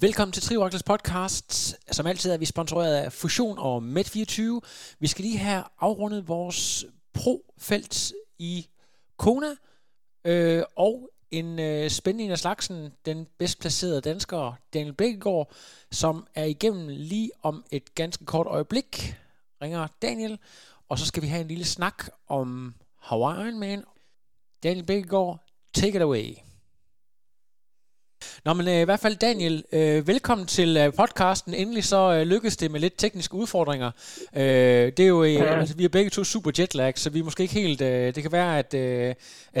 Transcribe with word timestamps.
Velkommen 0.00 0.32
til 0.32 0.42
Trioraklers 0.42 0.82
podcast. 0.82 1.76
Som 1.92 2.06
altid 2.06 2.30
er 2.30 2.36
vi 2.36 2.44
sponsoreret 2.44 2.96
af 2.96 3.12
Fusion 3.12 3.58
og 3.58 3.82
Med24. 3.82 4.42
Vi 4.98 5.06
skal 5.06 5.24
lige 5.24 5.38
have 5.38 5.64
afrundet 5.80 6.28
vores 6.28 6.84
pro-felt 7.12 8.12
i 8.38 8.68
Kona. 9.16 9.46
Øh, 10.24 10.62
og 10.76 11.10
en 11.30 11.58
øh, 11.58 11.90
spændende 11.90 12.32
af 12.32 12.38
slagsen, 12.38 12.92
den 13.06 13.26
bedst 13.38 13.60
placerede 13.60 14.00
dansker, 14.00 14.52
Daniel 14.74 14.94
Bækkegaard, 14.94 15.52
som 15.90 16.26
er 16.34 16.44
igennem 16.44 16.88
lige 16.88 17.30
om 17.42 17.64
et 17.70 17.94
ganske 17.94 18.24
kort 18.24 18.46
øjeblik, 18.46 19.16
ringer 19.62 19.86
Daniel. 20.02 20.38
Og 20.88 20.98
så 20.98 21.06
skal 21.06 21.22
vi 21.22 21.28
have 21.28 21.40
en 21.40 21.48
lille 21.48 21.64
snak 21.64 22.04
om 22.28 22.74
Hawaiian 23.00 23.58
Man. 23.58 23.84
Daniel 24.62 24.86
Bækkegaard, 24.86 25.44
take 25.74 25.96
it 25.96 26.02
away. 26.02 26.47
Nå, 28.48 28.54
men 28.54 28.68
øh, 28.74 28.80
i 28.84 28.88
hvert 28.90 29.04
fald 29.04 29.16
Daniel, 29.28 29.56
øh, 29.78 29.98
velkommen 30.12 30.46
til 30.56 30.70
øh, 30.82 30.88
podcasten. 31.00 31.52
Endelig 31.62 31.84
så 31.92 32.00
øh, 32.16 32.22
lykkedes 32.32 32.56
det 32.62 32.68
med 32.72 32.80
lidt 32.80 32.96
tekniske 33.04 33.34
udfordringer. 33.42 33.90
Øh, 34.40 34.86
det 34.96 35.02
er 35.06 35.12
jo, 35.16 35.20
øh, 35.28 35.34
ja. 35.34 35.44
altså, 35.60 35.74
vi 35.80 35.84
er 35.84 35.96
begge 35.98 36.10
to 36.16 36.22
super 36.34 36.50
jetlag, 36.58 36.92
så 37.02 37.06
vi 37.14 37.18
er 37.20 37.26
måske 37.28 37.42
ikke 37.46 37.60
helt, 37.62 37.80
øh, 37.90 38.06
det 38.14 38.20
kan 38.24 38.32
være, 38.40 38.52
at, 38.62 38.70
øh, 38.82 39.10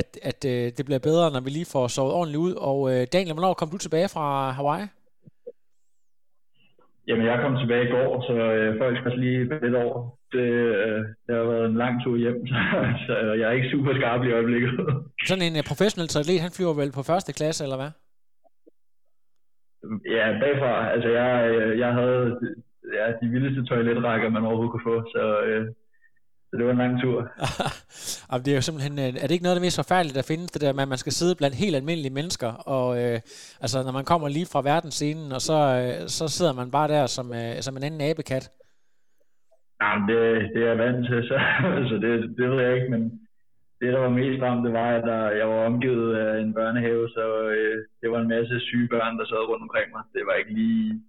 at, 0.00 0.08
at 0.30 0.40
øh, 0.52 0.64
det 0.76 0.82
bliver 0.88 1.02
bedre, 1.08 1.26
når 1.34 1.42
vi 1.46 1.50
lige 1.50 1.72
får 1.74 1.86
sovet 1.96 2.12
ordentligt 2.18 2.44
ud. 2.46 2.54
Og 2.68 2.78
øh, 2.92 3.02
Daniel, 3.14 3.34
hvornår 3.36 3.54
kom 3.60 3.70
du 3.74 3.78
tilbage 3.78 4.08
fra 4.14 4.26
Hawaii? 4.58 4.86
Jamen, 7.08 7.24
jeg 7.30 7.36
kom 7.44 7.54
tilbage 7.62 7.84
i 7.88 7.92
går, 7.96 8.10
så 8.28 8.34
øh, 8.58 8.68
folk 8.82 8.94
skal 9.00 9.12
lige 9.24 9.40
lidt 9.64 9.76
over. 9.84 9.98
Det, 10.34 10.48
øh, 10.84 11.00
det 11.24 11.32
har 11.38 11.46
været 11.52 11.66
en 11.72 11.78
lang 11.84 11.94
tur 12.04 12.16
hjem, 12.24 12.38
så, 12.50 12.58
så 13.06 13.12
jeg 13.40 13.46
er 13.48 13.56
ikke 13.58 13.70
super 13.74 13.92
skarp 13.98 14.20
i 14.28 14.32
øjeblikket. 14.38 14.70
Sådan 15.28 15.44
en 15.48 15.56
uh, 15.60 15.64
professionel 15.70 16.08
atlet, 16.20 16.44
han 16.46 16.56
flyver 16.56 16.74
vel 16.80 16.92
på 16.98 17.02
første 17.10 17.32
klasse, 17.38 17.64
eller 17.66 17.80
hvad? 17.82 17.92
Ja, 20.16 20.24
bagfra. 20.42 20.92
Altså, 20.92 21.08
jeg, 21.08 21.28
jeg 21.78 21.92
havde 21.92 22.38
ja, 22.96 23.04
de 23.20 23.28
vildeste 23.28 23.64
toiletrækker, 23.64 24.28
man 24.28 24.44
overhovedet 24.44 24.72
kunne 24.72 24.88
få, 24.92 24.96
så, 25.14 25.40
øh, 25.46 25.66
så 26.48 26.56
det 26.56 26.64
var 26.64 26.72
en 26.72 26.78
lang 26.78 27.02
tur. 27.02 27.18
Jamen, 28.28 28.44
det 28.44 28.50
er 28.50 28.58
jo 28.60 28.66
simpelthen, 28.66 28.98
øh, 28.98 29.22
er 29.22 29.26
det 29.26 29.34
ikke 29.34 29.46
noget 29.46 29.56
af 29.56 29.58
det 29.60 29.66
mest 29.66 29.80
forfærdelige, 29.82 30.18
der 30.18 30.30
findes, 30.32 30.50
det 30.50 30.62
der 30.62 30.72
med, 30.72 30.82
at 30.82 30.92
man 30.94 31.02
skal 31.04 31.12
sidde 31.12 31.34
blandt 31.36 31.56
helt 31.62 31.76
almindelige 31.76 32.18
mennesker, 32.20 32.52
og 32.76 32.88
øh, 33.02 33.18
altså, 33.64 33.78
når 33.86 33.92
man 33.98 34.04
kommer 34.04 34.28
lige 34.28 34.52
fra 34.52 34.66
verdensscenen, 34.72 35.32
og 35.32 35.40
så, 35.48 35.58
øh, 35.80 36.08
så 36.16 36.24
sidder 36.28 36.52
man 36.60 36.70
bare 36.70 36.88
der 36.88 37.06
som, 37.06 37.26
øh, 37.40 37.54
som 37.60 37.76
en 37.76 37.82
anden 37.82 38.10
abekat? 38.10 38.44
Jamen, 39.82 40.08
det, 40.08 40.18
det 40.54 40.60
er 40.62 40.68
jeg 40.68 40.78
vant 40.78 41.06
til, 41.06 41.20
så 41.28 41.36
altså, 41.78 41.94
det, 42.04 42.12
det 42.38 42.50
ved 42.50 42.62
jeg 42.64 42.74
ikke, 42.76 42.90
men 42.90 43.02
det, 43.80 43.92
der 43.92 43.98
var 43.98 44.08
mest 44.08 44.42
ramt, 44.42 44.64
det 44.66 44.72
var, 44.72 44.90
at 44.96 45.04
der, 45.04 45.30
jeg 45.30 45.48
var 45.48 45.66
omgivet 45.66 46.16
af 46.16 46.40
en 46.40 46.54
børnehave, 46.54 47.08
så 47.08 47.24
øh, 47.48 47.76
det 48.00 48.10
var 48.10 48.20
en 48.20 48.28
masse 48.28 48.60
syge 48.60 48.88
børn, 48.88 49.18
der 49.18 49.26
sad 49.26 49.48
rundt 49.48 49.62
omkring 49.62 49.88
mig. 49.92 50.02
Det 50.14 50.22
var 50.26 50.34
ikke 50.34 50.54
lige... 50.60 51.02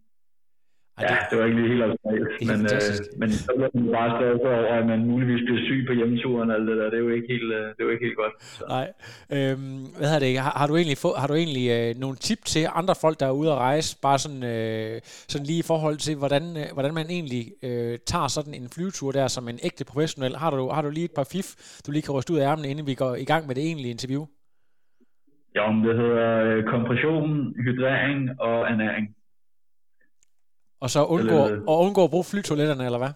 Ej, 1.00 1.08
det... 1.08 1.16
Ja, 1.16 1.17
det 1.30 1.36
var 1.39 1.45
ikke 1.47 1.58
lige 1.60 1.71
helt 1.73 1.83
optimalt, 1.87 2.27
men, 2.49 2.60
øh, 2.76 2.92
men 3.21 3.30
så 3.45 3.52
blev 3.58 3.70
man 3.73 3.92
bare 3.98 4.10
stadig 4.17 4.36
over, 4.45 4.73
at 4.77 4.86
man 4.92 4.99
muligvis 5.11 5.42
bliver 5.48 5.61
syg 5.67 5.82
på 5.89 5.93
hjemmeturen 5.99 6.49
og 6.52 6.55
alt 6.58 6.67
det 6.70 6.77
der. 6.80 6.87
Det 6.92 6.98
er 6.99 7.05
jo 7.08 7.14
ikke 7.17 7.30
helt, 7.36 7.49
øh, 7.60 7.65
det 7.73 7.80
er 7.82 7.87
jo 7.87 7.93
ikke 7.95 8.05
helt 8.08 8.20
godt. 8.23 8.33
Så. 8.58 8.64
Nej. 8.76 8.87
Øhm, 9.36 9.82
hvad 9.99 10.10
har 10.14 10.20
det? 10.26 10.32
Har, 10.45 10.54
har, 10.61 10.67
du 10.67 10.76
egentlig, 10.80 10.98
få, 11.05 11.10
har 11.21 11.27
du 11.32 11.36
egentlig 11.43 11.65
øh, 11.77 11.89
nogle 12.04 12.15
tip 12.27 12.42
til 12.54 12.64
andre 12.80 12.95
folk, 13.04 13.15
der 13.21 13.27
er 13.27 13.36
ude 13.42 13.49
at 13.55 13.60
rejse, 13.70 13.89
bare 14.08 14.20
sådan, 14.26 14.43
øh, 14.54 14.95
sådan 15.33 15.48
lige 15.52 15.61
i 15.65 15.67
forhold 15.71 15.98
til, 16.05 16.15
hvordan, 16.21 16.43
øh, 16.61 16.67
hvordan 16.76 16.93
man 16.99 17.08
egentlig 17.17 17.43
øh, 17.67 17.93
tager 18.11 18.27
sådan 18.37 18.54
en 18.60 18.66
flyvetur 18.73 19.11
der 19.20 19.27
som 19.36 19.43
en 19.52 19.60
ægte 19.67 19.83
professionel? 19.92 20.33
Har 20.42 20.49
du, 20.52 20.70
har 20.76 20.81
du 20.86 20.89
lige 20.98 21.10
et 21.11 21.16
par 21.20 21.27
fif, 21.33 21.48
du 21.86 21.89
lige 21.92 22.05
kan 22.05 22.16
ryste 22.17 22.33
ud 22.33 22.39
af 22.42 22.45
ærmene, 22.52 22.67
inden 22.71 22.87
vi 22.92 22.95
går 23.04 23.14
i 23.16 23.27
gang 23.31 23.48
med 23.48 23.55
det 23.55 23.64
egentlige 23.70 23.95
interview? 23.98 24.23
Ja, 25.55 25.66
det 25.86 25.93
hedder 26.02 26.27
øh, 26.45 26.64
kompression, 26.64 27.54
hydrering 27.66 28.42
og 28.42 28.55
ernæring. 28.71 29.05
Og 30.84 30.90
så 30.90 31.00
undgå, 31.16 31.40
og 31.72 31.76
undgå 31.86 32.04
at 32.04 32.10
bruge 32.10 32.30
flytoiletterne, 32.32 32.86
eller 32.86 33.02
hvad? 33.04 33.14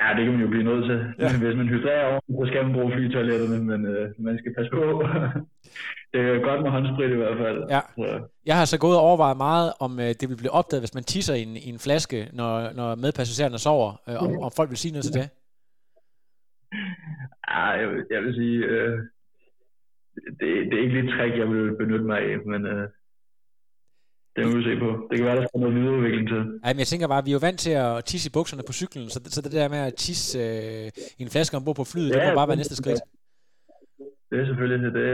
Ja, 0.00 0.08
det 0.16 0.22
kan 0.24 0.32
man 0.34 0.42
jo 0.46 0.48
blive 0.48 0.68
nødt 0.70 0.84
til. 0.90 0.98
Ja. 1.18 1.38
Hvis 1.44 1.56
man 1.56 1.68
hydrerer 1.68 2.04
over, 2.10 2.20
så 2.38 2.44
skal 2.50 2.64
man 2.64 2.72
bruge 2.72 2.92
flytoiletterne, 2.96 3.58
men 3.70 3.80
øh, 3.86 4.10
man 4.18 4.38
skal 4.38 4.54
passe 4.54 4.70
på. 4.70 4.82
det 6.12 6.20
er 6.20 6.44
godt 6.48 6.62
med 6.62 6.70
håndsprit 6.70 7.10
i 7.10 7.20
hvert 7.22 7.38
fald. 7.38 7.58
Ja. 7.70 7.80
Så. 7.96 8.28
Jeg 8.46 8.56
har 8.58 8.64
så 8.64 8.78
gået 8.78 8.96
og 8.96 9.02
overvejet 9.02 9.36
meget, 9.36 9.72
om 9.80 10.00
øh, 10.00 10.10
det 10.20 10.26
vil 10.28 10.36
blive 10.42 10.56
opdaget, 10.60 10.82
hvis 10.82 10.94
man 10.94 11.04
tisser 11.04 11.34
i 11.34 11.42
en, 11.42 11.56
i 11.66 11.68
en 11.74 11.78
flaske, 11.78 12.18
når, 12.32 12.52
når 12.78 12.88
medpassagererne 12.94 13.58
sover, 13.58 13.90
øh, 14.08 14.16
om, 14.24 14.30
om 14.46 14.50
folk 14.56 14.70
vil 14.70 14.82
sige 14.82 14.92
noget 14.92 15.04
til 15.04 15.14
det. 15.20 15.26
Ja, 17.50 17.64
jeg, 17.80 17.86
jeg 18.14 18.20
vil 18.24 18.34
sige, 18.40 18.58
øh, 18.72 18.98
det, 20.38 20.48
det 20.68 20.74
er 20.76 20.82
ikke 20.84 21.00
lidt 21.00 21.10
trick, 21.14 21.34
jeg 21.42 21.48
vil 21.52 21.76
benytte 21.76 22.04
mig 22.04 22.18
af, 22.18 22.34
men 22.52 22.66
øh, 22.66 22.88
det 24.36 24.46
må 24.46 24.56
vi 24.56 24.62
se 24.64 24.78
på. 24.84 24.88
Det 25.10 25.18
kan 25.18 25.26
være, 25.26 25.36
der 25.36 25.46
skal 25.48 25.60
noget 25.60 25.74
videreudvikling 25.74 26.28
til. 26.28 26.40
Ej, 26.64 26.72
men 26.72 26.78
jeg 26.78 26.86
tænker 26.86 27.06
bare, 27.08 27.24
vi 27.24 27.30
er 27.30 27.32
jo 27.32 27.38
vant 27.38 27.60
til 27.60 27.70
at 27.70 28.04
tisse 28.04 28.28
i 28.28 28.32
bukserne 28.36 28.62
på 28.66 28.72
cyklen, 28.72 29.10
så, 29.10 29.20
så 29.26 29.42
det 29.42 29.52
der 29.52 29.68
med 29.68 29.78
at 29.78 29.94
tisse 29.94 30.38
øh, 30.38 30.90
i 31.18 31.22
en 31.22 31.30
flaske 31.30 31.56
ombord 31.56 31.76
på 31.76 31.84
flyet, 31.84 32.10
ja, 32.10 32.20
det 32.20 32.28
må 32.28 32.34
bare 32.34 32.48
være 32.48 32.56
næste 32.56 32.76
skridt. 32.76 33.00
Det 34.30 34.40
er 34.40 34.46
selvfølgelig 34.46 34.84
det. 34.86 34.94
Det, 34.94 35.08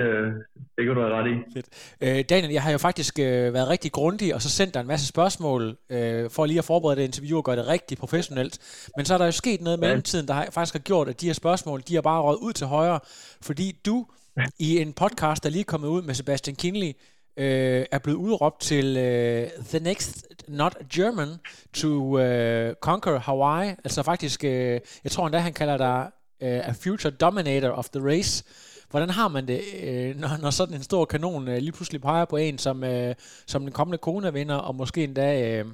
det 0.76 0.84
kan 0.86 0.94
du 0.94 1.00
have 1.00 1.14
ret 1.14 1.30
i. 1.30 1.34
Fedt. 1.54 1.66
Øh, 2.00 2.24
Daniel, 2.30 2.52
jeg 2.52 2.62
har 2.62 2.70
jo 2.70 2.78
faktisk 2.78 3.18
øh, 3.18 3.54
været 3.54 3.68
rigtig 3.68 3.92
grundig, 3.92 4.34
og 4.34 4.42
så 4.42 4.50
sendt 4.50 4.74
dig 4.74 4.80
en 4.80 4.86
masse 4.86 5.06
spørgsmål, 5.06 5.76
øh, 5.90 6.30
for 6.30 6.46
lige 6.46 6.58
at 6.58 6.64
forberede 6.64 6.96
det 6.96 7.04
interview 7.04 7.38
og 7.38 7.44
gøre 7.44 7.56
det 7.56 7.66
rigtig 7.68 7.98
professionelt. 7.98 8.58
Men 8.96 9.04
så 9.04 9.14
er 9.14 9.18
der 9.18 9.24
jo 9.24 9.32
sket 9.32 9.60
noget 9.60 9.76
i 9.76 9.80
mellemtiden, 9.80 10.28
der 10.28 10.34
har, 10.34 10.48
faktisk 10.50 10.74
har 10.74 10.80
gjort, 10.80 11.08
at 11.08 11.20
de 11.20 11.26
her 11.26 11.32
spørgsmål, 11.32 11.82
de 11.88 11.94
har 11.94 12.02
bare 12.02 12.22
røget 12.22 12.38
ud 12.38 12.52
til 12.52 12.66
højre, 12.66 13.00
fordi 13.42 13.80
du 13.86 14.06
i 14.68 14.78
en 14.78 14.92
podcast, 14.92 15.44
der 15.44 15.50
lige 15.50 15.60
er 15.60 15.64
kommet 15.64 15.88
ud 15.88 16.02
med 16.02 16.14
Sebastian 16.14 16.56
Kinley, 16.56 16.92
øh, 17.38 17.84
er 17.92 17.98
blevet 18.04 18.18
udråbt 18.18 18.60
til 18.60 18.96
øh, 18.96 19.42
The 19.70 19.78
Next 19.78 20.26
Not 20.48 20.76
German 20.94 21.28
to 21.74 22.18
øh, 22.18 22.74
Conquer 22.74 23.18
Hawaii. 23.18 23.68
Altså 23.68 24.02
faktisk, 24.02 24.44
øh, 24.44 24.80
jeg 25.04 25.10
tror 25.10 25.26
endda, 25.26 25.38
han 25.38 25.52
kalder 25.52 25.76
dig 25.76 26.10
øh, 26.42 26.68
a 26.68 26.72
future 26.84 27.10
dominator 27.10 27.68
of 27.68 27.88
the 27.88 28.04
race. 28.10 28.44
Hvordan 28.90 29.10
har 29.10 29.28
man 29.28 29.48
det, 29.48 29.60
øh, 29.84 30.16
når, 30.20 30.42
når 30.42 30.50
sådan 30.50 30.74
en 30.74 30.82
stor 30.82 31.04
kanon 31.04 31.48
øh, 31.48 31.58
lige 31.58 31.72
pludselig 31.72 32.00
peger 32.00 32.24
på 32.24 32.36
en 32.36 32.58
som, 32.58 32.84
øh, 32.84 33.14
som 33.46 33.62
den 33.62 33.72
kommende 33.72 33.98
Kona-vinder, 33.98 34.56
og 34.68 34.74
måske 34.74 35.04
endda, 35.04 35.28
øh, 35.48 35.64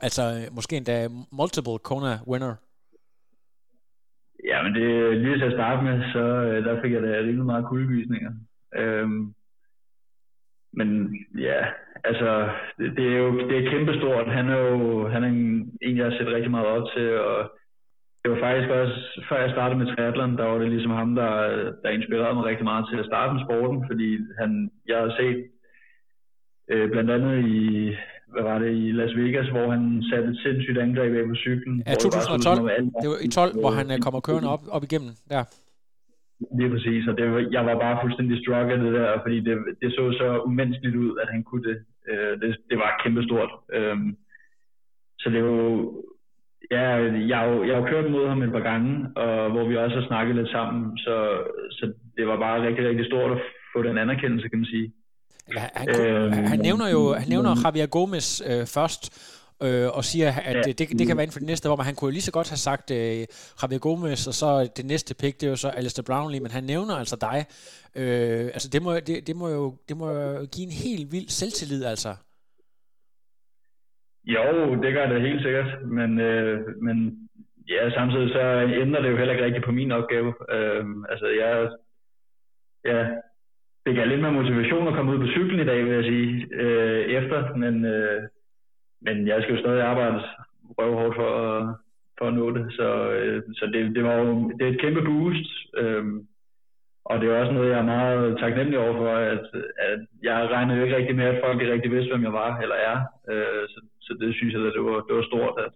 altså, 0.00 0.22
øh, 0.22 0.54
måske 0.56 0.76
endda 0.76 1.08
multiple 1.32 1.78
Kona-winner? 1.88 2.54
Ja, 4.50 4.62
men 4.62 4.74
det 4.74 5.16
lige 5.22 5.38
til 5.38 5.50
at 5.50 5.56
starte 5.58 5.82
med, 5.84 5.96
så 6.12 6.18
øh, 6.18 6.64
der 6.64 6.82
fik 6.82 6.92
jeg 6.92 7.02
da 7.02 7.08
rimelig 7.08 7.44
meget 7.44 7.64
kuldegysninger. 7.68 8.32
Øhm, 8.76 9.34
men 10.76 10.88
ja, 11.38 11.60
altså, 12.04 12.48
det, 12.78 12.96
det 12.96 13.06
er 13.12 13.18
jo 13.24 13.30
det 13.48 13.56
er 13.58 13.70
kæmpestort. 13.70 14.26
Han 14.38 14.48
er 14.48 14.58
jo 14.58 15.08
han 15.08 15.24
er 15.24 15.28
en, 15.28 15.72
en, 15.82 15.96
jeg 15.96 16.04
har 16.06 16.12
set 16.12 16.34
rigtig 16.36 16.50
meget 16.50 16.66
op 16.66 16.86
til, 16.96 17.18
og 17.20 17.38
det 18.20 18.32
var 18.32 18.40
faktisk 18.46 18.70
også, 18.70 18.96
før 19.28 19.38
jeg 19.42 19.50
startede 19.50 19.78
med 19.78 19.86
triathlon, 19.86 20.36
der 20.38 20.44
var 20.44 20.58
det 20.58 20.68
ligesom 20.68 20.90
ham, 20.90 21.14
der, 21.14 21.30
der 21.82 21.88
inspirerede 21.88 22.34
mig 22.34 22.44
rigtig 22.44 22.64
meget 22.64 22.84
til 22.90 22.98
at 22.98 23.06
starte 23.10 23.32
med 23.34 23.42
sporten, 23.46 23.84
fordi 23.88 24.08
han, 24.40 24.70
jeg 24.88 24.98
har 24.98 25.12
set 25.20 25.38
øh, 26.72 26.90
blandt 26.90 27.10
andet 27.10 27.34
i, 27.56 27.60
hvad 28.32 28.42
var 28.42 28.58
det, 28.58 28.70
i 28.84 28.92
Las 28.92 29.16
Vegas, 29.16 29.48
hvor 29.48 29.66
han 29.70 30.04
satte 30.10 30.28
et 30.30 30.38
sindssygt 30.44 30.78
angreb 30.78 31.12
af 31.14 31.24
på 31.28 31.34
cyklen. 31.34 31.82
Ja, 31.86 31.94
2012. 31.94 32.58
Det, 32.58 32.92
det 33.02 33.08
var 33.12 33.18
i 33.26 33.28
12, 33.28 33.60
hvor 33.60 33.70
han 33.70 33.86
øh, 33.92 33.98
kommer 33.98 34.20
kørende 34.20 34.48
op, 34.54 34.62
op 34.76 34.82
igennem 34.88 35.10
der. 35.30 35.44
Lige 36.58 36.70
præcis, 36.70 37.08
og 37.08 37.14
det, 37.18 37.52
jeg 37.52 37.66
var 37.66 37.78
bare 37.78 37.98
fuldstændig 38.02 38.38
struck 38.42 38.68
af 38.70 38.78
det 38.78 38.92
der, 38.94 39.20
fordi 39.22 39.40
det, 39.40 39.56
det 39.82 39.92
så 39.92 40.12
så 40.20 40.42
umenneskeligt 40.46 40.96
ud, 40.96 41.18
at 41.22 41.28
han 41.32 41.42
kunne 41.44 41.64
det. 41.70 41.78
Øh, 42.10 42.40
det, 42.40 42.56
det 42.70 42.78
var 42.78 43.00
kæmpestort. 43.02 43.50
Øh, 43.72 43.96
så 45.18 45.30
det 45.30 45.44
var 45.44 45.54
ja, 46.70 46.80
jeg 46.80 47.66
jeg 47.66 47.74
har 47.74 47.82
jo 47.82 47.86
kørt 47.90 48.10
mod 48.10 48.28
ham 48.28 48.42
et 48.42 48.52
par 48.52 48.66
gange, 48.70 49.16
og 49.16 49.50
hvor 49.50 49.68
vi 49.68 49.76
også 49.76 49.96
har 50.00 50.06
snakket 50.06 50.36
lidt 50.36 50.50
sammen, 50.50 50.98
så, 50.98 51.16
så 51.70 51.92
det 52.16 52.26
var 52.26 52.38
bare 52.38 52.62
rigtig, 52.66 52.88
rigtig 52.88 53.06
stort 53.06 53.30
at 53.32 53.38
få 53.76 53.82
den 53.82 53.98
anerkendelse, 53.98 54.48
kan 54.48 54.58
man 54.58 54.66
sige. 54.66 54.92
Ja, 55.56 55.64
han, 55.74 55.88
øh, 56.00 56.32
han 56.32 56.58
nævner 56.58 56.88
jo 56.88 57.12
han 57.12 57.28
nævner 57.28 57.50
Javier 57.64 57.86
Gomez 57.86 58.40
øh, 58.50 58.66
først, 58.76 59.02
øh, 59.62 59.88
og 59.96 60.04
siger, 60.04 60.28
at 60.50 60.56
ja. 60.56 60.62
det, 60.62 60.78
det 60.98 61.06
kan 61.06 61.16
være 61.16 61.24
inden 61.24 61.32
for 61.32 61.38
det 61.38 61.46
næste 61.52 61.68
men 61.68 61.88
han 61.90 61.94
kunne 61.94 62.08
jo 62.08 62.16
lige 62.18 62.28
så 62.28 62.32
godt 62.32 62.50
have 62.50 62.62
sagt 62.68 62.90
øh, 62.90 63.24
Javier 63.62 63.78
Gomez, 63.78 64.26
og 64.26 64.34
så 64.34 64.48
det 64.76 64.84
næste 64.84 65.14
pick, 65.20 65.34
det 65.40 65.46
er 65.46 65.50
jo 65.50 65.56
så 65.56 65.68
Alistair 65.68 66.04
Brownlee, 66.08 66.40
men 66.40 66.50
han 66.50 66.64
nævner 66.64 66.94
altså 67.02 67.16
dig. 67.28 67.38
Øh, 68.00 68.44
altså 68.56 68.68
det 68.72 68.82
må, 68.82 68.90
det, 68.94 69.26
det, 69.28 69.36
må 69.36 69.48
jo, 69.48 69.64
det 69.88 69.96
må 69.96 70.06
jo 70.10 70.46
give 70.54 70.66
en 70.70 70.76
helt 70.84 71.12
vild 71.14 71.28
selvtillid, 71.28 71.84
altså. 71.84 72.12
Jo, 74.24 74.42
det 74.82 74.94
gør 74.94 75.06
det 75.06 75.26
helt 75.28 75.42
sikkert, 75.42 75.70
men, 75.98 76.20
øh, 76.20 76.60
men 76.86 76.96
ja, 77.68 77.90
samtidig 77.90 78.28
så 78.28 78.42
ændrer 78.82 79.02
det 79.02 79.10
jo 79.10 79.16
heller 79.16 79.34
ikke 79.34 79.44
rigtigt 79.44 79.64
på 79.64 79.72
min 79.72 79.92
opgave. 79.92 80.30
Øh, 80.56 80.84
altså, 81.12 81.26
jeg, 81.40 81.50
ja, 82.84 83.00
det 83.86 83.94
gav 83.96 84.06
lidt 84.06 84.20
mere 84.20 84.32
motivation 84.32 84.88
at 84.88 84.94
komme 84.94 85.12
ud 85.12 85.18
på 85.18 85.26
cyklen 85.26 85.60
i 85.60 85.64
dag, 85.70 85.84
vil 85.84 85.94
jeg 85.94 86.04
sige, 86.04 86.46
øh, 86.52 87.00
efter, 87.18 87.56
men, 87.56 87.84
øh, 87.84 88.22
men 89.04 89.26
jeg 89.28 89.42
skal 89.42 89.54
jo 89.54 89.60
stadig 89.60 89.82
arbejde 89.82 90.22
røvhårdt 90.78 91.16
for 91.16 91.30
at, 91.46 91.74
for 92.18 92.24
at 92.28 92.34
nå 92.34 92.46
det, 92.56 92.72
så, 92.72 92.88
øh, 93.10 93.42
så 93.58 93.64
det, 93.72 93.94
det 93.96 94.04
var 94.04 94.14
jo 94.14 94.50
det 94.58 94.62
er 94.66 94.72
et 94.72 94.80
kæmpe 94.80 95.02
boost, 95.02 95.50
øh, 95.76 96.04
og 97.04 97.20
det 97.20 97.26
er 97.28 97.40
også 97.40 97.52
noget, 97.52 97.70
jeg 97.70 97.78
er 97.78 97.92
meget 97.96 98.38
taknemmelig 98.38 98.78
over 98.78 98.94
for, 99.00 99.08
at, 99.34 99.46
at 99.88 100.00
jeg 100.22 100.48
regnede 100.50 100.78
jo 100.78 100.84
ikke 100.84 100.96
rigtig 100.96 101.16
med, 101.16 101.24
at 101.24 101.42
folk 101.44 101.60
rigtig 101.60 101.90
vidste, 101.90 102.10
hvem 102.12 102.24
jeg 102.24 102.32
var 102.32 102.58
eller 102.58 102.74
er, 102.74 102.96
øh, 103.30 103.64
så, 103.68 103.80
så 104.00 104.16
det 104.20 104.34
synes 104.34 104.54
jeg, 104.54 104.66
at 104.66 104.72
det 104.76 104.84
var, 104.84 105.00
det 105.08 105.16
var 105.16 105.22
stort, 105.22 105.54
at 105.64 105.72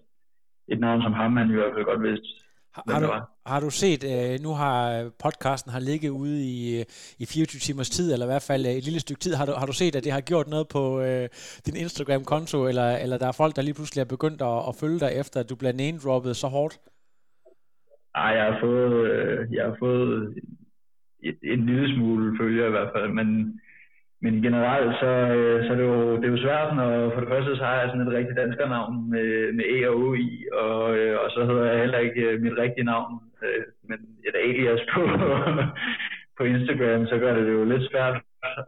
et 0.69 0.81
navn 0.81 1.03
som 1.03 1.13
ham, 1.13 1.37
han 1.37 1.51
i 1.51 1.55
hvert 1.55 1.75
fald 1.75 1.85
godt 1.85 2.03
vidste, 2.03 2.29
har, 2.75 2.83
har, 2.93 3.01
du, 3.01 3.11
har 3.53 3.61
du 3.61 3.71
set, 3.71 4.03
øh, 4.13 4.35
nu 4.47 4.51
har 4.63 4.79
podcasten 5.25 5.71
har 5.77 5.83
ligget 5.91 6.11
ude 6.23 6.37
i, 6.55 6.59
øh, 6.79 6.85
i 7.23 7.25
24 7.27 7.61
timers 7.67 7.91
tid, 7.97 8.07
eller 8.13 8.27
i 8.27 8.33
hvert 8.33 8.49
fald 8.51 8.63
øh, 8.67 8.73
et 8.73 8.85
lille 8.89 9.01
stykke 9.01 9.21
tid. 9.21 9.35
Har 9.35 9.47
du, 9.47 9.53
har 9.61 9.67
du 9.67 9.77
set, 9.81 9.97
at 9.97 10.05
det 10.05 10.13
har 10.13 10.21
gjort 10.31 10.49
noget 10.55 10.67
på 10.77 10.83
øh, 11.07 11.29
din 11.67 11.77
Instagram-konto, 11.85 12.59
eller, 12.71 12.89
eller 13.03 13.19
der 13.19 13.29
er 13.29 13.41
folk, 13.43 13.57
der 13.57 13.63
lige 13.63 13.79
pludselig 13.79 14.01
er 14.03 14.15
begyndt 14.17 14.41
at, 14.53 14.59
at 14.69 14.75
følge 14.81 15.01
dig, 15.05 15.11
efter 15.23 15.37
at 15.41 15.51
du 15.51 15.57
bliver 15.61 15.73
name-droppet 15.83 16.37
så 16.37 16.49
hårdt? 16.57 16.75
Nej, 18.17 18.31
jeg 18.39 18.45
har 18.51 18.59
fået, 18.67 18.93
øh, 19.11 19.39
jeg 19.55 19.65
har 19.69 19.77
fået 19.79 20.35
et, 21.29 21.39
en 21.55 21.67
lille 21.67 21.95
smule 21.95 22.39
følger 22.41 22.67
i 22.67 22.75
hvert 22.77 22.93
fald, 22.95 23.09
men 23.21 23.29
men 24.21 24.43
generelt, 24.43 24.93
så, 25.01 25.11
øh, 25.37 25.67
så 25.67 25.73
er 25.73 25.77
det, 25.77 25.85
jo, 25.85 26.17
det 26.17 26.25
er 26.25 26.35
jo 26.37 26.45
svært, 26.47 26.77
når 26.77 27.11
for 27.15 27.21
det 27.21 27.29
første 27.29 27.57
så 27.57 27.65
har 27.65 27.81
jeg 27.81 27.89
sådan 27.89 28.07
et 28.07 28.17
rigtigt 28.19 28.37
danskernavn 28.37 29.11
med, 29.11 29.53
med 29.53 29.65
E 29.75 29.89
og 29.89 29.95
O 30.03 30.15
i, 30.15 30.47
og, 30.53 30.97
øh, 30.97 31.15
og 31.23 31.31
så 31.31 31.41
hedder 31.49 31.65
jeg 31.71 31.81
heller 31.81 31.99
ikke 31.99 32.21
øh, 32.21 32.41
mit 32.43 32.59
rigtige 32.59 32.85
navn, 32.85 33.13
men 33.89 33.99
et 34.29 34.37
alias 34.45 34.83
på, 34.95 35.01
på 36.39 36.43
Instagram, 36.45 37.07
så 37.07 37.19
gør 37.19 37.35
det 37.37 37.47
det 37.47 37.53
jo 37.53 37.65
lidt 37.65 37.91
svært 37.91 38.17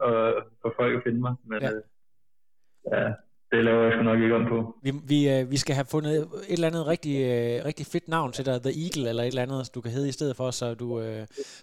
at, 0.09 0.33
for 0.61 0.73
folk 0.79 0.93
at 0.97 1.03
finde 1.05 1.19
mig. 1.19 1.33
Men 1.49 1.61
ja. 1.61 1.71
ja, 2.93 3.05
det 3.51 3.63
laver 3.65 3.83
jeg 3.83 3.91
sgu 3.93 4.03
nok 4.03 4.19
ikke 4.19 4.35
om 4.35 4.45
på. 4.45 4.75
Vi, 4.83 4.91
vi, 5.11 5.19
vi 5.49 5.57
skal 5.57 5.75
have 5.75 5.91
fundet 5.91 6.11
et 6.15 6.27
eller 6.49 6.67
andet 6.67 6.87
rigtig, 6.87 7.15
rigtig 7.65 7.85
fedt 7.85 8.07
navn 8.07 8.31
til 8.31 8.45
dig, 8.45 8.61
The 8.61 8.73
Eagle, 8.83 9.09
eller 9.09 9.23
et 9.23 9.27
eller 9.27 9.41
andet, 9.41 9.75
du 9.75 9.81
kan 9.81 9.91
hedde 9.91 10.09
i 10.09 10.17
stedet 10.17 10.35
for, 10.35 10.51
så 10.51 10.73
du, 10.73 10.87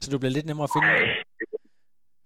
så 0.03 0.11
du 0.11 0.19
bliver 0.19 0.33
lidt 0.33 0.47
nemmere 0.47 0.69
at 0.69 0.75
finde. 0.77 0.89
Ej, 0.89 1.25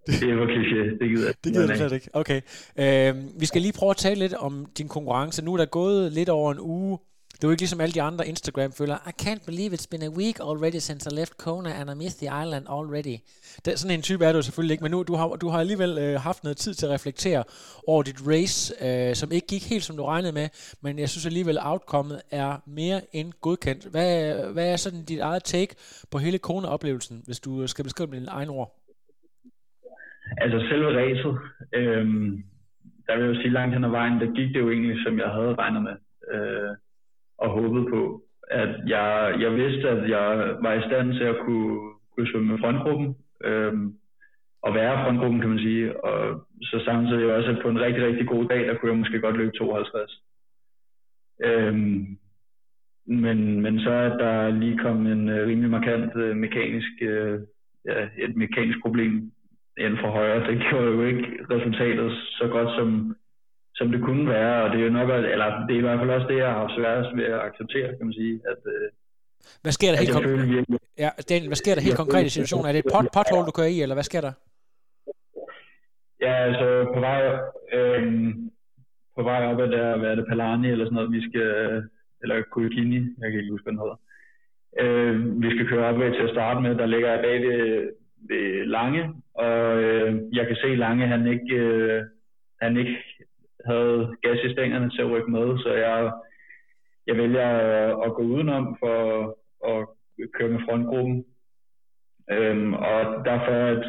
det 0.06 0.36
var 0.38 0.46
kliché, 0.46 0.98
det 1.00 1.08
gider 1.10 1.26
jeg. 1.26 1.34
Det 1.44 1.52
gider 1.52 1.66
du 1.66 1.76
slet 1.76 1.92
ikke, 1.92 2.10
okay. 2.12 2.40
Øh, 2.78 3.40
vi 3.40 3.46
skal 3.46 3.60
lige 3.62 3.78
prøve 3.78 3.90
at 3.90 3.96
tale 3.96 4.18
lidt 4.18 4.34
om 4.34 4.66
din 4.78 4.88
konkurrence. 4.88 5.44
Nu 5.44 5.52
er 5.52 5.56
der 5.56 5.66
gået 5.66 6.12
lidt 6.12 6.28
over 6.28 6.52
en 6.52 6.60
uge. 6.60 6.98
Det 7.42 7.48
er 7.48 7.52
ikke 7.52 7.62
ligesom 7.66 7.80
alle 7.80 7.96
de 7.98 8.02
andre 8.02 8.24
Instagram-følger. 8.32 8.98
I 9.10 9.12
can't 9.24 9.44
believe 9.48 9.70
it's 9.76 9.88
been 9.92 10.04
a 10.10 10.12
week 10.20 10.36
already 10.50 10.80
since 10.88 11.02
I 11.10 11.12
left 11.20 11.34
Kona 11.44 11.70
and 11.80 11.86
I 11.94 11.96
missed 12.02 12.18
the 12.24 12.30
island 12.42 12.64
already. 12.76 13.16
Det, 13.64 13.70
sådan 13.78 13.96
en 13.98 14.02
type 14.08 14.24
er 14.24 14.32
du 14.32 14.42
selvfølgelig 14.42 14.74
ikke, 14.74 14.84
men 14.84 14.92
nu 14.94 14.98
du 15.10 15.14
har 15.20 15.26
du 15.44 15.48
har 15.52 15.60
alligevel 15.64 15.92
øh, 16.04 16.14
haft 16.28 16.40
noget 16.46 16.56
tid 16.64 16.72
til 16.74 16.86
at 16.86 16.92
reflektere 16.96 17.42
over 17.90 18.02
dit 18.08 18.20
race, 18.32 18.58
øh, 18.86 19.14
som 19.20 19.28
ikke 19.36 19.48
gik 19.54 19.64
helt 19.72 19.84
som 19.88 19.96
du 19.96 20.04
regnede 20.12 20.34
med, 20.40 20.46
men 20.84 20.92
jeg 21.02 21.08
synes 21.12 21.26
alligevel, 21.26 21.58
outcomeet 21.70 22.20
er 22.42 22.50
mere 22.80 22.98
end 23.18 23.28
godkendt. 23.46 23.82
Hvad, 23.94 24.12
hvad 24.54 24.66
er 24.72 24.76
sådan 24.84 25.04
dit 25.10 25.20
eget 25.30 25.44
take 25.44 25.72
på 26.12 26.16
hele 26.24 26.38
Kona-oplevelsen, 26.38 27.16
hvis 27.26 27.40
du 27.46 27.52
skal 27.72 27.84
beskrive 27.88 28.08
med 28.10 28.18
dine 28.20 28.34
egne 28.38 28.52
ord? 28.58 28.70
Altså 30.44 30.58
selve 30.70 30.88
racet, 31.00 31.34
øhm, 31.80 32.28
der 33.06 33.12
vil 33.16 33.24
jeg 33.24 33.34
jo 33.34 33.40
sige 33.42 33.56
langt 33.58 33.74
hen 33.74 33.84
ad 33.84 33.90
vejen, 33.98 34.20
der 34.20 34.26
gik 34.38 34.48
det 34.54 34.60
jo 34.64 34.70
egentlig, 34.70 34.96
som 35.04 35.18
jeg 35.22 35.30
havde 35.36 35.54
regnet 35.62 35.82
med 35.88 35.96
øh, 36.34 36.76
og 37.44 37.50
håbet 37.50 37.84
på. 37.92 38.22
At 38.50 38.72
jeg, 38.86 39.36
jeg 39.40 39.56
vidste, 39.56 39.88
at 39.88 40.10
jeg 40.10 40.56
var 40.64 40.72
i 40.72 40.86
stand 40.88 41.12
til 41.12 41.24
at 41.24 41.38
kunne, 41.44 41.78
kunne 42.12 42.28
svømme 42.30 42.48
med 42.52 42.58
frontgruppen, 42.58 43.16
øh, 43.44 43.72
og 44.62 44.74
være 44.74 45.04
frontgruppen, 45.04 45.40
kan 45.40 45.50
man 45.50 45.58
sige. 45.58 46.04
Og 46.04 46.46
så 46.62 46.82
samtidig 46.84 47.34
også, 47.34 47.50
at 47.50 47.62
på 47.62 47.68
en 47.68 47.80
rigtig, 47.80 48.02
rigtig 48.06 48.26
god 48.28 48.44
dag, 48.48 48.66
der 48.66 48.74
kunne 48.74 48.90
jeg 48.90 48.98
måske 48.98 49.20
godt 49.20 49.36
løbe 49.36 49.56
52. 49.58 50.22
Øh, 51.44 51.74
men, 53.06 53.60
men 53.60 53.80
så 53.80 53.90
er 53.90 54.16
der 54.16 54.50
lige 54.50 54.78
kommet 54.78 55.12
en 55.12 55.28
øh, 55.28 55.46
rimelig 55.48 55.70
markant 55.70 56.16
øh, 56.16 56.36
mekanisk, 56.36 56.92
øh, 57.02 57.40
ja, 57.84 58.08
et 58.18 58.36
mekanisk 58.36 58.78
problem 58.82 59.32
inden 59.78 59.98
for 60.00 60.10
højre. 60.10 60.46
Det 60.50 60.62
gjorde 60.70 60.86
jo 60.86 61.02
ikke 61.02 61.26
resultatet 61.50 62.12
så 62.12 62.48
godt, 62.48 62.68
som, 62.78 63.16
som 63.74 63.92
det 63.92 64.00
kunne 64.02 64.28
være, 64.28 64.62
og 64.62 64.70
det 64.70 64.80
er 64.80 64.84
jo 64.84 64.90
nok, 64.90 65.08
eller 65.10 65.66
det 65.66 65.74
er 65.74 65.80
i 65.82 65.86
hvert 65.86 65.98
fald 65.98 66.10
også 66.10 66.28
det, 66.30 66.36
jeg 66.36 66.48
har 66.48 66.58
haft 66.58 66.76
sværest 66.78 67.16
ved 67.16 67.24
at 67.24 67.40
acceptere, 67.48 67.88
kan 67.96 68.06
man 68.06 68.12
sige, 68.12 68.34
at, 68.52 68.60
øh, 68.74 68.88
hvad 69.62 69.72
sker 69.72 69.90
der 69.90 69.98
helt 69.98 70.12
konkret? 70.12 70.80
Ja, 70.98 71.10
Daniel, 71.28 71.48
hvad 71.48 71.60
sker 71.62 71.74
der 71.74 71.82
helt 71.88 71.96
konkret 72.02 72.24
i 72.26 72.34
situationen? 72.36 72.66
Er 72.68 72.72
det 72.72 72.82
et 72.84 72.92
pot, 72.94 73.06
pothole, 73.16 73.46
du 73.46 73.52
kører 73.58 73.72
i, 73.76 73.82
eller 73.82 73.96
hvad 73.98 74.08
sker 74.10 74.20
der? 74.20 74.34
Ja, 76.24 76.34
altså 76.48 76.66
på 76.94 77.00
vej, 77.00 77.20
øh, 77.76 78.02
på 79.16 79.22
vej 79.22 79.40
op 79.50 79.60
ad 79.60 79.68
der, 79.76 79.98
hvad 79.98 80.10
er 80.10 80.14
det, 80.14 80.26
Palani 80.28 80.68
eller 80.70 80.84
sådan 80.84 80.94
noget, 80.94 81.12
vi 81.12 81.22
skal, 81.28 81.50
eller 82.22 82.42
Kujikini, 82.52 83.00
jeg 83.20 83.30
kan 83.30 83.40
ikke 83.40 83.52
huske, 83.52 83.64
hvad 83.64 83.72
den 83.72 83.84
hedder. 83.84 83.98
Øh, 84.80 85.42
vi 85.42 85.48
skal 85.50 85.68
køre 85.68 85.86
op 85.86 85.98
til 86.14 86.28
at 86.28 86.34
starte 86.36 86.60
med, 86.60 86.74
der 86.74 86.86
ligger 86.86 87.10
jeg 87.12 87.20
bag 87.20 87.36
ved, 87.46 87.90
ved 88.28 88.66
Lange, 88.66 89.02
og 89.34 89.82
øh, 89.82 90.22
jeg 90.32 90.46
kan 90.46 90.56
se 90.56 90.74
Lange, 90.74 91.06
han 91.06 91.26
ikke, 91.26 91.54
øh, 91.56 92.02
han 92.62 92.76
ikke 92.76 92.96
havde 93.66 94.16
gas 94.22 94.38
i 94.44 94.52
stængerne 94.52 94.90
til 94.90 95.02
at 95.02 95.10
rykke 95.10 95.30
med, 95.30 95.58
så 95.58 95.72
jeg, 95.72 96.12
jeg 97.06 97.16
vælger 97.16 97.48
at, 98.06 98.14
gå 98.14 98.22
udenom 98.22 98.76
for 98.80 98.98
at 99.70 99.86
køre 100.32 100.48
med 100.48 100.60
frontgruppen. 100.68 101.24
Øhm, 102.30 102.72
og 102.74 103.24
derfor, 103.24 103.56
at, 103.74 103.84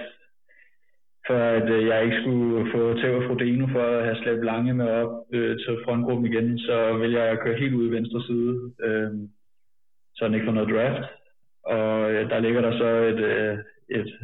for 1.28 1.38
at 1.38 1.88
jeg 1.88 2.04
ikke 2.04 2.18
skulle 2.22 2.72
få 2.72 3.02
tæv 3.02 3.16
og 3.16 3.24
Frodeno 3.28 3.68
for 3.68 3.84
at 3.84 4.04
have 4.04 4.16
slæbt 4.16 4.46
Lange 4.46 4.74
med 4.74 4.90
op 4.90 5.26
øh, 5.34 5.58
til 5.58 5.78
frontgruppen 5.86 6.26
igen, 6.26 6.60
så 6.60 6.98
vælger 6.98 7.24
jeg 7.24 7.32
at 7.32 7.40
køre 7.40 7.60
helt 7.60 7.74
ud 7.74 7.88
i 7.88 7.96
venstre 7.96 8.24
side, 8.24 8.72
øh, 8.84 9.12
så 10.16 10.26
han 10.26 10.34
ikke 10.34 10.46
får 10.46 10.54
noget 10.54 10.70
draft. 10.70 11.10
Og 11.64 12.12
øh, 12.12 12.30
der 12.30 12.40
ligger 12.40 12.62
der 12.62 12.78
så 12.78 12.88
et, 12.88 13.20
øh, 13.20 13.58
et 13.90 14.20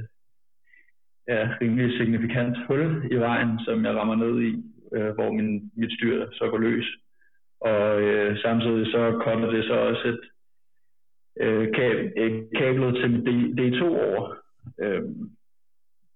ja, 1.28 1.50
rimelig 1.62 1.98
signifikant 1.98 2.58
hul 2.68 3.08
i 3.12 3.16
vejen, 3.16 3.60
som 3.66 3.86
jeg 3.86 3.96
rammer 3.96 4.16
ned 4.16 4.42
i, 4.42 4.64
øh, 4.96 5.12
hvor 5.16 5.32
min, 5.32 5.72
mit 5.78 5.94
styr 5.94 6.28
så 6.32 6.48
går 6.50 6.58
løs. 6.58 6.88
Og 7.62 8.02
øh, 8.02 8.38
samtidig 8.42 8.92
så 8.92 9.22
kommer 9.24 9.52
det 9.52 9.66
så 9.66 9.74
også 9.74 10.08
et, 10.08 10.22
øh, 11.44 11.74
kab, 11.74 11.98
et 12.18 12.50
kablet 12.58 12.96
til 12.96 13.12
D, 13.26 13.30
D2 13.60 13.84
over. 13.84 14.36
Øh, 14.80 15.04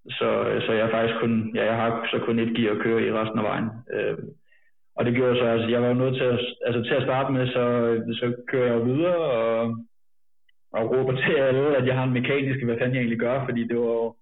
så, 0.10 0.30
så 0.66 0.72
jeg 0.74 0.92
faktisk 0.92 1.20
kun, 1.20 1.52
ja, 1.56 1.66
jeg 1.66 1.76
har 1.76 2.08
så 2.12 2.20
kun 2.26 2.40
et 2.40 2.56
gear 2.56 2.76
at 2.76 2.82
køre 2.82 3.08
i 3.08 3.14
resten 3.14 3.40
af 3.40 3.44
vejen. 3.44 3.70
Øh, 3.94 4.18
og 4.96 5.06
det 5.06 5.16
gjorde 5.16 5.38
så, 5.40 5.46
altså 5.46 5.68
jeg 5.70 5.82
var 5.82 5.94
nødt 5.94 6.16
til 6.16 6.24
at, 6.24 6.40
altså 6.66 6.82
til 6.84 6.96
at 6.96 7.04
starte 7.04 7.34
med, 7.34 7.48
så, 7.48 7.64
så 8.14 8.36
kører 8.48 8.74
jeg 8.74 8.86
videre 8.86 9.18
og, 9.18 9.78
og 10.72 10.92
råber 10.92 11.12
til 11.12 11.34
alle, 11.34 11.78
at 11.78 11.88
jeg 11.88 11.96
har 11.96 12.04
en 12.04 12.14
mekanisk, 12.14 12.66
hvad 12.66 12.78
fanden 12.78 12.96
jeg 12.96 13.02
egentlig 13.02 13.20
gør, 13.20 13.46
fordi 13.46 13.68
det 13.68 13.78
var 13.78 14.14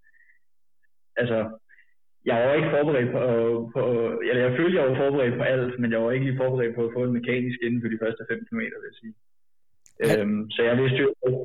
altså, 1.15 1.49
jeg 2.25 2.35
var 2.47 2.53
ikke 2.53 2.73
forberedt 2.77 3.11
på, 3.15 3.21
på 3.73 3.81
eller 4.29 4.41
jeg 4.45 4.57
følte, 4.57 4.77
jeg 4.79 4.89
var 4.89 5.01
forberedt 5.03 5.37
på 5.37 5.43
alt, 5.43 5.79
men 5.79 5.91
jeg 5.91 6.01
var 6.01 6.11
ikke 6.11 6.25
lige 6.25 6.41
forberedt 6.43 6.75
på 6.75 6.83
at 6.85 6.93
få 6.95 7.03
en 7.03 7.17
mekanisk 7.19 7.59
inden 7.65 7.81
for 7.81 7.89
de 7.89 8.01
første 8.03 8.23
5 8.29 8.45
km, 8.49 8.61
vil 8.81 8.89
jeg 8.91 8.99
sige. 9.01 9.13
Ja. 10.01 10.21
Øhm, 10.21 10.43
så 10.55 10.61
jeg 10.69 10.75
vidste, 10.81 11.01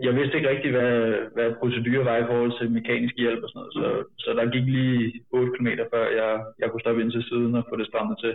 jeg 0.07 0.15
vidste 0.19 0.37
ikke 0.37 0.53
rigtig, 0.55 0.71
hvad, 0.77 0.93
hvad 1.37 1.49
procedurer 1.61 2.05
var 2.11 2.17
i 2.17 2.29
forhold 2.31 2.53
til 2.59 2.71
mekanisk 2.79 3.15
hjælp 3.23 3.43
og 3.45 3.49
sådan 3.49 3.59
noget. 3.61 3.73
Så, 3.79 3.87
så 4.25 4.31
der 4.39 4.53
gik 4.55 4.67
lige 4.77 5.01
8 5.31 5.53
km, 5.57 5.69
før 5.95 6.05
jeg, 6.21 6.31
jeg 6.61 6.71
kunne 6.71 6.85
stoppe 6.85 7.03
ind 7.03 7.13
til 7.13 7.25
siden 7.31 7.55
og 7.55 7.65
få 7.69 7.77
det 7.77 7.87
strammet 7.87 8.17
til. 8.25 8.35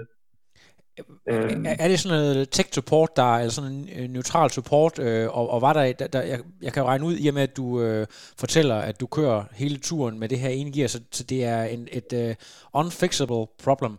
Øhm. 1.30 1.66
Er 1.80 1.88
det 1.88 2.00
sådan 2.00 2.18
noget 2.18 2.50
tech 2.50 2.70
support, 2.74 3.10
der 3.16 3.24
er 3.24 3.40
eller 3.40 3.52
sådan 3.52 3.72
en 3.72 3.90
øh, 3.98 4.10
neutral 4.10 4.50
support, 4.50 5.00
øh, 5.00 5.38
og, 5.38 5.50
og 5.50 5.62
var 5.62 5.74
der, 5.74 5.94
der, 5.94 6.08
der 6.08 6.22
jeg, 6.22 6.40
jeg 6.62 6.74
kan 6.74 6.84
jo 6.84 6.88
regne 6.88 7.06
ud, 7.06 7.16
i 7.20 7.28
og 7.28 7.34
med 7.34 7.42
at 7.42 7.58
du 7.58 7.82
øh, 7.82 8.08
fortæller, 8.40 8.76
at 8.76 9.00
du 9.00 9.08
kører 9.08 9.44
hele 9.52 9.78
turen 9.78 10.20
med 10.20 10.30
det 10.30 10.40
her 10.40 10.50
ene 10.50 10.72
gear, 10.72 10.88
så, 10.88 11.00
så 11.12 11.24
det 11.24 11.46
er 11.46 11.64
en, 11.64 11.88
et 11.92 12.10
uh, 12.14 12.82
unfixable 12.82 13.46
problem. 13.64 13.92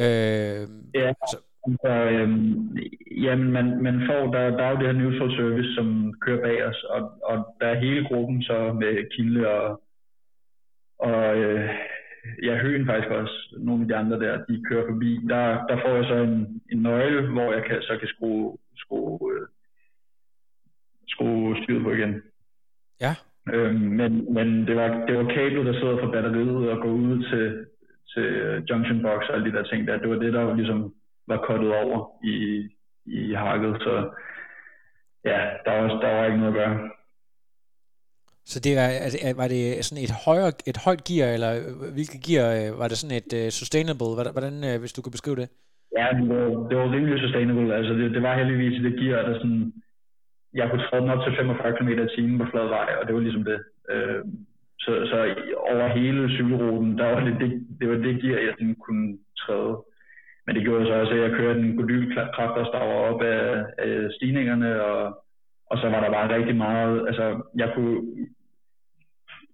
Øh, 0.00 0.62
ja, 0.94 1.12
så. 1.30 1.36
altså, 1.66 1.94
øh, 2.12 2.28
jamen 3.24 3.52
man, 3.52 3.82
man 3.82 3.96
får, 4.06 4.32
der, 4.32 4.50
der 4.56 4.64
er 4.64 4.70
jo 4.70 4.76
det 4.76 4.86
her 4.86 4.92
neutral 4.92 5.36
service, 5.36 5.74
som 5.74 6.14
kører 6.20 6.42
bag 6.42 6.64
os, 6.64 6.84
og, 6.84 7.00
og 7.22 7.36
der 7.60 7.66
er 7.66 7.80
hele 7.80 8.08
gruppen 8.08 8.42
så 8.42 8.72
med 8.72 9.10
Kilde 9.16 9.48
og, 9.48 9.82
og 10.98 11.36
øh, 11.36 11.70
ja, 12.42 12.56
Høen 12.56 12.86
faktisk 12.86 13.10
også, 13.10 13.56
nogle 13.58 13.82
af 13.82 13.88
de 13.88 13.96
andre 13.96 14.20
der, 14.20 14.44
de 14.44 14.64
kører 14.68 14.86
forbi, 14.90 15.20
der, 15.28 15.66
der 15.66 15.76
får 15.82 15.94
jeg 15.96 16.04
så 16.04 16.14
en, 16.14 16.62
en 16.72 16.82
nøgle, 16.82 17.30
hvor 17.32 17.52
jeg 17.52 17.64
kan, 17.64 17.82
så 17.82 17.96
kan 17.98 18.08
skrue, 18.08 18.56
skrue, 18.76 19.32
øh, 19.32 19.46
skrue 21.08 21.56
styret 21.62 21.82
på 21.82 21.90
igen. 21.90 22.22
Ja. 23.00 23.14
Øhm, 23.52 23.80
men 24.00 24.34
men 24.34 24.66
det, 24.66 24.76
var, 24.76 25.06
det 25.06 25.16
var 25.16 25.34
kablet, 25.34 25.66
der 25.66 25.72
sidder 25.72 25.98
fra 26.00 26.10
batteriet 26.10 26.70
og 26.70 26.80
går 26.82 26.90
ud 26.90 27.22
til, 27.30 27.66
til 28.14 28.28
junction 28.70 29.02
box 29.02 29.28
og 29.28 29.34
alle 29.34 29.50
de 29.50 29.56
der 29.56 29.62
ting 29.62 29.86
der. 29.86 29.98
Det 29.98 30.10
var 30.10 30.16
det, 30.16 30.32
der 30.32 30.54
ligesom 30.54 30.94
var 31.26 31.36
kottet 31.36 31.72
over 31.72 32.24
i, 32.24 32.68
i 33.06 33.32
hakket, 33.34 33.76
så 33.80 34.10
ja, 35.24 35.38
der 35.64 35.72
var, 35.80 36.00
der 36.00 36.14
var 36.14 36.24
ikke 36.24 36.38
noget 36.38 36.52
at 36.52 36.58
gøre. 36.60 36.90
Så 38.52 38.56
det 38.64 38.72
var, 38.78 38.88
altså, 39.06 39.18
var 39.40 39.48
det 39.54 39.62
sådan 39.86 40.04
et, 40.04 40.14
højere, 40.26 40.52
et 40.70 40.78
højt 40.86 41.02
gear, 41.08 41.28
eller 41.36 41.52
hvilket 41.96 42.20
gear 42.26 42.46
øh, 42.58 42.70
var 42.80 42.88
det 42.88 42.98
sådan 42.98 43.18
et 43.20 43.30
uh, 43.38 43.48
sustainable? 43.60 44.10
Hvordan, 44.36 44.56
øh, 44.68 44.76
hvis 44.80 44.96
du 44.96 45.00
kan 45.02 45.16
beskrive 45.16 45.40
det? 45.42 45.48
Ja, 45.98 46.06
det 46.18 46.24
var, 46.32 46.44
det 46.68 46.74
var 46.80 46.86
rimelig 46.94 47.18
sustainable. 47.24 47.74
Altså 47.78 47.92
det, 47.98 48.06
det 48.16 48.22
var 48.26 48.38
heldigvis 48.40 48.82
det 48.86 48.94
gear, 49.00 49.22
der 49.28 49.34
sådan, 49.34 49.72
jeg 50.60 50.66
kunne 50.68 50.84
træde 50.86 51.02
den 51.02 51.14
op 51.14 51.22
til 51.24 51.36
45 51.36 51.76
km 51.76 51.90
i 52.06 52.14
timen 52.14 52.38
på 52.38 52.46
flad 52.50 52.66
vej, 52.76 52.88
og 52.98 53.02
det 53.06 53.14
var 53.14 53.20
ligesom 53.26 53.44
det. 53.50 53.58
Øh, 53.92 54.22
så, 54.84 54.92
så 55.10 55.16
over 55.72 55.86
hele 55.98 56.22
cykelruten, 56.36 56.98
der 56.98 57.06
var 57.12 57.20
det, 57.26 57.34
det, 57.42 57.50
det 57.80 57.86
var 57.90 57.98
det 58.06 58.22
gear, 58.22 58.38
jeg 58.46 58.54
sådan 58.54 58.76
kunne 58.86 59.08
træde. 59.42 59.72
Men 60.44 60.54
det 60.54 60.62
gjorde 60.64 60.86
så 60.86 60.94
også, 61.00 61.14
at 61.14 61.22
jeg 61.24 61.30
kørte 61.38 61.60
en 61.60 61.76
godylkraft, 61.76 62.72
der 62.74 62.84
var 62.90 63.00
op 63.10 63.22
af, 63.22 63.64
af 63.78 63.92
stigningerne, 64.16 64.82
og, 64.82 65.00
og 65.70 65.78
så 65.78 65.86
var 65.88 66.00
der 66.00 66.10
bare 66.16 66.34
rigtig 66.36 66.56
meget, 66.56 67.06
altså 67.08 67.24
jeg 67.62 67.68
kunne, 67.74 67.98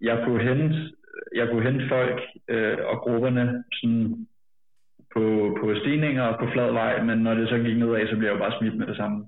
jeg 0.01 0.25
kunne 0.25 0.43
hente, 0.43 0.93
jeg 1.35 1.49
kunne 1.49 1.71
hente 1.71 1.89
folk 1.89 2.21
øh, 2.49 2.79
og 2.85 2.99
grupperne 2.99 3.65
sådan 3.73 4.27
på, 5.15 5.57
på 5.61 5.75
stigninger 5.81 6.23
og 6.23 6.39
på 6.39 6.47
flad 6.53 6.73
vej, 6.73 7.03
men 7.03 7.19
når 7.19 7.35
det 7.35 7.49
så 7.49 7.59
gik 7.59 7.77
nedad, 7.77 8.09
så 8.09 8.17
blev 8.17 8.29
jeg 8.29 8.35
jo 8.35 8.45
bare 8.45 8.59
smidt 8.59 8.77
med 8.77 8.87
det 8.87 8.97
samme. 8.97 9.27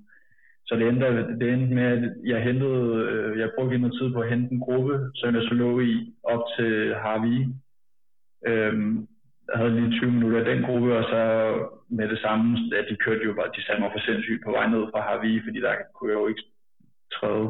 Så 0.66 0.76
det 0.76 0.88
endte, 0.88 1.06
det 1.40 1.52
endte 1.52 1.75
med, 1.75 1.85
at 1.85 2.02
jeg 2.25 2.42
hentede, 2.42 2.87
øh, 3.11 3.38
jeg 3.38 3.50
brugte 3.54 3.78
noget 3.78 3.99
tid 4.00 4.12
på 4.12 4.20
at 4.20 4.30
hente 4.30 4.52
en 4.52 4.61
gruppe, 4.61 5.11
som 5.14 5.35
jeg 5.35 5.42
så 5.42 5.54
lå 5.54 5.80
i 5.80 6.14
op 6.25 6.42
til 6.56 6.94
Harvey. 6.94 7.38
Øhm, 8.46 9.08
jeg 9.49 9.56
havde 9.58 9.80
lige 9.80 9.99
20 10.00 10.12
minutter 10.12 10.38
af 10.38 10.44
den 10.44 10.62
gruppe, 10.64 10.96
og 10.99 11.04
så 11.04 11.23
med 11.88 12.08
det 12.08 12.18
samme, 12.18 12.58
at 12.78 12.87
de 12.90 12.96
kørte 12.96 13.25
jo 13.25 13.35
bare, 13.35 13.54
de 13.56 13.64
satte 13.64 13.82
mig 13.82 13.90
for 13.92 14.00
sindssygt 14.00 14.44
på 14.44 14.50
vej 14.50 14.66
ned 14.68 14.82
fra 14.90 15.00
Harvey, 15.00 15.44
fordi 15.44 15.61
der 15.61 15.75
kunne 15.94 16.11
jeg 16.11 16.18
jo 16.20 16.26
ikke 16.26 16.44
træde. 17.12 17.49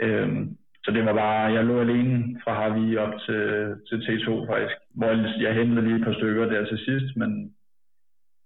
Øhm, 0.00 0.56
så 0.88 0.92
det 0.94 1.04
var 1.04 1.12
bare, 1.12 1.52
jeg 1.56 1.64
lå 1.64 1.80
alene 1.80 2.40
fra 2.44 2.52
Harvey 2.60 2.98
op 3.04 3.14
til, 3.26 3.42
til 3.88 3.96
T2 4.06 4.28
faktisk, 4.50 4.76
hvor 4.94 5.10
jeg 5.46 5.54
hentede 5.54 5.84
lige 5.86 5.96
et 5.96 6.04
par 6.04 6.14
stykker 6.20 6.44
der 6.44 6.66
til 6.66 6.78
sidst, 6.86 7.16
men, 7.16 7.30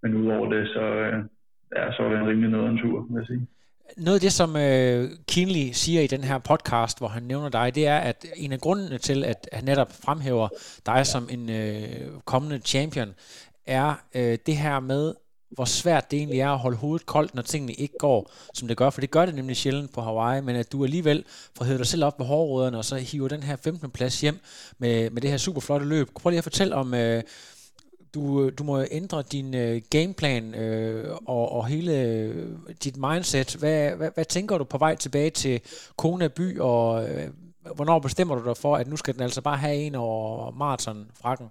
men 0.02 0.14
udover 0.14 0.46
det, 0.54 0.68
så, 0.68 0.80
øh, 0.80 1.18
ja, 1.76 1.92
så 1.92 2.02
var 2.02 2.10
det 2.10 2.18
en 2.18 2.28
rimelig 2.28 2.50
nederen 2.50 2.78
tur, 2.78 3.06
vil 3.10 3.18
jeg 3.18 3.26
sige. 3.26 3.46
Noget 3.96 4.18
af 4.18 4.24
det, 4.26 4.32
som 4.32 4.50
øh, 4.56 5.02
Kinley 5.28 5.66
siger 5.72 6.00
i 6.02 6.06
den 6.06 6.24
her 6.24 6.38
podcast, 6.38 6.98
hvor 7.00 7.08
han 7.08 7.22
nævner 7.22 7.48
dig, 7.48 7.74
det 7.74 7.86
er, 7.86 7.98
at 7.98 8.26
en 8.36 8.52
af 8.52 8.60
grundene 8.60 8.98
til, 8.98 9.24
at 9.24 9.48
han 9.52 9.64
netop 9.64 9.92
fremhæver 10.04 10.48
dig 10.86 11.06
som 11.06 11.28
en 11.30 11.50
øh, 11.50 12.06
kommende 12.24 12.58
champion, 12.58 13.08
er 13.66 13.88
øh, 14.16 14.38
det 14.46 14.56
her 14.56 14.80
med, 14.80 15.14
hvor 15.54 15.64
svært 15.64 16.10
det 16.10 16.16
egentlig 16.16 16.40
er 16.40 16.50
at 16.50 16.58
holde 16.58 16.76
hovedet 16.76 17.06
koldt, 17.06 17.34
når 17.34 17.42
tingene 17.42 17.72
ikke 17.72 17.94
går, 17.98 18.30
som 18.54 18.68
det 18.68 18.76
gør. 18.76 18.90
For 18.90 19.00
det 19.00 19.10
gør 19.10 19.26
det 19.26 19.34
nemlig 19.34 19.56
sjældent 19.56 19.94
på 19.94 20.00
Hawaii, 20.00 20.42
men 20.42 20.56
at 20.56 20.72
du 20.72 20.84
alligevel 20.84 21.24
får 21.56 21.64
hævet 21.64 21.78
dig 21.78 21.86
selv 21.86 22.04
op 22.04 22.16
på 22.16 22.24
hårrødderne, 22.24 22.78
og 22.78 22.84
så 22.84 22.96
hiver 22.96 23.28
den 23.28 23.42
her 23.42 23.56
15. 23.56 23.90
plads 23.90 24.20
hjem 24.20 24.38
med, 24.78 25.10
med 25.10 25.22
det 25.22 25.30
her 25.30 25.36
super 25.36 25.60
flotte 25.60 25.86
løb. 25.86 26.08
Prøv 26.14 26.30
lige 26.30 26.38
at 26.38 26.44
fortælle 26.44 26.74
om, 26.74 26.94
øh, 26.94 27.22
du, 28.14 28.44
øh, 28.44 28.52
du 28.58 28.64
må 28.64 28.84
ændre 28.90 29.22
din 29.22 29.54
øh, 29.54 29.82
gameplan 29.90 30.54
øh, 30.54 31.04
og, 31.26 31.52
og 31.52 31.66
hele 31.66 32.00
øh, 32.02 32.48
dit 32.84 32.96
mindset. 32.96 33.56
Hvad, 33.60 33.96
hvad, 33.96 34.10
hvad 34.14 34.24
tænker 34.24 34.58
du 34.58 34.64
på 34.64 34.78
vej 34.78 34.94
tilbage 34.94 35.30
til 35.30 35.60
Kona 35.96 36.28
by, 36.28 36.58
og 36.58 37.10
øh, 37.10 37.28
hvornår 37.76 37.98
bestemmer 37.98 38.34
du 38.34 38.44
dig 38.44 38.56
for, 38.56 38.76
at 38.76 38.88
nu 38.88 38.96
skal 38.96 39.14
den 39.14 39.22
altså 39.22 39.42
bare 39.42 39.56
have 39.56 39.76
en 39.76 39.94
over 39.94 40.50
maraton-frakken? 40.50 41.48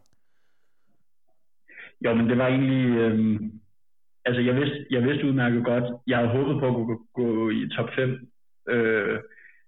Jo, 2.06 2.14
men 2.14 2.30
det 2.30 2.38
var 2.38 2.48
egentlig... 2.48 2.98
Øh 2.98 3.42
altså 4.26 4.42
jeg 4.42 4.56
vidste, 4.56 4.86
jeg 4.90 5.04
vidste 5.04 5.28
udmærket 5.28 5.66
godt, 5.66 5.84
jeg 6.08 6.18
havde 6.18 6.30
håbet 6.30 6.60
på 6.60 6.68
at 6.68 6.74
gå, 6.74 7.02
gå 7.14 7.50
i 7.50 7.70
top 7.76 7.90
5 7.96 8.30
øh, 8.70 9.20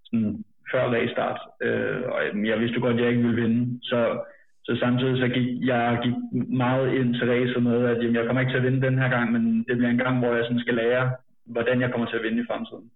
sådan 0.04 0.44
før 0.72 0.92
restart, 0.92 1.40
øh, 1.62 2.02
og 2.14 2.20
jeg 2.46 2.60
vidste 2.60 2.80
godt, 2.80 2.96
at 2.96 3.02
jeg 3.02 3.10
ikke 3.10 3.22
ville 3.22 3.42
vinde, 3.42 3.80
så, 3.84 4.20
så 4.64 4.76
samtidig 4.80 5.18
så 5.18 5.28
gik 5.28 5.68
jeg 5.68 6.00
gik 6.04 6.14
meget 6.50 6.94
ind 6.94 7.16
til 7.16 7.30
racet 7.32 7.64
med, 7.64 7.86
at 7.86 7.98
jamen, 7.98 8.16
jeg 8.16 8.26
kommer 8.26 8.42
ikke 8.42 8.52
til 8.52 8.58
at 8.58 8.64
vinde 8.64 8.88
den 8.88 8.98
her 8.98 9.10
gang, 9.10 9.32
men 9.32 9.66
det 9.68 9.78
bliver 9.78 9.90
en 9.90 9.98
gang, 9.98 10.20
hvor 10.20 10.34
jeg 10.34 10.46
sådan 10.46 10.60
skal 10.60 10.76
lære, 10.76 11.12
hvordan 11.46 11.82
jeg 11.82 11.92
kommer 11.92 12.08
til 12.08 12.18
at 12.18 12.24
vinde 12.24 12.42
i 12.42 12.48
fremtiden. 12.50 12.92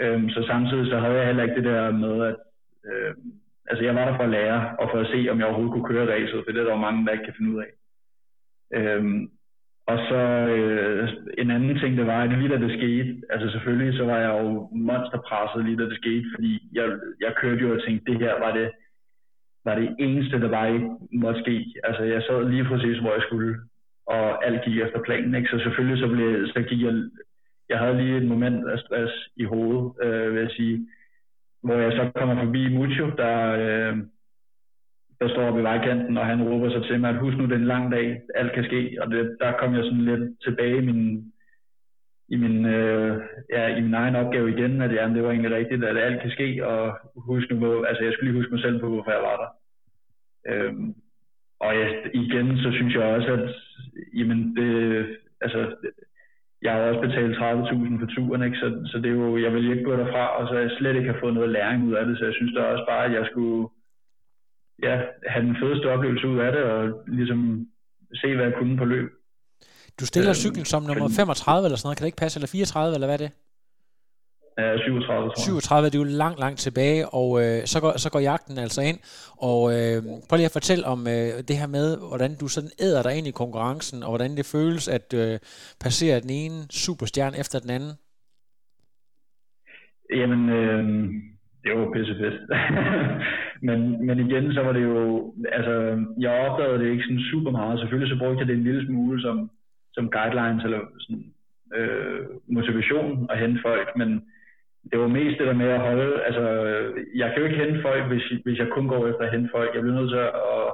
Øh, 0.00 0.30
så 0.30 0.44
samtidig 0.46 0.86
så 0.86 0.98
havde 0.98 1.14
jeg 1.14 1.26
heller 1.26 1.42
ikke 1.42 1.56
det 1.56 1.64
der 1.64 1.90
med, 1.90 2.24
at 2.26 2.36
øh, 2.86 3.14
altså 3.66 3.84
jeg 3.84 3.94
var 3.94 4.04
der 4.04 4.16
for 4.16 4.24
at 4.24 4.30
lære, 4.30 4.76
og 4.78 4.88
for 4.92 4.98
at 5.00 5.10
se, 5.12 5.30
om 5.30 5.38
jeg 5.38 5.46
overhovedet 5.46 5.72
kunne 5.72 5.90
køre 5.92 6.12
racet, 6.14 6.42
for 6.44 6.52
det 6.52 6.60
er 6.60 6.64
der 6.64 6.72
jo 6.72 6.86
mange, 6.86 7.06
der 7.06 7.12
ikke 7.12 7.24
kan 7.24 7.34
finde 7.38 7.52
ud 7.54 7.62
af. 7.66 7.70
Øh, 8.78 9.04
og 9.92 9.98
så 10.08 10.20
øh, 10.56 11.08
en 11.38 11.50
anden 11.50 11.78
ting, 11.78 11.96
det 11.96 12.06
var, 12.06 12.22
at 12.22 12.38
lige 12.38 12.48
da 12.48 12.58
det 12.64 12.72
skete, 12.78 13.22
altså 13.30 13.50
selvfølgelig 13.50 13.98
så 13.98 14.04
var 14.04 14.18
jeg 14.18 14.32
jo 14.42 14.68
monsterpresset 14.72 15.64
lige 15.64 15.76
da 15.76 15.84
det 15.84 15.96
skete, 15.96 16.26
fordi 16.34 16.52
jeg, 16.72 16.86
jeg 17.20 17.32
kørte 17.40 17.60
jo 17.60 17.74
og 17.74 17.82
tænkte, 17.82 18.12
det 18.12 18.20
her 18.20 18.34
var 18.44 18.52
det, 18.58 18.70
var 19.64 19.74
det 19.74 19.96
eneste, 19.98 20.40
der 20.40 20.48
var 20.48 20.66
ikke 20.66 20.90
måtte 21.12 21.40
ske. 21.40 21.74
Altså 21.84 22.02
jeg 22.02 22.22
sad 22.22 22.48
lige 22.48 22.64
præcis, 22.64 22.98
hvor 22.98 23.12
jeg 23.12 23.22
skulle, 23.26 23.60
og 24.06 24.46
alt 24.46 24.64
gik 24.64 24.78
efter 24.78 25.00
planen, 25.02 25.34
ikke? 25.34 25.48
Så 25.48 25.58
selvfølgelig 25.58 25.98
så, 25.98 26.08
blev, 26.08 26.46
så 26.46 26.62
gik 26.68 26.82
jeg, 26.82 26.94
jeg 27.68 27.78
havde 27.78 27.96
lige 27.96 28.16
et 28.16 28.28
moment 28.34 28.70
af 28.70 28.78
stress 28.78 29.12
i 29.36 29.44
hovedet, 29.44 29.92
øh, 30.02 30.34
vil 30.34 30.40
jeg 30.40 30.50
sige, 30.50 30.86
hvor 31.62 31.74
jeg 31.74 31.92
så 31.92 32.10
kommer 32.14 32.44
forbi 32.44 32.74
Mucho, 32.76 33.06
der, 33.16 33.36
øh, 33.62 33.96
der 35.22 35.28
står 35.28 35.48
oppe 35.48 35.60
i 35.60 35.68
vejkanten, 35.70 36.16
og 36.18 36.26
han 36.26 36.42
råber 36.42 36.70
så 36.70 36.80
til 36.88 37.00
mig, 37.00 37.10
at 37.10 37.18
husk 37.18 37.36
nu, 37.36 37.44
det 37.44 37.52
er 37.52 37.56
en 37.56 37.72
lang 37.74 37.92
dag, 37.92 38.20
alt 38.34 38.52
kan 38.52 38.64
ske. 38.64 38.98
Og 39.00 39.10
det, 39.10 39.36
der 39.40 39.52
kom 39.52 39.74
jeg 39.74 39.84
sådan 39.84 40.04
lidt 40.10 40.24
tilbage 40.44 40.76
i 40.76 40.86
min, 40.90 41.32
i 42.28 42.36
min, 42.36 42.66
øh, 42.66 43.20
ja, 43.50 43.76
i 43.76 43.80
min 43.80 43.94
egen 43.94 44.16
opgave 44.16 44.50
igen, 44.50 44.82
at 44.82 44.94
jamen, 44.94 45.16
det 45.16 45.24
var 45.24 45.30
egentlig 45.30 45.56
rigtigt, 45.56 45.84
at 45.84 45.96
alt 45.98 46.22
kan 46.22 46.30
ske, 46.30 46.66
og 46.66 46.98
husk 47.16 47.50
nu, 47.50 47.56
hvor, 47.56 47.84
altså 47.84 48.04
jeg 48.04 48.12
skulle 48.12 48.30
lige 48.30 48.40
huske 48.40 48.54
mig 48.54 48.62
selv 48.62 48.80
på, 48.80 48.88
hvorfor 48.88 49.10
jeg 49.10 49.22
var 49.22 49.36
der. 49.42 49.50
Øhm, 50.50 50.94
og 51.60 51.74
ja, 51.74 51.88
igen, 52.14 52.58
så 52.58 52.70
synes 52.72 52.94
jeg 52.94 53.02
også, 53.02 53.32
at 53.32 53.48
jamen, 54.14 54.56
det, 54.56 55.06
altså, 55.40 55.74
jeg 56.62 56.72
har 56.72 56.80
også 56.80 57.00
betalt 57.00 57.36
30.000 57.36 58.00
for 58.00 58.06
turen, 58.14 58.42
ikke? 58.42 58.56
Så, 58.56 58.68
så 58.90 58.98
det 58.98 59.06
er 59.06 59.14
jo, 59.22 59.36
jeg 59.36 59.54
vil 59.54 59.70
ikke 59.70 59.84
gå 59.84 59.96
derfra, 59.96 60.24
og 60.38 60.48
så 60.48 60.54
jeg 60.58 60.70
slet 60.78 60.96
ikke 60.96 61.12
har 61.12 61.20
fået 61.20 61.34
noget 61.34 61.50
læring 61.50 61.84
ud 61.88 61.92
af 61.92 62.06
det, 62.06 62.18
så 62.18 62.24
jeg 62.24 62.34
synes 62.34 62.54
da 62.54 62.60
også 62.60 62.84
bare, 62.88 63.04
at 63.04 63.12
jeg 63.12 63.26
skulle, 63.30 63.68
ja, 64.82 64.94
have 65.32 65.46
den 65.46 65.56
fedeste 65.60 65.86
oplevelse 65.94 66.26
ud 66.28 66.38
af 66.38 66.52
det, 66.52 66.62
og 66.62 66.80
ligesom 67.06 67.66
se, 68.14 68.34
hvad 68.34 68.44
jeg 68.44 68.54
kunne 68.58 68.76
på 68.76 68.84
løb. 68.84 69.08
Du 70.00 70.06
stiller 70.06 70.30
øhm, 70.30 70.42
cyklen 70.44 70.64
som 70.64 70.82
nummer 70.82 71.08
35 71.16 71.66
eller 71.66 71.76
sådan 71.76 71.86
noget, 71.86 71.98
kan 71.98 72.04
det 72.04 72.12
ikke 72.12 72.22
passe, 72.24 72.38
eller 72.38 72.48
34, 72.48 72.94
eller 72.94 73.06
hvad 73.06 73.18
er 73.20 73.24
det? 73.26 73.32
Ja, 74.58 74.78
37, 74.78 75.28
tror 75.28 75.32
jeg. 75.32 75.42
37, 75.42 75.86
det 75.86 75.94
er 75.94 75.98
jo 75.98 76.04
langt, 76.04 76.38
langt 76.40 76.58
tilbage, 76.58 77.08
og 77.08 77.28
øh, 77.42 77.58
så, 77.72 77.80
går, 77.80 77.92
så 78.04 78.10
går 78.10 78.20
jagten 78.20 78.58
altså 78.58 78.80
ind. 78.90 78.98
Og 79.50 79.60
øh, 79.76 79.98
prøv 80.28 80.36
lige 80.36 80.50
at 80.50 80.58
fortælle 80.58 80.84
om 80.86 81.00
øh, 81.14 81.32
det 81.48 81.56
her 81.60 81.66
med, 81.66 81.86
hvordan 82.08 82.32
du 82.40 82.48
sådan 82.48 82.70
æder 82.80 83.02
dig 83.02 83.14
ind 83.18 83.26
i 83.26 83.38
konkurrencen, 83.42 84.02
og 84.02 84.08
hvordan 84.08 84.36
det 84.36 84.46
føles 84.54 84.88
at 84.88 85.14
øh, 85.22 85.38
passere 85.84 86.20
den 86.20 86.30
ene 86.30 86.58
superstjerne 86.70 87.38
efter 87.42 87.58
den 87.58 87.70
anden. 87.70 87.92
Jamen, 90.18 90.42
øh, 90.58 90.82
det 91.62 91.70
var 91.78 91.92
pisse 91.94 92.14
fedt. 92.20 92.36
men, 93.66 94.06
men 94.06 94.18
igen, 94.18 94.52
så 94.52 94.60
var 94.62 94.72
det 94.72 94.82
jo, 94.82 95.34
altså, 95.52 95.74
jeg 96.18 96.30
opdagede 96.46 96.78
det 96.78 96.90
ikke 96.90 97.04
sådan 97.04 97.28
super 97.30 97.50
meget. 97.50 97.80
Selvfølgelig 97.80 98.12
så 98.12 98.18
brugte 98.18 98.40
jeg 98.40 98.48
det 98.48 98.56
en 98.56 98.68
lille 98.68 98.86
smule 98.86 99.22
som, 99.22 99.50
som 99.92 100.10
guidelines 100.10 100.64
eller 100.64 100.80
sådan, 100.98 101.24
øh, 101.76 102.20
motivation 102.46 103.26
at 103.30 103.38
hente 103.38 103.60
folk, 103.62 103.88
men 103.96 104.10
det 104.90 104.98
var 104.98 105.08
mest 105.08 105.38
det 105.38 105.46
der 105.46 105.62
med 105.62 105.68
at 105.68 105.80
holde, 105.80 106.22
altså, 106.28 106.44
jeg 107.14 107.28
kan 107.28 107.38
jo 107.38 107.44
ikke 107.48 107.64
hente 107.64 107.82
folk, 107.82 108.04
hvis, 108.06 108.26
hvis 108.44 108.58
jeg 108.58 108.68
kun 108.68 108.88
går 108.88 109.08
efter 109.08 109.24
at 109.24 109.32
hente 109.32 109.50
folk. 109.52 109.70
Jeg 109.74 109.82
bliver 109.82 110.00
nødt 110.00 110.10
til 110.10 110.22
at 110.56 110.66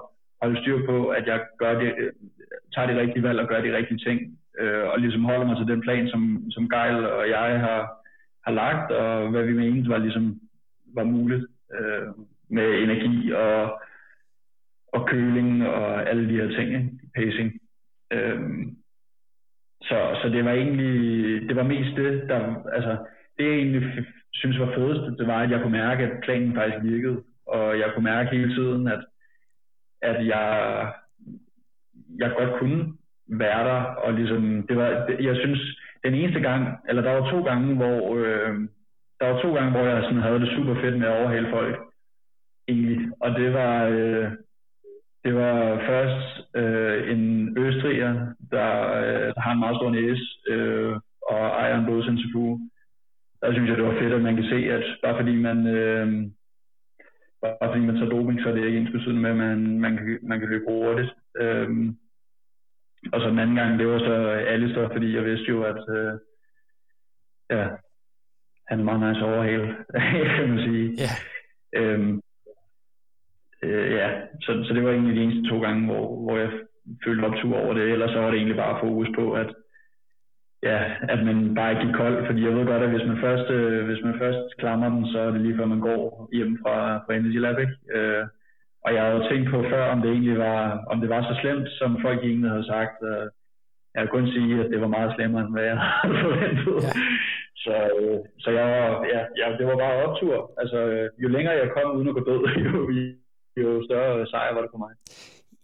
holde 0.43 0.61
styr 0.61 0.87
på, 0.87 1.09
at 1.09 1.27
jeg 1.27 1.41
gør 1.59 1.81
det, 1.81 1.91
tager 2.75 2.89
de 2.89 3.01
rigtige 3.01 3.23
valg 3.23 3.41
og 3.41 3.49
gør 3.49 3.61
de 3.61 3.77
rigtige 3.77 3.99
ting, 4.07 4.19
øh, 4.61 4.85
og 4.93 5.01
ligesom 5.01 5.25
holder 5.25 5.47
mig 5.47 5.57
til 5.57 5.73
den 5.73 5.81
plan, 5.81 6.09
som, 6.09 6.51
som 6.51 6.69
Geil 6.69 7.07
og 7.07 7.29
jeg 7.29 7.61
har, 7.67 7.81
har 8.47 8.53
lagt, 8.53 8.93
og 8.93 9.31
hvad 9.31 9.43
vi 9.43 9.53
mente 9.53 9.91
var 9.91 9.99
ligesom 9.99 10.41
var 10.95 11.05
muligt 11.05 11.45
øh, 11.79 12.09
med 12.51 12.83
energi 12.83 13.33
og, 13.33 13.83
og 14.93 15.09
køling 15.09 15.67
og 15.67 16.09
alle 16.09 16.29
de 16.29 16.37
her 16.37 16.49
ting, 16.49 16.69
ikke? 16.75 16.91
pacing. 17.15 17.53
Øhm, 18.13 18.77
så, 19.83 20.19
så 20.23 20.29
det 20.29 20.45
var 20.45 20.53
egentlig, 20.53 21.49
det 21.49 21.57
var 21.57 21.63
mest 21.63 21.97
det, 21.97 22.29
der, 22.29 22.65
altså, 22.73 22.97
det 23.39 23.45
jeg 23.45 23.55
egentlig 23.55 24.07
synes 24.33 24.59
var 24.59 24.75
fedest, 24.75 25.19
det 25.19 25.27
var, 25.27 25.43
at 25.43 25.51
jeg 25.51 25.61
kunne 25.63 25.79
mærke, 25.79 26.05
at 26.05 26.21
planen 26.23 26.55
faktisk 26.55 26.85
virkede, 26.85 27.23
og 27.47 27.79
jeg 27.79 27.91
kunne 27.95 28.05
mærke 28.05 28.37
hele 28.37 28.55
tiden, 28.55 28.89
at, 28.89 29.05
at 30.03 30.27
jeg, 30.27 30.47
jeg 32.19 32.35
godt 32.39 32.61
kunne 32.61 32.95
være 33.29 33.65
der, 33.65 33.81
og 33.83 34.13
ligesom, 34.15 34.67
det 34.69 34.77
var, 34.77 34.89
jeg 35.21 35.37
synes, 35.37 35.61
den 36.05 36.15
eneste 36.15 36.41
gang, 36.41 36.77
eller 36.89 37.03
der 37.03 37.13
var 37.13 37.31
to 37.31 37.43
gange, 37.43 37.77
hvor, 37.77 38.17
øh, 38.17 38.55
der 39.21 39.27
var 39.29 39.41
to 39.43 39.55
gange, 39.55 39.71
hvor 39.71 39.81
jeg 39.81 40.03
sådan 40.03 40.23
havde 40.23 40.41
det 40.41 40.49
super 40.57 40.75
fedt 40.75 40.99
med 40.99 41.09
at 41.09 41.21
overhale 41.21 41.51
folk 41.51 41.88
i, 42.69 42.99
og 43.21 43.31
det 43.31 43.53
var, 43.53 43.85
øh, 43.85 44.33
det 45.25 45.35
var 45.35 45.79
først 45.87 46.57
øh, 46.57 47.13
en 47.13 47.55
østriger, 47.59 48.13
der, 48.51 48.71
øh, 49.01 49.35
der 49.35 49.41
har 49.41 49.53
en 49.53 49.59
meget 49.59 49.77
stor 49.77 49.91
næse 49.91 50.25
øh, 50.49 50.97
og 51.23 51.47
ejer 51.47 51.79
en 51.79 51.85
blodsindsig. 51.85 52.35
Der 53.43 53.53
synes 53.53 53.69
jeg, 53.69 53.77
det 53.77 53.85
var 53.85 53.99
fedt, 54.01 54.13
at 54.13 54.23
man 54.23 54.37
kan 54.37 54.45
se, 54.45 54.57
at 54.57 54.85
bare 55.03 55.17
fordi 55.17 55.35
man, 55.37 55.67
øh, 55.67 56.07
bare 57.43 57.71
fordi 57.73 57.81
man 57.81 57.97
tager 57.97 58.11
doping, 58.11 58.41
så 58.41 58.49
er 58.49 58.55
det 58.55 58.67
ikke 58.67 58.79
ens 58.79 58.93
betydende 58.93 59.21
med, 59.21 59.31
at 59.31 59.37
man, 59.37 59.81
man, 59.81 59.97
kan, 59.97 60.19
man 60.23 60.41
kan 60.41 60.49
løbe 60.49 60.65
hurtigt. 60.69 61.11
Øh, 61.41 61.69
og 63.13 63.21
så 63.21 63.29
den 63.29 63.39
anden 63.39 63.57
gang, 63.57 63.79
det 63.79 63.87
var 63.87 63.99
så 63.99 64.15
Alistair, 64.55 64.89
fordi 64.89 65.17
jeg 65.17 65.25
vidste 65.25 65.49
jo, 65.49 65.63
at 65.63 65.83
øh, 65.97 66.13
ja, 67.51 67.69
han 68.69 68.81
er 68.81 68.85
meget 68.85 69.01
nice 69.01 69.25
overhale, 69.25 69.77
kan 70.37 70.49
man 70.49 70.59
sige. 70.59 70.87
Yeah. 71.05 71.17
Øhm, 71.77 72.21
øh, 73.63 73.93
ja, 73.93 74.09
så, 74.41 74.65
så 74.67 74.75
det 74.75 74.85
var 74.85 74.91
egentlig 74.91 75.17
de 75.17 75.23
eneste 75.23 75.51
to 75.51 75.61
gange, 75.61 75.87
hvor, 75.87 76.05
hvor 76.23 76.37
jeg 76.39 76.51
følte 77.05 77.25
optur 77.25 77.57
over 77.57 77.75
det. 77.75 77.83
Ellers 77.83 78.11
så 78.11 78.21
var 78.21 78.31
det 78.31 78.37
egentlig 78.37 78.57
bare 78.57 78.81
fokus 78.81 79.09
på, 79.15 79.33
at, 79.33 79.51
ja, 80.63 80.79
at 81.09 81.25
man 81.25 81.55
bare 81.55 81.71
ikke 81.71 81.87
gik 81.87 81.95
kold. 81.95 82.27
Fordi 82.27 82.45
jeg 82.45 82.55
ved 82.55 82.67
godt, 82.67 82.83
at 82.83 82.91
hvis 82.91 83.07
man 83.07 83.21
først, 83.21 83.51
øh, 83.51 83.87
hvis 83.87 84.05
man 84.05 84.19
først 84.19 84.57
klamrer 84.59 84.89
den, 84.89 85.07
så 85.07 85.19
er 85.19 85.31
det 85.31 85.41
lige 85.41 85.57
før 85.57 85.67
man 85.67 85.81
går 85.81 86.29
hjem 86.33 86.59
fra, 86.63 86.97
fra 86.97 87.15
Energy 87.15 87.41
Lab. 87.41 87.59
Ikke? 87.59 87.77
Øh, 87.95 88.25
og 88.85 88.95
jeg 88.95 89.03
havde 89.03 89.29
tænkt 89.31 89.51
på 89.51 89.63
før, 89.63 89.85
om 89.93 90.03
det 90.03 90.11
egentlig 90.11 90.39
var, 90.39 90.85
om 90.91 91.01
det 91.01 91.09
var 91.09 91.23
så 91.23 91.35
slemt, 91.41 91.69
som 91.69 91.99
folk 92.03 92.21
egentlig 92.25 92.51
havde 92.51 92.67
sagt. 92.67 92.97
Øh, 93.03 93.27
jeg 93.95 94.03
kan 94.03 94.09
kun 94.09 94.29
sige, 94.29 94.65
at 94.65 94.71
det 94.71 94.81
var 94.81 94.97
meget 94.97 95.15
slemmere, 95.15 95.43
end 95.43 95.53
hvad 95.53 95.65
jeg 95.65 95.79
havde 96.03 96.19
forventet. 96.23 96.77
Ja. 96.83 96.93
Så, 97.65 97.75
øh, 98.01 98.19
så 98.39 98.51
jeg 98.51 98.67
var, 98.75 99.05
ja, 99.15 99.21
ja, 99.41 99.57
det 99.59 99.67
var 99.67 99.77
bare 99.77 100.05
optur. 100.07 100.53
Altså, 100.61 100.79
øh, 100.87 101.09
jo 101.23 101.29
længere 101.29 101.55
jeg 101.55 101.71
kom 101.77 101.97
uden 101.97 102.09
at 102.09 102.15
gå 102.15 102.23
død, 102.31 102.43
jo, 102.65 102.91
jo 103.63 103.85
større 103.89 104.27
sejr 104.27 104.55
var 104.55 104.61
det 104.61 104.71
for 104.73 104.79
mig. 104.79 104.93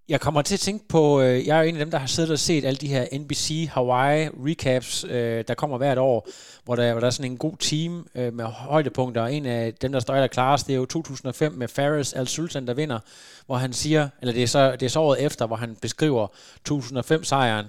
Jeg 0.09 0.21
kommer 0.21 0.43
til 0.43 0.55
at 0.55 0.61
tænke 0.61 0.89
på, 0.89 1.21
øh, 1.21 1.47
jeg 1.47 1.59
er 1.59 1.63
jo 1.63 1.69
en 1.69 1.75
af 1.75 1.79
dem, 1.79 1.91
der 1.91 1.99
har 1.99 2.07
siddet 2.07 2.31
og 2.33 2.39
set 2.39 2.65
alle 2.65 2.77
de 2.77 2.89
her 2.89 3.05
NBC 3.19 3.69
Hawaii 3.71 4.29
recaps, 4.29 5.05
øh, 5.05 5.45
der 5.49 5.55
kommer 5.55 5.79
hvert 5.79 5.99
år, 5.99 6.29
hvor 6.65 6.77
der, 6.77 6.93
hvor 6.93 7.01
der 7.01 7.07
er 7.07 7.11
sådan 7.11 7.31
en 7.31 7.39
god 7.39 7.57
team 7.57 8.07
øh, 8.15 8.33
med 8.33 8.45
højdepunkter, 8.45 9.23
og 9.23 9.35
en 9.35 9.47
af 9.47 9.75
dem, 9.75 9.93
der 9.93 10.01
står 10.01 10.15
der 10.15 10.27
klarest, 10.27 10.67
det 10.67 10.73
er 10.73 10.77
jo 10.77 10.87
2005 10.87 11.53
med 11.53 11.69
Faris 11.69 12.13
Al 12.13 12.29
Sultan, 12.29 12.67
der 12.67 12.75
vinder, 12.75 12.99
hvor 13.47 13.57
han 13.57 13.73
siger, 13.73 14.09
eller 14.21 14.33
det 14.33 14.43
er 14.43 14.47
så, 14.47 14.73
det 14.73 14.83
er 14.83 14.91
så 14.91 15.01
året 15.01 15.25
efter, 15.25 15.47
hvor 15.47 15.57
han 15.57 15.77
beskriver 15.83 16.27
2005-sejren, 16.71 17.67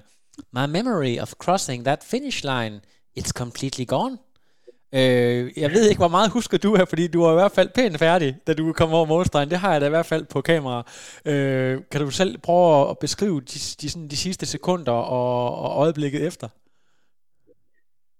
My 0.51 0.65
memory 0.65 1.17
of 1.21 1.33
crossing 1.33 1.85
that 1.85 2.03
finish 2.03 2.43
line, 2.43 2.81
it's 3.19 3.31
completely 3.31 3.85
gone. 3.87 4.17
Øh, 4.93 5.43
jeg 5.63 5.69
ved 5.75 5.89
ikke, 5.89 6.03
hvor 6.03 6.15
meget 6.17 6.35
husker 6.37 6.57
du 6.57 6.75
her, 6.75 6.85
fordi 6.85 7.07
du 7.07 7.19
var 7.23 7.31
i 7.31 7.39
hvert 7.41 7.55
fald 7.57 7.69
pænt 7.77 7.99
færdig, 7.99 8.29
da 8.47 8.53
du 8.53 8.73
kom 8.73 8.93
over 8.93 9.05
målstregen. 9.05 9.49
Det 9.49 9.57
har 9.57 9.71
jeg 9.71 9.81
da 9.81 9.85
i 9.87 9.95
hvert 9.95 10.11
fald 10.13 10.25
på 10.33 10.41
kamera. 10.41 10.79
Øh, 11.31 11.73
kan 11.91 12.01
du 12.01 12.11
selv 12.11 12.37
prøve 12.47 12.89
at 12.91 12.97
beskrive 13.05 13.39
de, 13.41 13.59
de, 13.81 13.87
sådan, 13.89 14.07
de 14.07 14.17
sidste 14.25 14.45
sekunder 14.45 14.97
og, 15.19 15.59
og 15.63 15.69
øjeblikket 15.83 16.27
efter? 16.27 16.47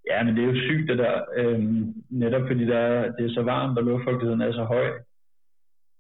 Ja, 0.10 0.24
men 0.24 0.36
det 0.36 0.44
er 0.44 0.52
jo 0.54 0.62
sygt 0.68 0.90
det 0.90 0.98
der. 0.98 1.16
Øhm, 1.38 1.94
netop 2.10 2.42
fordi 2.48 2.66
der, 2.66 3.12
det 3.16 3.26
er 3.26 3.34
så 3.34 3.42
varmt, 3.42 3.78
og 3.78 3.84
luftfugtigheden 3.84 4.42
er 4.42 4.52
så 4.52 4.64
høj. 4.64 4.88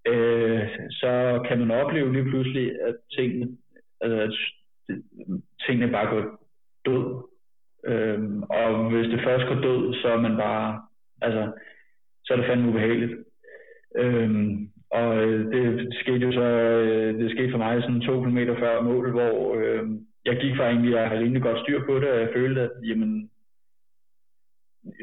Øh, 0.07 0.61
så 0.89 1.43
kan 1.47 1.59
man 1.59 1.71
opleve 1.71 2.13
lige 2.13 2.29
pludselig, 2.31 2.71
at 2.87 2.95
tingene, 3.17 3.57
altså, 4.01 4.17
at 4.21 4.31
tingene 5.67 5.91
bare 5.91 6.09
går 6.13 6.23
død 6.85 7.34
Øhm, 7.85 8.43
og 8.43 8.89
hvis 8.91 9.07
det 9.11 9.21
først 9.23 9.47
går 9.47 9.61
død, 9.61 9.93
så 9.93 10.07
er 10.07 10.21
man 10.21 10.37
bare, 10.37 10.81
altså, 11.21 11.51
så 12.25 12.33
er 12.33 12.37
det 12.37 12.45
fandme 12.45 12.69
ubehageligt. 12.69 13.13
Øhm, 13.97 14.69
og 14.91 15.17
øh, 15.17 15.51
det 15.51 15.93
skete 16.01 16.25
jo 16.27 16.31
så, 16.31 16.47
øh, 16.89 17.19
det 17.19 17.31
skete 17.31 17.51
for 17.51 17.57
mig 17.57 17.81
sådan 17.81 18.01
to 18.01 18.19
kilometer 18.19 18.55
før 18.59 18.81
mål, 18.81 19.11
hvor 19.11 19.55
øh, 19.55 19.83
jeg 20.25 20.37
gik 20.41 20.55
fra 20.55 20.69
egentlig 20.69 20.99
at 20.99 21.09
have 21.09 21.21
rimelig 21.21 21.41
godt 21.41 21.59
styr 21.59 21.85
på 21.85 21.99
det, 21.99 22.09
og 22.09 22.19
jeg 22.19 22.29
følte, 22.35 22.61
at 22.61 22.71
jamen, 22.83 23.29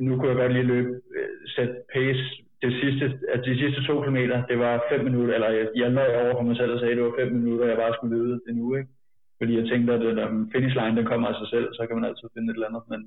nu 0.01 0.17
kunne 0.17 0.29
jeg 0.29 0.37
godt 0.37 0.53
lige 0.53 0.73
løbe, 0.73 0.91
øh, 1.17 1.29
sætte 1.57 1.75
pace 1.95 2.25
det 2.63 2.73
sidste, 2.81 3.05
altså 3.33 3.51
de 3.51 3.59
sidste 3.59 3.87
to 3.87 4.01
kilometer, 4.01 4.47
det 4.47 4.59
var 4.59 4.85
fem 4.91 5.05
minutter, 5.05 5.35
eller 5.35 5.51
jeg, 5.51 5.69
jeg 5.77 5.91
løg 5.91 6.17
over 6.23 6.35
for 6.35 6.43
mig 6.43 6.57
selv 6.57 6.73
og 6.73 6.79
sagde, 6.81 6.93
at 6.93 6.97
det 6.97 7.05
var 7.05 7.19
fem 7.21 7.33
minutter, 7.33 7.67
jeg 7.67 7.77
bare 7.77 7.95
skulle 7.95 8.17
løbe 8.17 8.41
det 8.47 8.57
nu, 8.57 8.75
ikke? 8.75 8.91
Fordi 9.43 9.57
jeg 9.59 9.69
tænkte, 9.69 9.93
at 9.93 10.15
når 10.15 10.29
finish 10.53 10.77
line, 10.77 10.97
den 10.97 11.07
kommer 11.07 11.29
af 11.29 11.35
sig 11.39 11.49
selv, 11.55 11.69
så 11.75 11.87
kan 11.87 11.97
man 11.97 12.05
altid 12.05 12.29
finde 12.35 12.51
et 12.51 12.55
eller 12.55 12.69
andet. 12.69 12.85
Men 12.93 13.01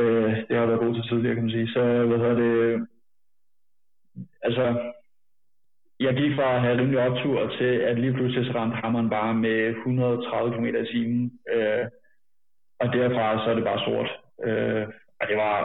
øh, 0.00 0.30
det 0.48 0.56
har 0.56 0.66
været 0.66 0.84
god 0.84 0.94
til 0.94 1.08
tidligere, 1.08 1.34
kan 1.34 1.44
man 1.44 1.56
sige. 1.56 1.68
Så 1.68 1.82
hvad 2.06 2.18
hedder 2.18 2.38
det? 2.44 2.86
Altså, 4.42 4.64
jeg 6.00 6.14
gik 6.16 6.32
fra 6.36 6.54
at 6.54 6.60
have 6.60 6.78
rimelig 6.78 7.00
optur 7.08 7.38
til, 7.58 7.72
at 7.88 7.98
lige 7.98 8.12
pludselig 8.12 8.46
så 8.46 8.52
ramte 8.58 8.76
hammeren 8.76 9.10
bare 9.10 9.34
med 9.34 9.58
130 9.68 10.54
km 10.54 10.66
i 10.66 10.86
timen. 10.92 11.32
Øh, 11.54 11.84
og 12.80 12.86
derfra 12.92 13.44
så 13.44 13.50
er 13.50 13.54
det 13.54 13.64
bare 13.64 13.84
sort. 13.86 14.10
Øh, 14.46 14.86
og 15.20 15.24
det 15.28 15.36
var, 15.36 15.56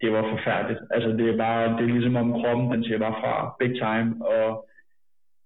det 0.00 0.12
var 0.12 0.22
forfærdeligt. 0.34 0.80
Altså 0.90 1.08
det 1.18 1.26
er 1.28 1.36
bare, 1.36 1.62
det 1.76 1.84
er 1.84 1.94
ligesom 1.96 2.16
om 2.16 2.32
kroppen, 2.40 2.72
den 2.72 2.84
siger 2.84 2.98
bare 2.98 3.20
fra 3.22 3.56
big 3.60 3.72
time, 3.84 4.26
og 4.26 4.68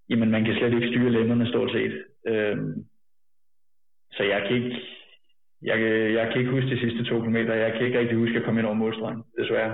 jamen 0.09 0.31
man 0.31 0.43
kan 0.45 0.55
slet 0.55 0.73
ikke 0.73 0.87
styre 0.87 1.11
lemmerne 1.11 1.47
stort 1.47 1.71
set. 1.71 1.93
Øh, 2.27 2.57
så 4.15 4.23
jeg 4.23 4.39
kan 4.47 4.55
ikke, 4.55 4.75
jeg, 5.61 5.77
jeg 6.17 6.25
kan 6.27 6.39
ikke 6.41 6.51
huske 6.51 6.69
de 6.69 6.79
sidste 6.79 7.03
to 7.09 7.15
kilometer. 7.19 7.53
Jeg 7.53 7.71
kan 7.73 7.85
ikke 7.85 7.99
rigtig 7.99 8.17
huske 8.17 8.37
at 8.37 8.43
komme 8.45 8.59
ind 8.59 8.67
over 8.67 8.75
målstregen, 8.75 9.21
desværre. 9.39 9.73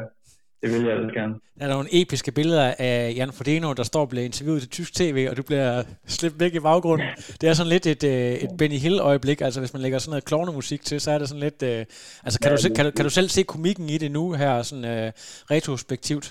Det 0.61 0.69
vil 0.73 0.87
jeg 0.87 0.97
altså 0.97 1.13
gerne. 1.19 1.33
Der 1.59 1.65
er 1.65 1.73
nogle 1.77 1.89
episke 2.01 2.31
billeder 2.39 2.67
af 2.79 3.13
Jan 3.17 3.31
Frodeno, 3.37 3.73
der 3.73 3.83
står 3.83 4.01
og 4.05 4.09
bliver 4.09 4.25
interviewet 4.31 4.61
til 4.61 4.69
tysk 4.77 4.91
tv, 4.99 5.17
og 5.29 5.37
du 5.37 5.43
bliver 5.49 5.83
slæbt 6.15 6.39
væk 6.43 6.53
i 6.55 6.59
baggrunden. 6.69 7.07
Det 7.41 7.45
er 7.49 7.53
sådan 7.53 7.73
lidt 7.75 7.85
et, 7.93 8.03
øh, 8.13 8.33
et 8.45 8.51
Benny 8.59 8.79
Hill-øjeblik, 8.85 9.39
altså 9.41 9.59
hvis 9.61 9.73
man 9.73 9.81
lægger 9.81 9.99
sådan 9.99 10.11
noget 10.13 10.29
klovnemusik 10.29 10.81
til, 10.89 10.97
så 11.01 11.09
er 11.11 11.17
det 11.19 11.27
sådan 11.29 11.45
lidt... 11.47 11.59
Uh, 11.71 11.79
altså 12.25 12.37
kan, 12.41 12.49
ja, 12.51 12.55
du, 12.55 12.73
kan, 12.75 12.83
du, 12.85 12.91
kan 12.97 13.05
du 13.07 13.13
selv 13.19 13.29
se 13.35 13.41
komikken 13.53 13.87
i 13.95 13.97
det 14.03 14.11
nu 14.17 14.23
her, 14.41 14.53
sådan 14.69 14.87
uh, 14.95 15.07
retrospektivt? 15.55 16.27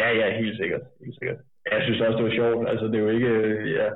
Ja, 0.00 0.08
ja, 0.20 0.26
helt 0.40 0.56
sikkert. 0.60 0.84
Helt 1.04 1.16
sikkert. 1.18 1.38
Jeg 1.72 1.80
synes 1.84 2.00
også, 2.00 2.16
det 2.18 2.26
var 2.28 2.34
sjovt. 2.40 2.68
Altså 2.72 2.84
det 2.90 2.96
er 2.98 3.04
jo 3.06 3.10
ikke... 3.18 3.32
Ja, 3.78 3.88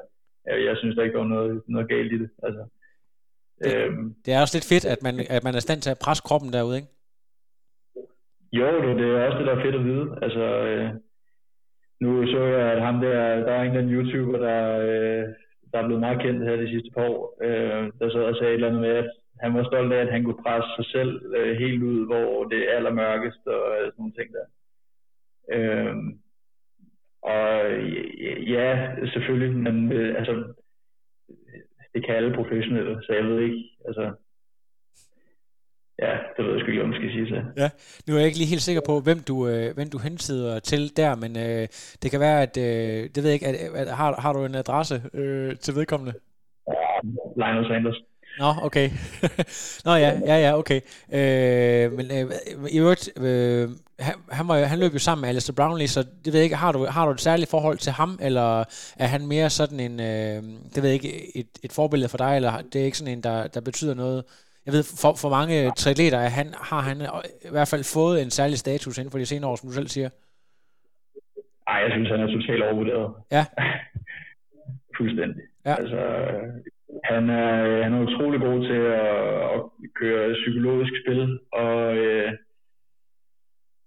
jeg, 0.47 0.65
jeg 0.65 0.77
synes 0.77 0.97
der 0.97 1.03
ikke, 1.03 1.13
der 1.13 1.23
var 1.23 1.29
noget, 1.29 1.63
noget 1.69 1.89
galt 1.89 2.13
i 2.13 2.19
det. 2.19 2.31
Altså, 2.43 2.65
det, 3.59 3.77
øhm, 3.77 4.15
det 4.25 4.35
er 4.35 4.41
også 4.41 4.57
lidt 4.57 4.71
fedt, 4.73 4.85
at 4.95 5.03
man, 5.03 5.15
at 5.37 5.45
man 5.45 5.55
er 5.55 5.61
stand 5.61 5.81
til 5.83 5.91
at 5.91 6.03
presse 6.05 6.23
kroppen 6.27 6.53
derude, 6.53 6.77
ikke? 6.77 6.89
Jo, 8.53 8.67
det, 8.83 8.97
det 8.99 9.07
er 9.07 9.27
også 9.27 9.39
det, 9.39 9.47
der 9.47 9.57
er 9.57 9.65
fedt 9.65 9.75
at 9.75 9.85
vide. 9.85 10.07
Altså, 10.23 10.45
øh, 10.69 10.91
nu 12.01 12.27
så 12.27 12.41
jeg, 12.45 12.73
at 12.73 12.83
ham 12.83 13.01
der, 13.01 13.15
der 13.47 13.53
er 13.53 13.63
en 13.63 13.77
den 13.77 13.91
YouTuber, 13.95 14.39
der, 14.39 14.79
øh, 14.79 15.25
der 15.73 15.79
er 15.79 15.87
blevet 15.87 16.01
meget 16.01 16.23
kendt 16.23 16.45
her 16.49 16.57
de 16.57 16.69
sidste 16.69 16.91
par 16.95 17.05
år, 17.09 17.39
øh, 17.43 17.93
der 17.99 18.11
så 18.11 18.19
og 18.31 18.37
sagde 18.37 18.51
et 18.51 18.55
eller 18.55 18.69
andet 18.69 18.81
med, 18.81 18.95
at 19.03 19.11
han 19.41 19.55
var 19.55 19.65
stolt 19.65 19.93
af, 19.93 20.01
at 20.01 20.13
han 20.13 20.25
kunne 20.25 20.43
presse 20.47 20.71
sig 20.77 20.87
selv 20.97 21.13
øh, 21.37 21.57
helt 21.57 21.83
ud, 21.83 22.07
hvor 22.07 22.45
det 22.45 22.59
er 22.59 22.77
allermørkest 22.77 23.47
og 23.47 23.65
øh, 23.77 23.85
sådan 23.87 23.95
nogle 23.99 24.17
ting 24.19 24.29
der. 24.37 24.47
Øh, 25.55 25.95
og 27.25 27.51
ja, 28.55 28.95
selvfølgelig, 29.13 29.57
men 29.57 29.93
øh, 29.93 30.19
altså, 30.19 30.35
det 31.95 32.07
kan 32.07 32.15
alle 32.15 32.35
professionelle, 32.35 33.03
så 33.03 33.13
jeg 33.13 33.25
ved 33.25 33.41
ikke, 33.41 33.63
altså, 33.89 34.05
ja, 35.99 36.13
det 36.37 36.45
ved 36.45 36.53
jeg 36.53 36.61
sgu 36.61 36.71
ikke, 36.71 36.83
om 36.83 36.89
man 36.89 36.99
skal 37.01 37.11
sige 37.11 37.29
så. 37.29 37.41
Ja, 37.57 37.69
nu 38.07 38.15
er 38.15 38.19
jeg 38.19 38.27
ikke 38.27 38.39
lige 38.39 38.55
helt 38.55 38.69
sikker 38.69 38.83
på, 38.87 39.01
hvem 39.01 39.21
du, 39.29 39.49
øh, 39.49 39.75
hvem 39.75 39.89
du 39.91 39.99
hensider 39.99 40.59
til 40.59 40.97
der, 40.97 41.15
men 41.23 41.33
øh, 41.47 41.69
det 42.03 42.11
kan 42.11 42.21
være, 42.21 42.43
at, 42.43 42.55
øh, 42.67 43.01
det 43.13 43.19
ved 43.23 43.31
jeg 43.31 43.35
ikke, 43.35 43.47
at, 43.47 43.57
at, 43.81 43.89
har, 44.01 44.21
har 44.21 44.33
du 44.33 44.45
en 44.45 44.55
adresse 44.55 44.97
øh, 45.15 45.57
til 45.57 45.75
vedkommende? 45.75 46.15
Ja, 46.69 46.83
Lionel 47.37 47.67
Sanders. 47.69 48.01
Nå, 48.39 48.55
okay. 48.63 48.91
Nå 49.85 49.95
ja, 49.95 50.21
ja, 50.27 50.37
ja, 50.37 50.59
okay. 50.59 50.81
Øh, 51.13 51.93
men 51.93 52.07
øh, 52.11 52.31
i 52.71 52.79
øvrigt, 52.79 53.23
øh, 53.23 53.69
han, 53.99 54.15
han, 54.31 54.49
var, 54.49 54.57
han 54.57 54.79
løb 54.79 54.95
jo 54.95 54.99
sammen 54.99 55.21
med 55.21 55.29
Alistair 55.29 55.55
Brownlee, 55.55 55.89
så 55.89 56.03
det 56.03 56.33
ved 56.33 56.35
jeg 56.35 56.45
ikke, 56.45 56.57
har 56.57 56.73
du, 56.73 56.87
har 56.87 57.07
du 57.07 57.13
et 57.13 57.21
særligt 57.21 57.51
forhold 57.51 57.79
til 57.79 57.93
ham, 57.93 58.19
eller 58.23 58.65
er 58.99 59.07
han 59.07 59.27
mere 59.27 59.51
sådan 59.51 59.81
en, 59.81 60.01
øh, 60.01 60.43
det 60.75 60.83
ved 60.83 60.91
jeg 60.91 60.95
ikke, 60.95 61.37
et, 61.37 61.47
et 61.63 61.73
forbillede 61.73 62.09
for 62.09 62.19
dig, 62.19 62.37
eller 62.37 62.53
det 62.73 62.81
er 62.81 62.85
ikke 62.85 62.99
sådan 62.99 63.13
en, 63.13 63.23
der, 63.23 63.47
der 63.47 63.61
betyder 63.61 63.95
noget? 63.95 64.25
Jeg 64.67 64.73
ved, 64.73 64.83
for, 65.03 65.15
for 65.15 65.29
mange 65.29 65.71
triatleter 65.71 66.19
er 66.19 66.29
han, 66.29 66.55
har 66.61 66.81
han 66.81 67.01
i 67.45 67.51
hvert 67.51 67.69
fald 67.69 67.85
fået 67.95 68.23
en 68.23 68.31
særlig 68.31 68.59
status 68.59 68.99
inden 68.99 69.11
for 69.11 69.19
de 69.19 69.27
senere 69.27 69.51
år, 69.51 69.57
som 69.57 69.69
du 69.69 69.75
selv 69.75 69.89
siger. 69.89 70.09
Ej, 71.67 71.77
jeg 71.77 71.91
synes, 71.93 72.09
han 72.11 72.21
er 72.21 72.27
totalt 72.27 72.63
overvurderet. 72.63 73.15
Ja. 73.33 73.45
Fuldstændig. 74.97 75.43
Ja. 75.67 75.75
Altså, 75.75 75.99
han 77.05 77.31
er, 77.31 77.65
øh, 77.65 77.83
han 77.85 77.95
er 77.95 78.01
utrolig 78.01 78.41
god 78.41 78.67
til 78.67 78.81
at, 79.03 79.55
at 79.55 79.61
køre 79.95 80.35
psykologisk 80.35 80.93
spil, 81.03 81.41
og 81.53 81.97
øh, 81.97 82.33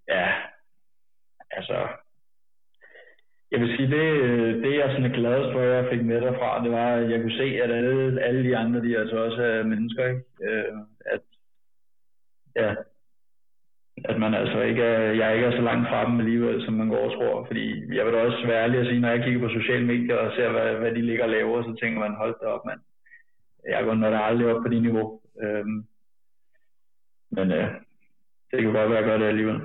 ja, 0.08 0.28
altså, 1.52 1.88
jeg 3.52 3.60
vil 3.60 3.78
sige, 3.78 3.90
det, 3.92 4.08
øh, 4.22 4.64
det 4.64 4.78
jeg 4.78 4.90
sådan 4.90 5.12
er 5.12 5.16
glad 5.16 5.52
for, 5.52 5.60
at 5.60 5.76
jeg 5.76 5.88
fik 5.92 6.06
med 6.06 6.22
derfra, 6.22 6.64
det 6.64 6.72
var, 6.72 6.94
at 6.94 7.10
jeg 7.12 7.22
kunne 7.22 7.38
se, 7.38 7.62
at 7.64 7.72
alle, 7.72 8.22
alle 8.22 8.44
de 8.50 8.58
andre, 8.58 8.82
de 8.82 8.98
altså 8.98 9.18
også 9.18 9.42
er 9.44 9.64
mennesker, 9.64 10.08
ikke? 10.08 10.24
Øh, 10.42 10.74
at, 11.06 11.22
ja, 12.56 12.76
at 14.06 14.20
man 14.20 14.34
altså 14.34 14.62
ikke 14.62 14.84
er, 14.84 15.14
jeg 15.14 15.36
ikke 15.36 15.48
er 15.48 15.52
så 15.52 15.62
langt 15.62 15.90
fra 15.90 16.06
dem 16.06 16.20
alligevel, 16.20 16.66
som 16.66 16.74
man 16.74 16.90
går 16.90 17.04
og 17.10 17.14
tror. 17.14 17.46
Fordi 17.46 17.96
jeg 17.96 18.06
vil 18.06 18.14
da 18.14 18.20
også 18.20 18.48
være 18.48 18.64
ærlig 18.64 18.80
at 18.80 18.86
sige, 18.86 19.00
når 19.00 19.10
jeg 19.10 19.24
kigger 19.24 19.40
på 19.40 19.50
sociale 19.50 19.86
medier 19.86 20.16
og 20.16 20.32
ser, 20.36 20.50
hvad, 20.50 20.76
hvad 20.76 20.92
de 20.92 21.02
ligger 21.02 21.24
og 21.24 21.30
laver, 21.30 21.64
så 21.64 21.76
tænker 21.82 22.00
man, 22.00 22.16
hold 22.16 22.36
da 22.42 22.46
op, 22.46 22.66
mand 22.66 22.80
jeg 23.66 23.84
går 23.84 23.94
nok 23.94 24.14
aldrig 24.14 24.48
op 24.48 24.62
på 24.64 24.70
det 24.70 24.82
niveau. 24.82 25.22
Øhm, 25.44 25.86
men 27.32 27.52
øh, 27.52 27.68
det 28.52 28.62
kan 28.62 28.74
godt 28.74 28.90
være, 28.90 28.98
at 28.98 29.04
jeg 29.04 29.04
gør 29.04 29.18
det 29.18 29.26
alligevel. 29.26 29.62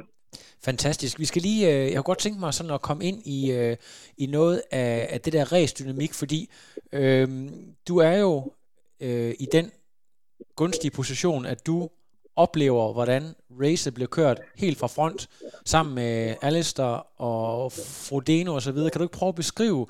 Fantastisk. 0.65 1.19
Vi 1.19 1.25
skal 1.25 1.43
lige, 1.43 1.73
øh, 1.73 1.87
jeg 1.87 1.97
har 1.97 2.03
godt 2.03 2.19
tænkt 2.19 2.41
mig 2.41 2.55
sådan 2.55 2.73
at 2.73 2.83
komme 2.83 3.05
ind 3.05 3.23
i, 3.27 3.53
øh, 3.53 3.77
i 4.19 4.27
noget 4.27 4.63
af, 4.71 5.09
af 5.11 5.21
det 5.21 5.33
der 5.33 5.53
race-dynamik, 5.53 6.15
fordi 6.15 6.51
øh, 6.93 7.29
du 7.89 7.99
er 7.99 8.17
jo 8.17 8.53
øh, 9.01 9.35
i 9.41 9.47
den 9.53 9.71
gunstige 10.57 10.91
position, 10.91 11.47
at 11.47 11.67
du 11.67 11.89
oplever, 12.37 12.93
hvordan 12.93 13.23
racet 13.51 13.95
blev 13.95 14.09
kørt 14.09 14.41
helt 14.57 14.79
fra 14.79 14.87
front, 14.87 15.29
sammen 15.65 15.95
med 15.95 16.35
Alistair 16.43 17.21
og 17.21 17.73
Frodeno 17.73 18.55
osv. 18.55 18.75
Kan 18.75 18.99
du 18.99 19.03
ikke 19.03 19.19
prøve 19.19 19.29
at 19.29 19.35
beskrive 19.35 19.87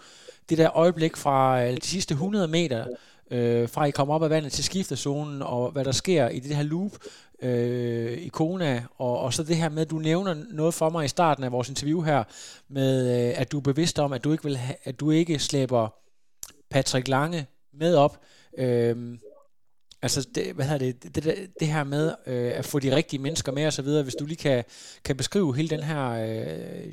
det 0.48 0.58
der 0.58 0.76
øjeblik 0.76 1.16
fra 1.16 1.64
øh, 1.64 1.76
de 1.76 1.86
sidste 1.86 2.12
100 2.12 2.48
meter, 2.48 2.86
øh, 3.32 3.68
fra 3.68 3.84
I 3.84 3.90
kommer 3.90 4.14
op 4.14 4.22
af 4.22 4.30
vandet 4.30 4.52
til 4.52 4.64
skiftezonen, 4.64 5.42
og 5.42 5.70
hvad 5.70 5.84
der 5.84 5.92
sker 5.92 6.28
i 6.28 6.40
det 6.40 6.56
her 6.56 6.62
loop 6.62 6.92
øh, 7.42 8.18
i 8.18 8.28
Kona, 8.28 8.84
og, 8.98 9.18
og 9.18 9.34
så 9.34 9.42
det 9.42 9.56
her 9.56 9.68
med, 9.68 9.82
at 9.82 9.90
du 9.90 9.98
nævner 9.98 10.34
noget 10.50 10.74
for 10.74 10.90
mig 10.90 11.04
i 11.04 11.08
starten 11.08 11.44
af 11.44 11.52
vores 11.52 11.68
interview 11.68 12.00
her, 12.00 12.24
med 12.68 13.28
øh, 13.28 13.40
at 13.40 13.52
du 13.52 13.58
er 13.58 13.62
bevidst 13.62 13.98
om, 13.98 14.12
at 14.12 14.24
du 14.24 14.32
ikke, 14.32 14.44
vil 14.44 14.56
ha- 14.56 14.74
at 14.84 15.00
du 15.00 15.10
ikke 15.10 15.38
slæber 15.38 15.88
Patrick 16.70 17.08
Lange 17.08 17.46
med 17.72 17.94
op. 17.94 18.20
Øh, 18.58 19.18
altså, 20.02 20.28
det, 20.34 20.52
hvad 20.54 20.64
hedder 20.64 20.92
det, 20.92 21.14
det, 21.14 21.24
det, 21.24 21.50
det 21.60 21.68
her 21.68 21.84
med 21.84 22.14
øh, 22.26 22.52
at 22.54 22.64
få 22.64 22.78
de 22.78 22.96
rigtige 22.96 23.20
mennesker 23.20 23.52
med 23.52 23.66
og 23.66 23.72
så 23.72 23.82
videre, 23.82 24.02
hvis 24.02 24.14
du 24.14 24.26
lige 24.26 24.36
kan, 24.36 24.64
kan 25.04 25.16
beskrive 25.16 25.56
hele 25.56 25.68
den 25.68 25.82
her, 25.82 26.08
øh, 26.08 26.92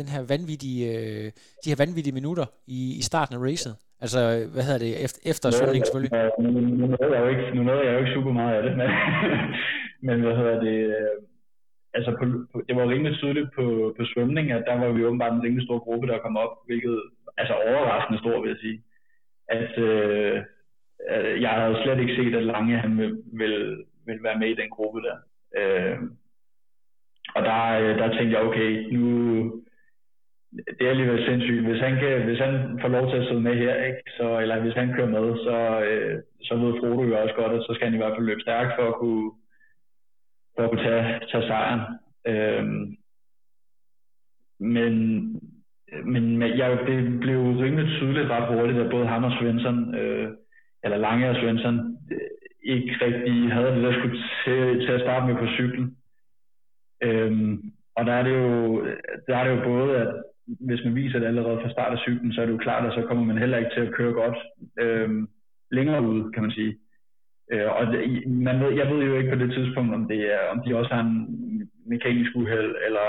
den 0.00 0.08
her 0.14 0.20
vanvittige, 0.32 0.80
øh, 0.92 1.26
de 1.62 1.70
her 1.70 1.78
vanvittige 1.84 2.18
minutter 2.20 2.46
i, 2.66 2.80
i 3.00 3.02
starten 3.10 3.34
af 3.36 3.40
racet. 3.48 3.74
Altså, 4.04 4.20
hvad 4.52 4.62
hedder 4.66 4.82
det, 4.86 4.92
efter, 5.04 5.20
efter 5.32 5.46
svømning 5.50 5.82
selvfølgelig? 5.84 6.12
Nu, 6.42 6.50
nu, 6.80 6.86
nåede 6.92 7.12
jeg 7.14 7.22
jo 7.24 7.28
ikke, 7.34 7.46
nu 7.56 7.62
nåede 7.62 7.84
jeg 7.86 7.92
jo 7.94 7.98
ikke 7.98 8.16
super 8.16 8.32
meget 8.40 8.54
af 8.56 8.62
det, 8.66 8.72
men, 8.80 8.88
men 10.06 10.16
hvad 10.24 10.34
hedder 10.40 10.56
det, 10.66 10.78
øh, 10.96 11.16
altså 11.96 12.10
på, 12.18 12.24
på, 12.52 12.56
det 12.68 12.76
var 12.76 12.88
rimelig 12.88 13.14
tydeligt 13.18 13.50
på, 13.58 13.94
på 13.96 14.02
svømning, 14.12 14.46
at 14.52 14.64
der 14.66 14.74
var 14.80 14.92
vi 14.92 15.04
åbenbart 15.04 15.32
en 15.32 15.42
rimelig 15.42 15.66
stor 15.66 15.78
gruppe, 15.78 16.06
der 16.06 16.18
kom 16.18 16.36
op, 16.36 16.52
hvilket 16.66 16.96
altså 17.40 17.54
overraskende 17.54 18.20
stor, 18.20 18.40
vil 18.40 18.48
jeg 18.54 18.62
sige. 18.64 18.78
At, 19.48 19.78
øh, 19.78 20.36
jeg 21.42 21.50
havde 21.50 21.82
slet 21.82 22.00
ikke 22.00 22.16
set, 22.16 22.34
at 22.34 22.42
Lange 22.42 22.78
han 22.78 22.98
vil, 22.98 23.22
vil, 23.32 23.84
vil 24.06 24.22
være 24.22 24.38
med 24.38 24.48
i 24.48 24.60
den 24.60 24.70
gruppe 24.70 25.00
der. 25.02 25.16
Øh, 25.58 25.98
og 27.34 27.42
der, 27.42 27.62
øh, 27.80 27.98
der 27.98 28.08
tænkte 28.08 28.36
jeg, 28.36 28.46
okay, 28.48 28.70
nu, 28.92 29.06
det 30.52 30.86
er 30.86 30.90
alligevel 30.90 31.24
sindssygt. 31.26 31.66
Hvis 31.66 31.80
han, 31.80 31.96
kan, 31.96 32.24
hvis 32.24 32.38
han 32.38 32.78
får 32.80 32.88
lov 32.88 33.10
til 33.10 33.16
at 33.16 33.26
sidde 33.26 33.40
med 33.40 33.54
her, 33.54 33.84
ikke? 33.84 34.02
Så, 34.16 34.38
eller 34.38 34.60
hvis 34.60 34.74
han 34.74 34.92
kører 34.94 35.08
med, 35.16 35.36
så, 35.46 35.56
øh, 35.88 36.22
så 36.42 36.56
ved 36.56 36.80
Frodo 36.80 37.02
jo 37.02 37.22
også 37.22 37.34
godt, 37.34 37.52
at 37.52 37.62
så 37.62 37.72
skal 37.74 37.86
han 37.86 37.94
i 37.94 37.96
hvert 37.96 38.16
fald 38.16 38.26
løbe 38.26 38.40
stærkt 38.40 38.72
for 38.78 38.88
at 38.88 38.94
kunne, 38.94 39.30
for 40.56 40.62
at 40.62 40.70
kunne 40.70 40.82
tage, 40.82 41.20
tage 41.32 41.46
sejren. 41.46 41.80
Øhm, 42.26 42.96
men, 44.60 44.94
men 46.04 46.40
jeg, 46.40 46.78
det 46.86 47.20
blev 47.20 47.38
rimelig 47.38 47.86
tydeligt 47.98 48.30
ret 48.30 48.54
hurtigt, 48.54 48.78
at 48.78 48.90
både 48.90 49.06
ham 49.06 49.24
og 49.24 49.32
Svensson 49.40 49.94
øh, 49.94 50.28
eller 50.84 50.96
Lange 50.96 51.30
og 51.30 51.36
Svensson 51.36 51.98
øh, 52.12 52.30
ikke 52.62 53.04
rigtig 53.04 53.52
havde 53.52 53.74
det, 53.74 53.82
der 53.82 53.92
skulle 53.92 54.18
til, 54.44 54.86
til 54.86 54.92
at 54.92 55.00
starte 55.00 55.26
med 55.26 55.34
på 55.34 55.46
cyklen. 55.46 55.96
Øhm, 57.02 57.72
og 57.96 58.06
der 58.06 58.12
er, 58.12 58.22
det 58.22 58.34
jo, 58.34 58.86
der 59.26 59.36
er 59.36 59.44
det 59.44 59.56
jo 59.56 59.64
både, 59.64 59.96
at 59.96 60.22
hvis 60.46 60.84
man 60.84 60.94
viser 60.94 61.18
det 61.18 61.26
allerede 61.26 61.60
fra 61.62 61.70
start 61.70 61.92
af 61.92 61.98
cyklen, 61.98 62.32
så 62.32 62.40
er 62.40 62.46
det 62.46 62.52
jo 62.52 62.64
klart, 62.66 62.86
at 62.86 62.94
så 62.94 63.02
kommer 63.08 63.24
man 63.24 63.38
heller 63.38 63.58
ikke 63.58 63.70
til 63.74 63.80
at 63.80 63.94
køre 63.94 64.12
godt 64.12 64.38
øh, 64.80 65.10
længere 65.70 66.02
ud, 66.02 66.32
kan 66.32 66.42
man 66.42 66.50
sige. 66.50 66.78
Øh, 67.52 67.70
og 67.76 67.86
det, 67.86 68.26
man 68.26 68.60
ved, 68.60 68.72
jeg 68.72 68.88
ved 68.90 69.04
jo 69.04 69.16
ikke 69.16 69.30
på 69.30 69.38
det 69.38 69.52
tidspunkt, 69.52 69.94
om, 69.94 70.08
det 70.08 70.34
er, 70.34 70.40
om 70.52 70.60
de 70.66 70.76
også 70.76 70.94
har 70.94 71.00
en 71.00 71.70
mekanisk 71.86 72.30
uheld, 72.36 72.74
eller 72.86 73.06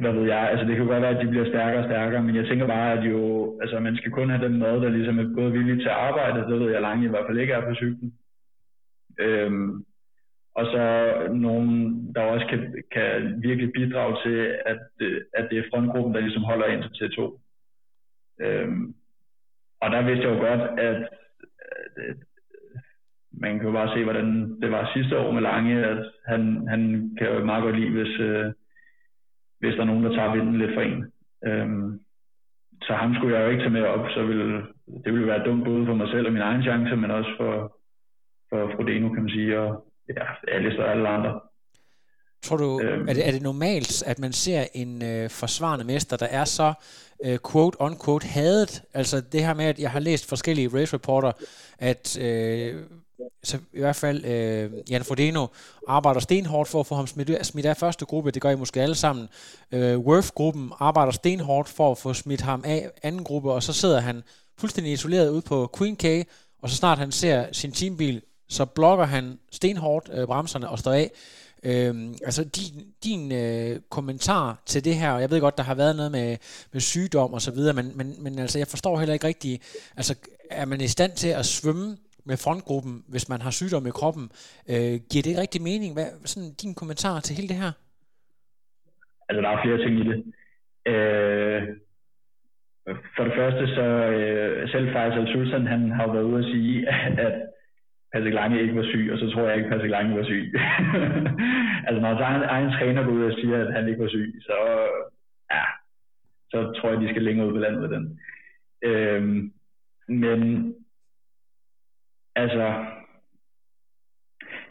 hvad 0.00 0.12
ved 0.12 0.26
jeg, 0.26 0.50
altså 0.50 0.66
det 0.66 0.76
kan 0.76 0.86
godt 0.86 1.02
være, 1.02 1.16
at 1.18 1.24
de 1.24 1.30
bliver 1.30 1.48
stærkere 1.48 1.82
og 1.82 1.88
stærkere, 1.90 2.22
men 2.22 2.36
jeg 2.36 2.46
tænker 2.46 2.66
bare, 2.66 2.92
at 2.92 3.10
jo, 3.10 3.58
altså 3.62 3.80
man 3.80 3.96
skal 3.96 4.12
kun 4.12 4.30
have 4.30 4.44
den 4.44 4.58
mad, 4.58 4.80
der 4.80 4.88
ligesom 4.88 5.18
er 5.18 5.34
både 5.34 5.52
villig 5.52 5.76
til 5.76 5.88
at 5.88 6.00
arbejde, 6.08 6.40
det 6.52 6.60
ved 6.60 6.70
jeg 6.70 6.80
langt 6.80 7.04
i 7.04 7.08
hvert 7.08 7.26
fald 7.28 7.38
ikke 7.38 7.52
er 7.52 7.68
på 7.68 7.74
cyklen. 7.74 8.12
Øhm, 9.20 9.84
og 10.58 10.64
så 10.66 10.82
nogen, 11.34 11.72
der 12.14 12.22
også 12.22 12.46
kan, 12.46 12.82
kan 12.92 13.42
virkelig 13.42 13.72
bidrage 13.72 14.16
til, 14.24 14.38
at, 14.66 14.86
øh, 15.00 15.20
at 15.34 15.48
det 15.50 15.58
er 15.58 15.68
frontgruppen, 15.70 16.14
der 16.14 16.20
ligesom 16.20 16.42
holder 16.42 16.66
ind 16.66 16.82
til 16.82 17.04
T2. 17.04 17.20
Øhm, 18.40 18.94
og 19.80 19.90
der 19.90 20.02
vidste 20.02 20.24
jeg 20.26 20.34
jo 20.34 20.40
godt, 20.48 20.80
at, 20.80 21.08
at 21.96 22.16
man 23.32 23.58
kan 23.58 23.66
jo 23.66 23.72
bare 23.72 23.94
se, 23.94 24.04
hvordan 24.04 24.60
det 24.62 24.70
var 24.70 24.90
sidste 24.94 25.18
år 25.18 25.32
med 25.32 25.42
Lange, 25.42 25.86
at 25.86 26.10
han, 26.26 26.68
han 26.68 27.10
kan 27.18 27.26
jo 27.32 27.44
meget 27.44 27.62
godt 27.62 27.80
lide, 27.80 27.90
hvis, 27.90 28.20
øh, 28.20 28.52
hvis 29.60 29.74
der 29.74 29.80
er 29.80 29.90
nogen, 29.90 30.04
der 30.04 30.14
tager 30.14 30.34
vinden 30.34 30.58
lidt 30.58 30.74
for 30.74 30.80
en. 30.80 31.12
Øhm, 31.46 32.00
så 32.82 32.92
ham 32.92 33.14
skulle 33.14 33.36
jeg 33.36 33.44
jo 33.44 33.50
ikke 33.50 33.62
tage 33.62 33.76
med 33.78 33.82
op, 33.82 34.06
så 34.10 34.26
ville, 34.26 34.66
det 35.04 35.12
ville 35.12 35.26
være 35.26 35.44
dumt 35.44 35.64
både 35.64 35.86
for 35.86 35.94
mig 35.94 36.08
selv 36.08 36.26
og 36.26 36.32
min 36.32 36.42
egen 36.42 36.62
chance, 36.62 36.96
men 36.96 37.10
også 37.10 37.30
for, 37.36 37.76
for 38.50 38.72
Frodeno, 38.76 39.08
kan 39.08 39.22
man 39.22 39.30
sige, 39.30 39.60
og 39.60 39.87
ja, 40.16 40.54
alle 40.54 40.84
og 40.84 40.90
alle 40.90 41.08
andre. 41.08 41.40
Tror 42.42 42.56
du, 42.56 42.80
øhm, 42.80 43.08
er, 43.08 43.12
det, 43.12 43.26
er 43.26 43.30
det 43.30 43.42
normalt, 43.42 44.02
at 44.06 44.18
man 44.18 44.32
ser 44.32 44.66
en 44.74 45.02
øh, 45.02 45.30
forsvarende 45.30 45.84
mester, 45.84 46.16
der 46.16 46.26
er 46.26 46.44
så 46.44 46.72
øh, 47.24 47.38
quote-on-quote 47.52 48.26
hadet? 48.26 48.82
Altså 48.94 49.20
det 49.20 49.44
her 49.44 49.54
med, 49.54 49.64
at 49.64 49.78
jeg 49.78 49.90
har 49.90 50.00
læst 50.00 50.28
forskellige 50.28 50.70
race 50.74 50.94
reporter, 50.94 51.32
at 51.78 52.18
øh, 52.20 52.82
så 53.42 53.58
i 53.72 53.80
hvert 53.80 53.96
fald 53.96 54.24
øh, 54.24 54.70
Jan 54.90 55.04
Frodeno 55.04 55.46
arbejder 55.88 56.20
stenhårdt 56.20 56.68
for 56.68 56.80
at 56.80 56.86
få 56.86 56.94
ham 56.94 57.06
smidt, 57.06 57.46
smidt 57.46 57.66
af 57.66 57.76
første 57.76 58.04
gruppe, 58.04 58.30
det 58.30 58.42
gør 58.42 58.50
I 58.50 58.56
måske 58.56 58.82
alle 58.82 58.94
sammen. 58.94 59.28
Øh, 59.72 59.98
Worth-gruppen 59.98 60.72
arbejder 60.80 61.12
stenhårdt 61.12 61.68
for 61.68 61.90
at 61.90 61.98
få 61.98 62.14
smidt 62.14 62.40
ham 62.40 62.62
af 62.64 62.90
anden 63.02 63.24
gruppe, 63.24 63.52
og 63.52 63.62
så 63.62 63.72
sidder 63.72 64.00
han 64.00 64.22
fuldstændig 64.58 64.92
isoleret 64.92 65.30
ud 65.30 65.42
på 65.42 65.70
Queen 65.78 65.96
K, 65.96 66.04
og 66.62 66.70
så 66.70 66.76
snart 66.76 66.98
han 66.98 67.12
ser 67.12 67.46
sin 67.52 67.72
teambil, 67.72 68.22
så 68.48 68.64
blokker 68.64 69.04
han 69.04 69.38
stenhårdt 69.52 70.10
øh, 70.12 70.26
bremserne 70.26 70.68
og 70.68 70.78
står 70.78 70.92
af. 70.92 71.10
Øhm, 71.64 72.14
altså 72.24 72.44
din, 72.44 72.74
din 73.04 73.32
øh, 73.32 73.80
kommentar 73.90 74.62
til 74.66 74.84
det 74.84 74.94
her, 74.94 75.10
og 75.12 75.20
jeg 75.20 75.30
ved 75.30 75.40
godt, 75.40 75.58
der 75.58 75.64
har 75.64 75.74
været 75.74 75.96
noget 75.96 76.12
med, 76.12 76.36
med 76.72 76.80
sygdom 76.80 77.32
og 77.32 77.40
så 77.40 77.54
videre, 77.54 77.74
men, 77.74 77.86
men, 77.98 78.22
men 78.24 78.38
altså, 78.38 78.58
jeg 78.58 78.66
forstår 78.66 78.98
heller 78.98 79.14
ikke 79.14 79.26
rigtigt, 79.26 79.88
altså 79.96 80.14
er 80.50 80.64
man 80.64 80.80
i 80.80 80.86
stand 80.86 81.12
til 81.12 81.28
at 81.28 81.44
svømme 81.44 81.96
med 82.28 82.36
frontgruppen, 82.44 82.94
hvis 83.08 83.28
man 83.28 83.40
har 83.40 83.50
sygdom 83.50 83.86
i 83.86 83.90
kroppen. 83.90 84.26
Øh, 84.72 84.94
giver 85.10 85.22
det 85.22 85.30
ikke 85.30 85.40
rigtig 85.44 85.62
mening? 85.62 85.90
Hvad 85.94 86.08
sådan 86.24 86.52
din 86.62 86.74
kommentar 86.74 87.20
til 87.20 87.36
hele 87.36 87.48
det 87.48 87.56
her? 87.62 87.72
Altså, 89.28 89.40
der 89.44 89.50
er 89.50 89.62
flere 89.64 89.78
ting 89.84 89.94
i 90.02 90.04
det. 90.10 90.18
Øh, 90.92 91.62
for 93.16 93.22
det 93.24 93.34
første, 93.38 93.64
så 93.76 93.86
øh, 94.16 94.68
selv 94.72 94.86
Faisal 94.94 95.26
Sultan, 95.32 95.66
han 95.66 95.82
har 95.98 96.06
været 96.12 96.28
ude 96.30 96.38
at 96.44 96.50
sige, 96.52 96.88
at 96.88 97.48
Patrick 98.12 98.34
Lange 98.34 98.62
ikke 98.62 98.76
var 98.76 98.84
syg, 98.84 99.08
og 99.12 99.18
så 99.18 99.30
tror 99.30 99.48
jeg 99.48 99.56
ikke, 99.56 99.66
at 99.66 99.72
Patrick 99.72 99.90
Lange 99.90 100.16
var 100.16 100.24
syg. 100.24 100.52
altså, 101.86 102.00
når 102.00 102.20
egen, 102.20 102.42
egen 102.42 102.70
træner 102.72 103.04
går 103.04 103.12
ud 103.12 103.24
og 103.24 103.32
siger, 103.32 103.66
at 103.66 103.72
han 103.72 103.88
ikke 103.88 104.02
var 104.02 104.08
syg, 104.08 104.34
så, 104.42 104.56
ja, 105.50 105.64
så 106.50 106.72
tror 106.72 106.90
jeg, 106.90 107.00
de 107.00 107.08
skal 107.08 107.22
længere 107.22 107.46
ud 107.46 107.52
på 107.52 107.58
landet 107.58 107.80
med 107.80 107.88
den. 107.88 108.20
Øhm, 108.82 109.52
men 110.08 110.74
altså, 112.34 112.84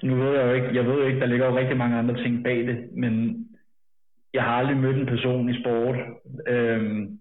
nu 0.04 0.16
ved 0.16 0.36
jeg 0.38 0.48
jo 0.48 0.54
ikke, 0.54 0.76
jeg 0.76 0.86
ved 0.86 0.96
jo 0.96 1.08
ikke, 1.08 1.20
der 1.20 1.26
ligger 1.26 1.46
jo 1.46 1.58
rigtig 1.58 1.78
mange 1.78 1.98
andre 1.98 2.24
ting 2.24 2.44
bag 2.44 2.58
det, 2.68 2.90
men 2.92 3.46
jeg 4.34 4.44
har 4.44 4.52
aldrig 4.52 4.78
mødt 4.78 4.98
en 4.98 5.06
person 5.06 5.50
i 5.50 5.62
sport, 5.62 5.96
øhm, 6.48 7.20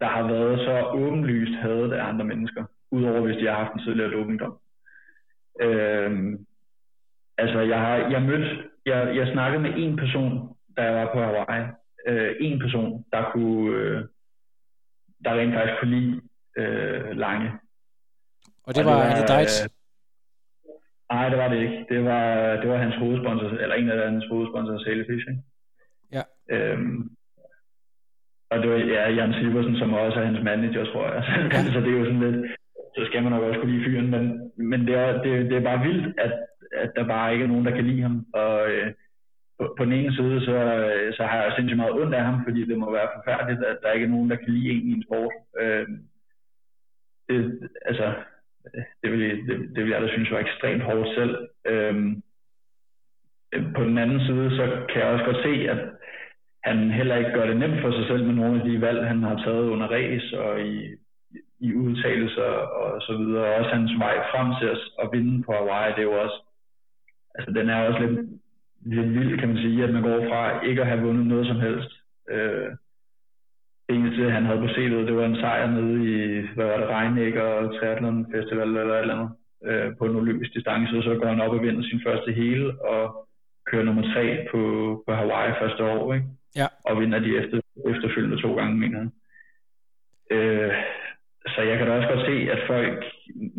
der 0.00 0.06
har 0.06 0.22
været 0.26 0.58
så 0.58 0.90
åbenlyst 0.94 1.54
hadet 1.54 1.92
af 1.92 2.04
andre 2.04 2.24
mennesker, 2.24 2.64
udover 2.90 3.20
hvis 3.20 3.36
de 3.36 3.46
har 3.46 3.54
haft 3.54 3.74
en 3.74 3.80
tidligere 3.80 4.12
dopingdom. 4.12 4.58
Øhm, 5.60 6.46
altså, 7.38 7.60
jeg 7.60 7.80
har 7.80 7.96
jeg 7.96 8.22
mødt, 8.22 8.70
jeg, 8.86 9.16
jeg 9.16 9.32
snakkede 9.32 9.62
med 9.62 9.72
en 9.76 9.96
person, 9.96 10.56
da 10.76 10.82
jeg 10.82 10.94
var 10.94 11.12
på 11.12 11.22
Hawaii. 11.22 11.66
Øh, 12.06 12.36
en 12.40 12.58
person, 12.58 13.04
der 13.12 13.30
kunne, 13.32 13.76
øh, 13.76 14.04
der 15.24 15.34
rent 15.34 15.54
faktisk 15.54 15.80
kunne 15.80 16.00
lide 16.00 16.20
øh, 16.56 17.16
Lange. 17.16 17.52
Og 18.66 18.74
det, 18.74 18.84
og 18.84 18.90
var, 18.90 18.98
det 18.98 19.10
var 19.10 19.16
Andy 19.16 19.32
Deitz? 19.32 19.64
Øh, 19.64 19.70
nej, 21.12 21.28
det 21.28 21.38
var 21.38 21.48
det 21.48 21.60
ikke. 21.62 21.86
Det 21.88 22.04
var, 22.04 22.56
det 22.60 22.68
var 22.68 22.76
hans 22.76 22.96
hovedsponsor, 22.96 23.48
eller 23.48 23.74
en 23.74 23.90
af 23.90 24.10
hans 24.10 24.24
hovedsponsorer, 24.30 24.78
Sale 24.78 25.06
Fishing. 25.08 25.44
Ja. 26.12 26.22
Øhm, 26.50 27.10
og 28.50 28.58
det 28.58 28.70
var 28.70 28.76
ja, 28.76 29.10
Jan 29.10 29.32
Silversen, 29.32 29.76
som 29.76 29.92
også 29.92 30.20
er 30.20 30.24
hans 30.24 30.44
manager, 30.44 30.84
tror 30.84 31.06
jeg. 31.12 31.22
Ja. 31.52 31.62
så 31.74 31.80
det 31.80 31.90
er 31.94 31.98
jo 31.98 32.04
sådan 32.04 32.30
lidt, 32.30 32.50
så 32.96 33.04
skal 33.06 33.22
man 33.22 33.32
nok 33.32 33.42
også 33.42 33.60
kunne 33.60 33.72
lide 33.72 33.84
fyren, 33.84 34.10
men, 34.10 34.52
men 34.56 34.86
det, 34.86 34.94
er, 34.94 35.22
det, 35.22 35.50
det 35.50 35.56
er 35.56 35.68
bare 35.70 35.86
vildt, 35.86 36.20
at, 36.20 36.32
at 36.72 36.90
der 36.96 37.06
bare 37.06 37.32
ikke 37.32 37.44
er 37.44 37.48
nogen, 37.48 37.66
der 37.66 37.74
kan 37.74 37.84
lide 37.84 38.02
ham. 38.02 38.26
Og 38.34 38.70
øh, 38.70 38.92
på, 39.58 39.74
på 39.78 39.84
den 39.84 39.92
ene 39.92 40.14
side, 40.16 40.40
så, 40.40 40.54
så 41.16 41.22
har 41.24 41.42
jeg 41.42 41.52
sindssygt 41.56 41.76
meget 41.76 41.92
ondt 41.92 42.14
af 42.14 42.24
ham, 42.24 42.44
fordi 42.44 42.64
det 42.64 42.78
må 42.78 42.92
være 42.92 43.08
forfærdeligt, 43.16 43.64
at 43.64 43.78
der 43.82 43.92
ikke 43.92 44.06
er 44.06 44.10
nogen, 44.10 44.30
der 44.30 44.36
kan 44.36 44.52
lide 44.52 44.70
en 44.70 44.88
i 44.88 44.92
en 44.92 45.04
sport. 45.06 45.32
Øh, 45.60 45.86
det, 47.28 47.68
altså, 47.84 48.12
det 49.02 49.12
vil, 49.12 49.20
det, 49.48 49.76
det 49.76 49.84
vil 49.84 49.92
jeg 49.92 50.02
da 50.02 50.08
synes 50.08 50.30
var 50.30 50.38
ekstremt 50.38 50.82
hårdt 50.82 51.14
selv. 51.14 51.48
Øh, 51.64 52.16
på 53.76 53.84
den 53.84 53.98
anden 53.98 54.20
side, 54.20 54.56
så 54.56 54.86
kan 54.88 55.00
jeg 55.00 55.10
også 55.10 55.24
godt 55.24 55.42
se, 55.42 55.70
at 55.70 55.78
han 56.64 56.90
heller 56.90 57.16
ikke 57.16 57.32
gør 57.32 57.46
det 57.46 57.56
nemt 57.56 57.80
for 57.80 57.90
sig 57.92 58.06
selv 58.06 58.24
med 58.24 58.34
nogle 58.34 58.60
af 58.60 58.68
de 58.68 58.80
valg, 58.80 59.06
han 59.06 59.22
har 59.22 59.36
taget 59.36 59.68
under 59.68 59.86
race 59.86 60.40
og 60.40 60.60
i, 60.60 60.94
i 61.66 61.74
udtalelser 61.74 62.50
og 62.80 63.02
så 63.06 63.12
videre. 63.16 63.44
Og 63.44 63.54
også 63.54 63.70
hans 63.70 63.92
vej 63.98 64.16
frem 64.30 64.48
til 64.60 64.68
at, 64.74 64.80
at 65.02 65.08
vinde 65.12 65.42
på 65.42 65.52
Hawaii, 65.52 65.92
det 65.92 66.02
er 66.02 66.10
jo 66.12 66.22
også, 66.24 66.38
altså 67.34 67.50
den 67.58 67.66
er 67.68 67.78
også 67.88 68.00
lidt, 68.04 68.18
lidt 68.94 69.10
vild, 69.16 69.38
kan 69.38 69.48
man 69.48 69.62
sige, 69.64 69.84
at 69.84 69.92
man 69.92 70.02
går 70.02 70.18
fra 70.28 70.66
ikke 70.68 70.80
at 70.82 70.86
have 70.86 71.02
vundet 71.06 71.26
noget 71.26 71.46
som 71.46 71.60
helst. 71.66 71.92
Øh, 72.30 72.70
det 73.86 73.96
eneste, 73.96 74.30
han 74.30 74.44
havde 74.46 74.62
på 74.64 74.70
CV'et, 74.74 75.06
det 75.08 75.16
var 75.16 75.26
en 75.26 75.40
sejr 75.42 75.66
nede 75.70 75.96
i, 76.12 76.14
hvad 76.54 76.66
var 76.66 76.76
det, 76.76 76.88
Regnek 76.88 77.34
og 77.36 77.74
Triathlon 77.74 78.26
Festival 78.32 78.68
eller 78.68 78.94
et 78.94 79.00
eller 79.00 79.14
andet, 79.16 79.30
øh, 79.68 79.96
på 79.98 80.04
en 80.04 80.16
olympisk 80.16 80.54
distance, 80.54 80.96
og 80.98 81.02
så 81.02 81.14
går 81.20 81.28
han 81.28 81.40
op 81.40 81.54
og 81.56 81.62
vinder 81.62 81.82
sin 81.82 82.00
første 82.06 82.32
hele, 82.32 82.80
og 82.80 83.28
kører 83.66 83.84
nummer 83.84 84.02
tre 84.14 84.46
på, 84.50 84.60
på 85.06 85.12
Hawaii 85.14 85.54
første 85.60 85.84
år, 85.84 86.14
ikke? 86.14 86.26
Ja. 86.56 86.66
Og 86.84 87.00
vinder 87.00 87.18
de 87.18 87.36
efter, 87.36 87.60
efterfølgende 87.92 88.42
to 88.42 88.54
gange, 88.56 88.76
mener 88.78 88.98
han. 88.98 89.10
Øh, 90.30 90.72
så 91.54 91.60
jeg 91.62 91.78
kan 91.78 91.86
da 91.86 91.92
også 91.92 92.08
godt 92.08 92.26
se, 92.30 92.36
at 92.54 92.60
folk 92.66 93.04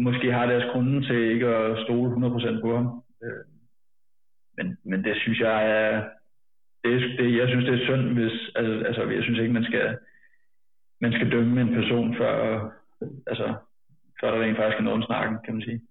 måske 0.07 0.31
har 0.31 0.45
deres 0.45 0.71
grunde 0.71 1.07
til 1.07 1.19
ikke 1.33 1.47
at 1.47 1.77
stole 1.85 2.09
100% 2.11 2.61
på 2.61 2.75
ham. 2.77 2.87
Øh, 3.23 3.43
men, 4.57 4.77
men 4.83 5.03
det 5.03 5.15
synes 5.17 5.39
jeg 5.39 5.57
er, 5.79 6.03
det, 6.83 7.19
det, 7.19 7.37
jeg 7.39 7.47
synes, 7.47 7.65
det 7.65 7.73
er 7.73 7.85
synd, 7.85 8.05
hvis, 8.17 8.35
altså, 8.55 8.73
altså 8.87 9.01
jeg 9.17 9.23
synes 9.23 9.39
ikke, 9.39 9.53
man 9.53 9.63
skal, 9.63 9.97
man 11.01 11.13
skal 11.13 11.31
dømme 11.31 11.61
en 11.61 11.73
person, 11.79 12.15
før, 12.17 12.33
altså, 13.27 13.53
før 14.19 14.31
der 14.31 14.41
rent 14.41 14.57
faktisk 14.57 14.79
er 14.79 14.83
noget 14.83 15.01
om 15.01 15.07
snakken, 15.09 15.37
kan 15.45 15.53
man 15.53 15.63
sige. 15.63 15.81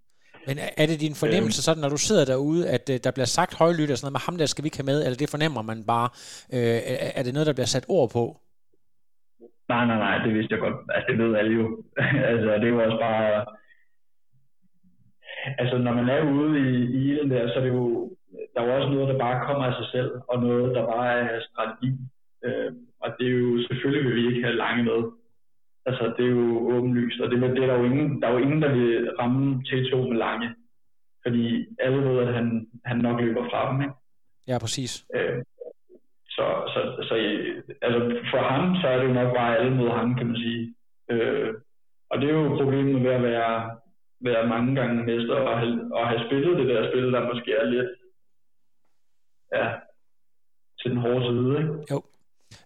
Men 0.47 0.59
er 0.77 0.87
det 0.87 1.01
din 1.01 1.15
fornemmelse 1.15 1.63
sådan, 1.63 1.81
når 1.81 1.89
du 1.89 1.97
sidder 1.97 2.25
derude, 2.25 2.69
at 2.69 2.91
uh, 2.91 2.97
der 3.05 3.11
bliver 3.11 3.27
sagt 3.27 3.55
højlydt 3.55 3.91
og 3.91 3.99
sådan 3.99 4.07
noget, 4.07 4.19
med 4.19 4.27
ham 4.27 4.37
der 4.39 4.47
skal 4.47 4.65
vi 4.65 4.67
ikke 4.67 4.77
have 4.77 4.93
med, 4.93 5.05
eller 5.05 5.17
det 5.17 5.31
fornemmer 5.31 5.63
man 5.63 5.85
bare? 5.87 6.09
Uh, 6.57 7.19
er 7.19 7.23
det 7.23 7.33
noget, 7.35 7.47
der 7.47 7.53
bliver 7.53 7.67
sat 7.67 7.87
ord 7.89 8.11
på? 8.11 8.41
Nej, 9.69 9.87
nej, 9.87 9.99
nej, 9.99 10.25
det 10.25 10.35
vidste 10.35 10.53
jeg 10.55 10.61
godt. 10.61 10.77
Altså, 10.95 11.07
det 11.13 11.19
ved 11.19 11.37
alle 11.37 11.55
jo. 11.55 11.83
altså, 12.33 12.59
det 12.61 12.69
jo 12.69 12.85
også 12.85 12.99
bare... 13.01 13.45
Altså, 15.59 15.79
når 15.79 15.93
man 15.93 16.09
er 16.09 16.23
ude 16.33 16.59
i, 16.59 16.71
i 17.01 17.19
den 17.19 17.31
der, 17.31 17.49
så 17.49 17.55
er 17.55 17.65
det 17.65 17.69
jo... 17.69 18.17
Der 18.55 18.61
er 18.61 18.67
jo 18.67 18.75
også 18.77 18.89
noget, 18.89 19.09
der 19.09 19.19
bare 19.19 19.47
kommer 19.47 19.65
af 19.65 19.75
sig 19.75 19.89
selv, 19.93 20.11
og 20.29 20.41
noget, 20.43 20.75
der 20.77 20.87
bare 20.87 21.21
er 21.21 21.41
strategi. 21.41 21.91
Uh, 22.47 22.71
og 23.01 23.09
det 23.19 23.27
er 23.27 23.31
jo... 23.31 23.67
Selvfølgelig 23.69 24.05
vil 24.05 24.17
vi 24.17 24.29
ikke 24.29 24.43
have 24.43 24.57
lange 24.57 24.85
med. 24.85 25.01
Altså, 25.87 26.15
det 26.17 26.25
er 26.25 26.31
jo 26.31 26.69
åbenlyst, 26.75 27.21
og 27.21 27.31
det, 27.31 27.41
det 27.41 27.63
er 27.63 27.67
der, 27.67 27.79
jo 27.79 27.85
ingen, 27.85 28.23
der 28.23 28.29
er 28.29 28.33
jo 28.33 28.39
ingen, 28.39 28.63
der 28.63 28.73
vil 28.73 29.11
ramme 29.21 29.63
T2 29.67 29.97
med 29.97 30.17
lange. 30.17 30.55
Fordi 31.23 31.67
alle 31.79 31.99
ved, 32.09 32.29
at 32.29 32.35
han, 32.35 32.67
han 32.85 32.97
nok 32.97 33.21
løber 33.21 33.45
fra 33.51 33.73
dem, 33.73 33.81
ikke? 33.83 33.95
Ja, 34.49 34.59
præcis. 34.59 35.07
Øh, 35.15 35.43
så, 36.75 36.81
så, 37.09 37.15
altså 37.83 37.99
for 38.31 38.43
ham, 38.53 38.77
så 38.81 38.87
er 38.89 38.97
det 38.99 39.09
jo 39.09 39.13
nok 39.13 39.35
bare 39.35 39.57
alle 39.59 39.75
mod 39.77 39.91
ham, 39.91 40.15
kan 40.15 40.27
man 40.27 40.37
sige. 40.37 40.75
Øh, 41.11 41.55
og 42.11 42.21
det 42.21 42.31
er 42.31 42.35
jo 42.35 42.57
problemet 42.57 43.05
ved 43.05 43.11
at 43.11 43.23
være, 43.23 43.77
være 44.21 44.47
mange 44.47 44.75
gange 44.75 45.05
mester 45.05 45.35
og 45.35 45.59
have, 45.59 45.95
og 45.95 46.09
have 46.09 46.25
spillet 46.27 46.59
det 46.59 46.69
der 46.69 46.91
spil, 46.91 47.13
der 47.13 47.35
måske 47.35 47.53
er 47.53 47.65
lidt 47.65 47.91
ja, 49.55 49.67
til 50.81 50.91
den 50.91 50.99
hårde 50.99 51.23
side. 51.29 51.59
Ikke? 51.61 51.75
Jo. 51.91 52.03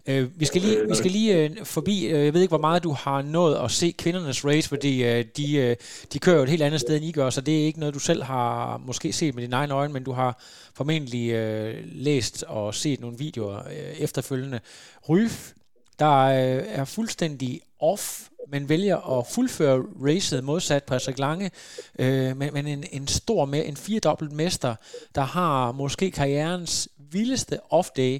Øh, 0.08 0.40
vi 0.40 0.44
skal 0.44 0.60
lige, 0.60 0.88
vi 0.88 0.94
skal 0.94 1.10
lige 1.10 1.36
øh, 1.36 1.64
forbi, 1.64 2.06
øh, 2.06 2.24
jeg 2.24 2.34
ved 2.34 2.40
ikke, 2.40 2.50
hvor 2.50 2.58
meget 2.58 2.84
du 2.84 2.92
har 2.92 3.22
nået 3.22 3.56
at 3.56 3.70
se 3.70 3.94
kvindernes 3.98 4.44
race, 4.44 4.68
fordi 4.68 5.04
øh, 5.04 5.24
de, 5.36 5.56
øh, 5.56 5.76
de 6.12 6.18
kører 6.18 6.36
jo 6.36 6.42
et 6.42 6.48
helt 6.48 6.62
andet 6.62 6.80
sted, 6.80 6.96
end 6.96 7.04
I 7.04 7.12
gør, 7.12 7.30
så 7.30 7.40
det 7.40 7.60
er 7.60 7.66
ikke 7.66 7.80
noget, 7.80 7.94
du 7.94 7.98
selv 7.98 8.22
har 8.22 8.76
måske 8.86 9.12
set 9.12 9.34
med 9.34 9.42
dine 9.42 9.56
egne 9.56 9.74
øjne, 9.74 9.92
men 9.92 10.04
du 10.04 10.12
har 10.12 10.42
formentlig 10.74 11.30
øh, 11.30 11.84
læst 11.84 12.42
og 12.42 12.74
set 12.74 13.00
nogle 13.00 13.18
videoer 13.18 13.58
øh, 13.58 13.98
efterfølgende. 13.98 14.60
Ryf, 15.08 15.52
der 15.98 16.22
øh, 16.22 16.64
er 16.66 16.84
fuldstændig 16.84 17.60
off, 17.80 18.20
men 18.48 18.68
vælger 18.68 19.18
at 19.18 19.26
fuldføre 19.26 19.82
racet 20.04 20.44
modsat 20.44 20.84
Patrick 20.84 21.18
Lange, 21.18 21.50
øh, 21.98 22.36
men, 22.36 22.50
men 22.52 22.66
en, 22.66 22.84
en 22.92 23.06
stor, 23.08 23.44
med, 23.44 23.66
en 23.66 23.76
firedobbelt 23.76 24.32
mester, 24.32 24.74
der 25.14 25.22
har 25.22 25.72
måske 25.72 26.10
karrierens 26.10 26.88
vildeste 27.10 27.58
off-day, 27.72 28.18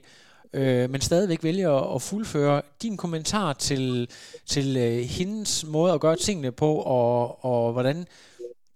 øh, 0.54 0.90
men 0.90 1.00
stadigvæk 1.00 1.44
vælger 1.44 1.94
at 1.94 2.02
fuldføre 2.02 2.62
din 2.82 2.96
kommentar 2.96 3.52
til, 3.52 4.11
til 4.46 4.76
øh, 4.76 4.98
hendes 5.18 5.66
måde 5.72 5.92
at 5.92 6.00
gøre 6.00 6.16
tingene 6.16 6.52
på, 6.52 6.70
og, 6.74 7.44
og 7.44 7.72
hvordan, 7.72 7.96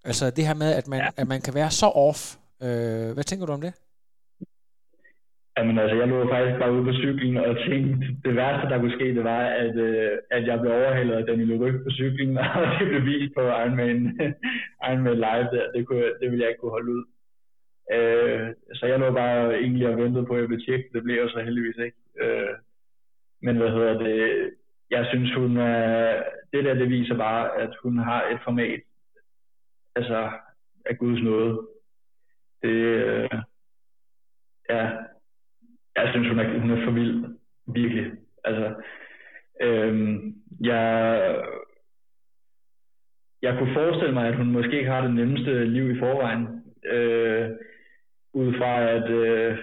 altså 0.05 0.31
det 0.37 0.47
her 0.47 0.55
med, 0.55 0.71
at 0.73 0.89
man, 0.89 1.01
ja. 1.01 1.09
at 1.17 1.29
man 1.29 1.41
kan 1.41 1.55
være 1.55 1.71
så 1.71 1.87
off. 1.87 2.21
Øh, 2.63 3.13
hvad 3.15 3.25
tænker 3.25 3.47
du 3.47 3.53
om 3.53 3.61
det? 3.61 3.73
Jamen 5.57 5.79
altså, 5.79 5.97
jeg 5.97 6.09
lå 6.09 6.19
faktisk 6.35 6.59
bare 6.59 6.73
ude 6.75 6.85
på 6.85 6.93
cyklen 7.03 7.37
og 7.37 7.57
tænkte, 7.69 8.07
det 8.25 8.33
værste, 8.37 8.69
der 8.71 8.79
kunne 8.79 8.97
ske, 8.99 9.15
det 9.19 9.25
var, 9.25 9.45
at, 9.65 9.77
øh, 9.77 10.11
at 10.31 10.47
jeg 10.47 10.61
blev 10.61 10.73
overhældet 10.73 11.15
af 11.15 11.25
Daniel 11.27 11.59
Ryg 11.63 11.77
på 11.85 11.91
cyklen, 11.91 12.39
og 12.59 12.67
det 12.79 12.89
blev 12.89 13.03
vist 13.11 13.35
på 13.37 13.43
Ironman, 13.61 13.99
Ironman 14.89 15.19
Live 15.27 15.49
der. 15.55 15.65
Det, 15.75 15.87
kunne, 15.87 16.09
det 16.21 16.27
ville 16.31 16.43
jeg 16.43 16.51
ikke 16.51 16.61
kunne 16.61 16.77
holde 16.79 16.93
ud. 16.97 17.05
Øh, 17.93 18.55
så 18.75 18.87
jeg 18.87 18.99
lå 18.99 19.13
bare 19.13 19.55
egentlig 19.55 19.89
og 19.89 19.99
ventede 19.99 20.27
på, 20.27 20.35
at 20.35 20.41
jeg 20.41 20.49
ville 20.49 20.65
tjekke. 20.65 20.89
Det 20.93 21.03
blev 21.03 21.17
jo 21.17 21.29
så 21.29 21.41
heldigvis 21.41 21.77
ikke. 21.77 21.99
Øh, 22.21 22.55
men 23.43 23.57
hvad 23.57 23.71
hedder 23.71 23.99
det? 23.99 24.51
Jeg 24.91 25.07
synes, 25.07 25.35
hun 25.35 25.57
er, 25.57 26.23
det 26.53 26.65
der, 26.65 26.75
det 26.75 26.89
viser 26.89 27.17
bare, 27.17 27.61
at 27.61 27.71
hun 27.83 27.99
har 27.99 28.29
et 28.29 28.39
format, 28.45 28.81
altså 29.97 30.31
af 30.87 30.99
Guds 30.99 31.23
nåde. 31.23 31.69
Det, 32.63 32.69
øh, 32.69 33.29
ja, 34.71 34.91
jeg 35.97 36.09
synes, 36.11 36.29
hun 36.29 36.39
er, 36.39 36.59
hun 36.59 36.71
er 36.71 36.85
for 36.85 36.91
vild. 36.91 37.25
Virkelig. 37.67 38.13
Altså, 38.45 38.75
øh, 39.61 40.21
jeg, 40.61 41.45
jeg 43.43 43.59
kunne 43.59 43.75
forestille 43.75 44.15
mig, 44.15 44.29
at 44.29 44.37
hun 44.37 44.53
måske 44.53 44.79
ikke 44.79 44.91
har 44.91 45.01
det 45.01 45.15
nemmeste 45.15 45.65
liv 45.65 45.91
i 45.91 45.99
forvejen. 45.99 46.49
Øh, 46.85 47.51
ud 48.35 48.55
fra 48.59 48.91
at 48.91 49.11
øh, 49.11 49.59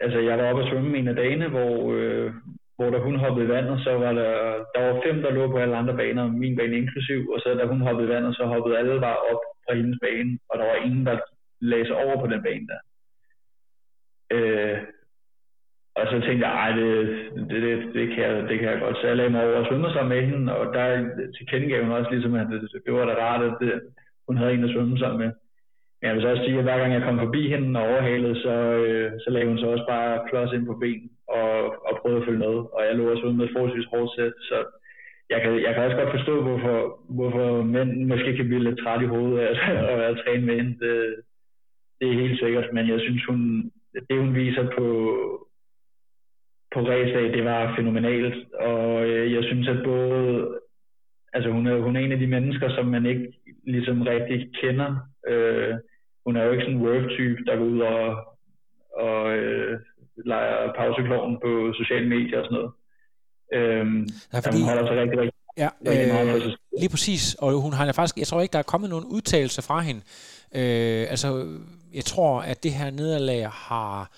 altså 0.00 0.18
jeg 0.18 0.38
var 0.38 0.50
oppe 0.50 0.62
og 0.62 0.68
svømme 0.68 0.98
en 0.98 1.08
af 1.08 1.14
dagene, 1.14 1.48
hvor, 1.48 1.92
øh, 1.92 2.32
hvor 2.76 2.90
da 2.90 2.98
hun 2.98 3.16
hoppede 3.16 3.46
i 3.46 3.48
vandet, 3.48 3.84
så 3.84 3.92
var 3.98 4.12
der, 4.12 4.32
der 4.74 4.80
var 4.86 5.02
fem, 5.06 5.22
der 5.22 5.30
lå 5.30 5.50
på 5.50 5.58
alle 5.58 5.76
andre 5.76 5.96
baner, 5.96 6.26
min 6.26 6.56
bane 6.56 6.76
inklusiv, 6.76 7.30
og 7.30 7.40
så 7.40 7.54
da 7.54 7.64
hun 7.66 7.80
hoppede 7.80 8.06
i 8.08 8.10
vandet, 8.14 8.36
så 8.36 8.44
hoppede 8.44 8.78
alle 8.78 9.00
bare 9.00 9.18
op 9.30 9.42
fra 9.64 9.74
hendes 9.74 9.98
bane, 10.02 10.38
og 10.48 10.58
der 10.58 10.64
var 10.64 10.74
ingen, 10.74 11.06
der 11.06 11.18
lagde 11.60 11.86
sig 11.86 11.96
over 11.96 12.20
på 12.20 12.26
den 12.26 12.42
bane 12.42 12.66
der. 12.66 12.80
Øh, 14.36 14.78
og 15.94 16.06
så 16.06 16.16
tænkte 16.26 16.46
jeg, 16.46 16.54
ej, 16.64 16.70
det, 16.80 16.90
det, 17.50 17.62
det, 17.62 17.94
det, 17.94 18.08
kan 18.08 18.22
jeg, 18.24 18.48
det 18.48 18.58
kan 18.58 18.68
jeg 18.68 18.80
godt. 18.80 18.96
Så 18.96 19.06
jeg 19.06 19.16
lagde 19.16 19.30
mig 19.30 19.44
over 19.44 19.56
og 19.56 19.66
svømme 19.66 19.92
sammen 19.92 20.18
med 20.18 20.26
hende, 20.26 20.56
og 20.56 20.74
der 20.74 20.86
tilkendegav 21.36 21.82
hun 21.84 21.92
også 21.92 22.10
ligesom, 22.10 22.34
at 22.34 22.46
det, 22.50 22.82
det 22.86 22.92
var 22.92 23.04
da 23.04 23.14
rart, 23.24 23.42
at 23.42 23.54
det, 23.60 23.82
hun 24.26 24.36
havde 24.36 24.52
en 24.52 24.64
at 24.64 24.70
svømme 24.70 24.98
sammen 24.98 25.18
med. 25.20 25.32
Men 26.00 26.08
jeg 26.08 26.14
vil 26.14 26.22
så 26.22 26.28
også 26.28 26.44
sige, 26.44 26.58
at 26.58 26.66
hver 26.66 26.78
gang 26.78 26.92
jeg 26.92 27.02
kom 27.02 27.18
forbi 27.18 27.42
hende 27.48 27.80
og 27.80 27.86
overhalede, 27.88 28.36
så, 28.44 28.54
øh, 28.84 29.12
så 29.22 29.30
lagde 29.30 29.48
hun 29.48 29.58
så 29.58 29.66
også 29.66 29.86
bare 29.88 30.24
klods 30.28 30.52
ind 30.52 30.66
på 30.66 30.74
benen 30.82 31.10
og, 31.28 31.50
og 31.86 31.92
prøvede 32.00 32.20
at 32.20 32.26
følge 32.26 32.44
med. 32.46 32.56
Og 32.76 32.80
jeg 32.86 32.94
lå 32.96 33.10
også 33.10 33.24
ude 33.26 33.36
med 33.36 33.44
et 33.44 33.54
forholdsvis 33.54 33.90
hårdt 33.92 34.14
sæt, 34.16 34.36
så 34.48 34.56
jeg 35.30 35.38
kan, 35.42 35.52
jeg 35.66 35.74
kan 35.74 35.84
også 35.84 35.96
godt 35.96 36.16
forstå, 36.16 36.42
hvorfor, 36.42 36.76
hvorfor 37.16 37.62
mænd 37.62 38.04
måske 38.04 38.36
kan 38.36 38.46
blive 38.48 38.64
lidt 38.64 38.78
træt 38.78 39.02
i 39.02 39.12
hovedet 39.14 39.38
af 39.38 39.52
at 39.92 39.98
være 40.02 40.14
trænet 40.22 40.46
med 40.46 40.56
hende. 40.56 40.74
Det, 40.84 41.14
det 42.00 42.08
er 42.08 42.20
helt 42.22 42.38
sikkert, 42.38 42.72
men 42.72 42.88
jeg 42.88 43.00
synes, 43.00 43.24
hun, 43.24 43.70
det 44.08 44.18
hun 44.18 44.34
viser 44.34 44.64
på, 44.76 44.86
på 46.74 46.80
racedag, 46.80 47.32
det 47.32 47.44
var 47.44 47.74
fænomenalt. 47.76 48.52
Og 48.54 49.08
øh, 49.08 49.32
jeg 49.32 49.44
synes, 49.44 49.68
at 49.68 49.80
både 49.84 50.58
altså 51.32 51.50
hun 51.50 51.66
er, 51.66 51.76
hun 51.78 51.96
er 51.96 52.00
en 52.00 52.12
af 52.12 52.18
de 52.18 52.26
mennesker, 52.26 52.68
som 52.70 52.86
man 52.86 53.06
ikke 53.06 53.32
ligesom 53.66 54.02
rigtig 54.02 54.50
kender. 54.60 54.96
Øh, 55.28 55.74
hun 56.24 56.36
er 56.36 56.42
jo 56.44 56.52
ikke 56.52 56.64
sådan 56.64 56.76
en 56.76 56.86
work-type, 56.86 57.44
der 57.46 57.56
går 57.56 57.64
ud 57.64 57.80
og, 57.80 58.04
og 59.06 59.32
øh, 59.38 59.80
leger 60.16 60.72
pausekloven 60.78 61.38
på 61.44 61.72
sociale 61.80 62.08
medier 62.08 62.38
og 62.38 62.44
sådan 62.44 62.58
noget. 62.58 62.72
Øhm, 63.52 64.08
ja, 64.32 64.38
fordi... 64.38 64.58
Hun 64.58 64.68
holder 64.68 64.86
sig 64.86 64.96
rigtig, 65.02 65.18
rigtig, 65.18 65.40
ja, 65.58 65.68
øh. 65.86 66.52
Lige 66.78 66.88
præcis, 66.90 67.34
og 67.34 67.52
hun 67.52 67.72
har 67.72 67.92
faktisk, 67.92 68.18
jeg 68.18 68.26
tror 68.26 68.40
ikke, 68.40 68.52
der 68.52 68.58
er 68.58 68.72
kommet 68.72 68.90
nogen 68.90 69.04
udtalelse 69.04 69.62
fra 69.62 69.80
hende. 69.80 70.00
Øh, 70.54 71.06
altså, 71.10 71.58
jeg 71.94 72.04
tror, 72.04 72.40
at 72.40 72.62
det 72.62 72.72
her 72.72 72.90
nederlag 72.90 73.48
har 73.50 74.10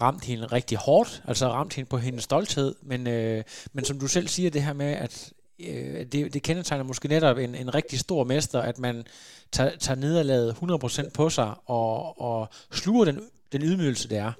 ramt 0.00 0.24
hende 0.24 0.46
rigtig 0.46 0.78
hårdt, 0.78 1.22
altså 1.28 1.48
ramt 1.48 1.74
hende 1.74 1.88
på 1.88 1.96
hendes 1.96 2.24
stolthed, 2.24 2.74
men, 2.82 3.06
øh, 3.06 3.42
men 3.72 3.84
som 3.84 3.98
du 3.98 4.06
selv 4.06 4.28
siger, 4.28 4.50
det 4.50 4.62
her 4.62 4.72
med, 4.72 4.92
at 4.92 5.32
øh, 5.60 6.06
det, 6.12 6.34
det 6.34 6.42
kendetegner 6.42 6.84
måske 6.84 7.08
netop 7.08 7.38
en, 7.38 7.54
en 7.54 7.74
rigtig 7.74 7.98
stor 7.98 8.24
mester, 8.24 8.60
at 8.60 8.78
man 8.78 9.04
tager, 9.52 9.70
tager 9.76 10.00
nederlaget 10.00 10.52
100% 10.52 11.10
på 11.16 11.28
sig 11.28 11.54
og, 11.66 12.20
og 12.20 12.48
sluger 12.72 13.04
den, 13.04 13.20
den 13.52 13.62
ydmygelse, 13.62 14.08
det 14.08 14.18
er. 14.18 14.32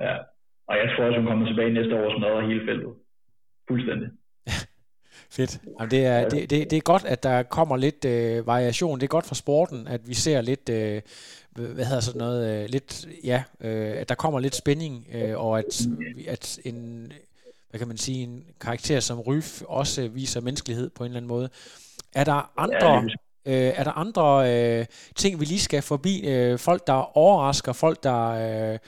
Ja, 0.00 0.16
og 0.68 0.76
jeg 0.76 0.86
tror 0.96 1.04
også, 1.04 1.18
hun 1.18 1.26
kommer 1.26 1.46
tilbage 1.46 1.72
næste 1.72 1.94
år 1.94 2.04
og 2.04 2.12
smadrer 2.18 2.48
hele 2.48 2.64
feltet. 2.68 2.92
Fuldstændig. 3.68 4.08
Fedt. 5.36 5.60
Jamen, 5.78 5.90
det, 5.90 6.06
er, 6.06 6.28
det, 6.28 6.50
det, 6.50 6.70
det 6.70 6.76
er 6.76 6.80
godt, 6.80 7.04
at 7.04 7.22
der 7.22 7.42
kommer 7.42 7.76
lidt 7.76 8.04
øh, 8.04 8.46
variation. 8.46 9.00
Det 9.00 9.06
er 9.06 9.08
godt 9.08 9.26
for 9.26 9.34
sporten, 9.34 9.88
at 9.88 10.08
vi 10.08 10.14
ser 10.14 10.40
lidt, 10.40 10.68
øh, 10.68 11.02
hvad 11.74 11.84
hedder 11.84 12.00
sådan 12.00 12.18
noget, 12.18 12.62
øh, 12.62 12.68
lidt, 12.68 13.08
ja, 13.24 13.42
øh, 13.60 14.00
at 14.00 14.08
der 14.08 14.14
kommer 14.14 14.40
lidt 14.40 14.54
spænding, 14.54 15.06
øh, 15.14 15.38
og 15.44 15.58
at, 15.58 15.86
at 16.28 16.58
en, 16.64 17.12
hvad 17.70 17.78
kan 17.78 17.88
man 17.88 17.96
sige, 17.96 18.22
en 18.22 18.44
karakter 18.60 19.00
som 19.00 19.20
Ryf 19.20 19.62
også 19.62 20.08
viser 20.08 20.40
menneskelighed 20.40 20.90
på 20.90 21.04
en 21.04 21.10
eller 21.10 21.16
anden 21.16 21.28
måde. 21.28 21.48
Er 22.14 22.24
der 22.24 22.52
andre, 22.56 22.94
ja, 23.46 23.68
øh, 23.68 23.72
er 23.78 23.84
der 23.84 23.92
andre 23.92 24.24
øh, 24.52 24.86
ting, 25.16 25.40
vi 25.40 25.44
lige 25.44 25.60
skal 25.60 25.82
forbi? 25.82 26.28
Øh, 26.28 26.58
folk, 26.58 26.86
der 26.86 27.16
overrasker, 27.16 27.72
folk, 27.72 28.02
der... 28.02 28.20
Øh, 28.72 28.78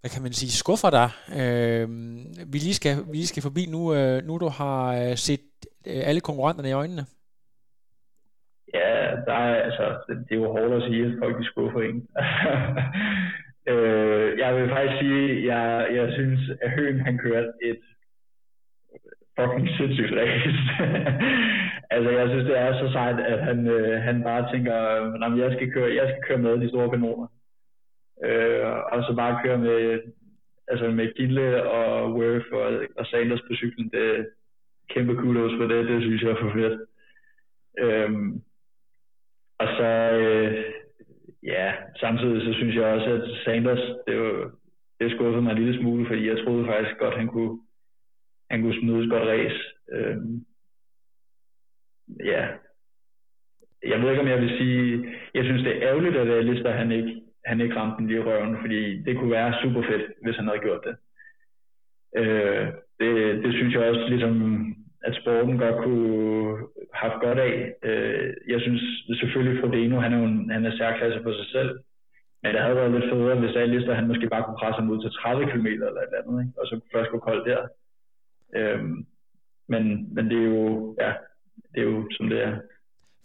hvad 0.00 0.10
kan 0.10 0.22
man 0.22 0.32
sige, 0.32 0.50
skuffer 0.50 0.90
dig, 0.90 1.10
øh, 1.40 1.88
vi, 2.52 2.58
lige 2.66 2.74
skal, 2.74 2.96
vi 3.10 3.16
lige 3.16 3.26
skal 3.26 3.42
forbi 3.42 3.66
nu, 3.66 3.94
øh, 3.94 4.24
nu 4.26 4.38
du 4.38 4.48
har 4.48 4.82
øh, 5.00 5.16
set 5.16 5.40
øh, 5.86 6.02
alle 6.08 6.20
konkurrenterne 6.20 6.68
i 6.68 6.72
øjnene? 6.72 7.04
Ja, 8.74 8.90
der 9.26 9.32
er, 9.32 9.54
altså, 9.66 9.84
det 10.08 10.32
er 10.32 10.40
jo 10.42 10.52
hårdt 10.52 10.74
at 10.74 10.82
sige, 10.88 11.04
at 11.06 11.12
folk 11.22 11.38
de 11.38 11.44
skuffer 11.44 11.80
en. 11.80 11.98
øh, 13.68 14.38
jeg 14.38 14.56
vil 14.56 14.68
faktisk 14.68 15.00
sige, 15.00 15.54
jeg, 15.54 15.88
jeg 15.94 16.12
synes, 16.12 16.40
at 16.62 16.70
Høen 16.70 17.00
han 17.00 17.18
kørte 17.18 17.52
et 17.62 17.82
fucking 19.40 19.68
sindssygt 19.76 20.12
race. 20.12 20.58
altså, 21.94 22.10
jeg 22.10 22.28
synes, 22.28 22.44
det 22.44 22.58
er 22.58 22.72
så 22.72 22.92
sejt, 22.92 23.20
at 23.20 23.44
han, 23.44 23.66
øh, 23.66 24.02
han 24.02 24.22
bare 24.22 24.52
tænker, 24.52 24.74
at 24.74 25.38
jeg 25.38 25.52
skal, 25.52 25.72
køre, 25.72 25.94
jeg 25.94 26.08
skal 26.08 26.22
køre 26.28 26.38
med 26.38 26.60
de 26.60 26.68
store 26.68 26.90
kanoner. 26.90 27.26
Øh, 28.24 28.66
og 28.92 29.02
så 29.02 29.14
bare 29.16 29.40
køre 29.44 29.58
med, 29.58 30.00
altså 30.68 30.90
med 30.90 31.14
Gille 31.16 31.70
og 31.70 32.12
Worth 32.14 32.52
og, 32.52 32.86
og 32.96 33.06
Sanders 33.06 33.40
på 33.40 33.54
cyklen, 33.54 33.88
det 33.88 34.18
er 34.18 34.24
kæmpe 34.90 35.14
kudos 35.14 35.52
for 35.58 35.66
det, 35.66 35.88
det 35.88 36.02
synes 36.02 36.22
jeg 36.22 36.30
er 36.30 36.40
for 36.40 36.52
fedt. 36.54 36.80
Øh, 37.78 38.10
og 39.58 39.68
så, 39.76 39.88
øh, 40.20 40.64
ja, 41.42 41.72
samtidig 42.00 42.42
så 42.42 42.52
synes 42.52 42.74
jeg 42.74 42.84
også, 42.84 43.10
at 43.10 43.22
Sanders, 43.44 43.84
det, 44.06 44.20
var, 44.20 44.50
det 45.00 45.10
skuffede 45.10 45.42
mig 45.42 45.52
en 45.52 45.58
lille 45.58 45.80
smule, 45.80 46.06
fordi 46.06 46.28
jeg 46.28 46.38
troede 46.38 46.66
faktisk 46.66 46.98
godt, 46.98 47.16
han 47.16 47.26
kunne, 47.26 47.60
han 48.50 48.62
kunne 48.62 48.80
smide 48.80 49.04
et 49.04 49.10
godt 49.10 49.28
race. 49.28 49.60
Øhm, 49.92 50.44
ja, 52.24 52.48
jeg 53.86 54.00
ved 54.00 54.10
ikke, 54.10 54.22
om 54.22 54.28
jeg 54.28 54.40
vil 54.40 54.58
sige, 54.58 55.14
jeg 55.34 55.44
synes, 55.44 55.62
det 55.62 55.76
er 55.76 55.88
ærgerligt, 55.88 56.16
at 56.16 56.28
Alistair 56.28 56.72
han 56.72 56.92
ikke 56.92 57.26
han 57.46 57.60
ikke 57.60 57.76
ramte 57.76 57.96
den 57.98 58.06
lige 58.06 58.24
røven, 58.24 58.56
fordi 58.60 59.02
det 59.02 59.16
kunne 59.16 59.30
være 59.30 59.58
super 59.62 59.82
fedt, 59.82 60.12
hvis 60.22 60.36
han 60.36 60.46
havde 60.46 60.64
gjort 60.66 60.84
det. 60.86 60.96
Øh, 62.16 62.66
det, 63.00 63.44
det 63.44 63.52
synes 63.54 63.74
jeg 63.74 63.82
også, 63.82 64.06
ligesom, 64.08 64.34
at 65.02 65.14
sporten 65.20 65.58
godt 65.58 65.84
kunne 65.84 66.66
have 66.94 67.12
godt 67.20 67.38
af. 67.38 67.74
Jeg 68.56 68.62
synes 68.66 68.84
selvfølgelig, 69.20 69.60
Frodeno, 69.60 69.96
han 70.00 70.12
er 70.12 70.18
jo 70.18 70.24
en, 70.24 70.50
han 70.50 70.66
er 70.66 70.76
særklasse 70.76 71.20
på 71.26 71.32
sig 71.38 71.46
selv, 71.56 71.70
men 72.42 72.54
det 72.54 72.60
havde 72.62 72.76
været 72.76 72.92
lidt 72.92 73.10
federe, 73.12 73.40
hvis 73.40 73.56
Alistair 73.56 73.94
han 73.94 74.08
måske 74.08 74.28
bare 74.34 74.44
kunne 74.44 74.60
presse 74.60 74.80
ham 74.80 74.90
ud 74.90 75.00
til 75.02 75.10
30 75.10 75.50
km 75.50 75.66
eller 75.66 76.00
et 76.02 76.08
eller 76.08 76.20
andet, 76.20 76.36
ikke? 76.42 76.60
og 76.60 76.66
så 76.66 76.74
først 76.92 77.10
gå 77.10 77.18
koldt 77.18 77.46
der. 77.50 77.62
Øhm, 78.58 79.06
men, 79.72 80.14
men 80.14 80.24
det 80.30 80.38
er 80.38 80.48
jo, 80.56 80.96
ja, 81.00 81.12
det 81.72 81.80
er 81.80 81.88
jo 81.92 82.08
som 82.16 82.28
det 82.28 82.42
er. 82.42 82.52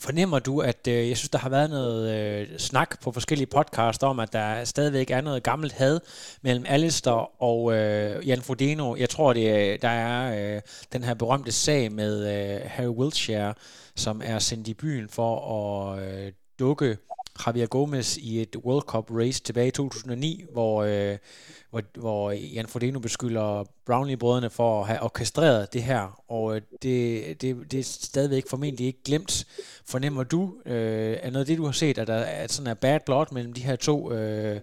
Fornemmer 0.06 0.40
du, 0.40 0.62
at 0.62 0.88
øh, 0.88 1.10
jeg 1.10 1.18
synes, 1.18 1.30
der 1.30 1.38
har 1.40 1.50
været 1.50 1.70
noget 1.70 2.02
øh, 2.16 2.58
snak 2.58 3.04
på 3.04 3.12
forskellige 3.12 3.54
podcasts 3.56 4.04
om, 4.04 4.20
at 4.20 4.34
der 4.34 4.64
stadigvæk 4.64 5.12
er 5.12 5.22
noget 5.22 5.44
gammelt 5.44 5.74
had 5.74 6.00
mellem 6.44 6.66
Alistair 6.68 7.42
og 7.44 7.74
øh, 7.74 8.28
Jan 8.28 8.42
Frodeno. 8.42 8.96
Jeg 8.96 9.10
tror, 9.10 9.34
det 9.34 9.82
der 9.82 9.90
er 9.90 10.56
øh, 10.56 10.62
den 10.94 11.04
her 11.04 11.14
berømte 11.14 11.52
sag 11.52 11.92
med 11.92 12.14
øh, 12.34 12.62
Harry 12.66 12.94
Wiltshire, 13.00 13.54
som 13.96 14.22
er 14.24 14.40
sendt 14.40 14.68
i 14.68 14.74
byen 14.74 15.10
for 15.10 15.32
at 15.56 16.26
øh, 16.26 16.32
dukke 16.60 16.98
Javier 17.48 17.68
Gomez 17.68 18.18
i 18.18 18.42
et 18.42 18.56
World 18.66 18.82
Cup 18.82 19.12
race 19.12 19.44
tilbage 19.44 19.68
i 19.68 19.72
2009, 19.72 20.44
hvor, 20.54 20.84
øh, 20.84 21.18
hvor, 21.70 21.82
hvor 22.00 22.32
Jan 22.32 22.68
Frodeno 22.68 23.00
beskylder 23.00 23.64
Brownlee-brødrene 23.86 24.50
for 24.50 24.82
at 24.82 24.88
have 24.88 25.04
orkestreret 25.04 25.74
det 25.74 25.84
her, 25.84 26.24
og 26.28 26.56
øh, 26.56 26.62
det, 26.84 27.42
det, 27.42 27.72
det 27.72 27.80
er 27.80 27.84
stadigvæk 27.84 28.44
formentlig 28.50 28.88
ikke 28.88 29.04
glemt. 29.06 29.46
Fornemmer 29.92 30.24
du, 30.24 30.42
øh, 30.66 31.14
er 31.24 31.30
noget 31.32 31.46
af 31.46 31.50
det, 31.50 31.58
du 31.58 31.66
har 31.66 31.72
set, 31.72 31.98
at 31.98 32.08
der 32.08 32.14
er 32.14 32.48
sådan 32.48 32.72
en 32.72 32.78
bad 32.82 33.00
blood 33.06 33.34
mellem 33.34 33.54
de 33.54 33.62
her 33.62 33.76
to, 33.76 34.14
øh, 34.14 34.60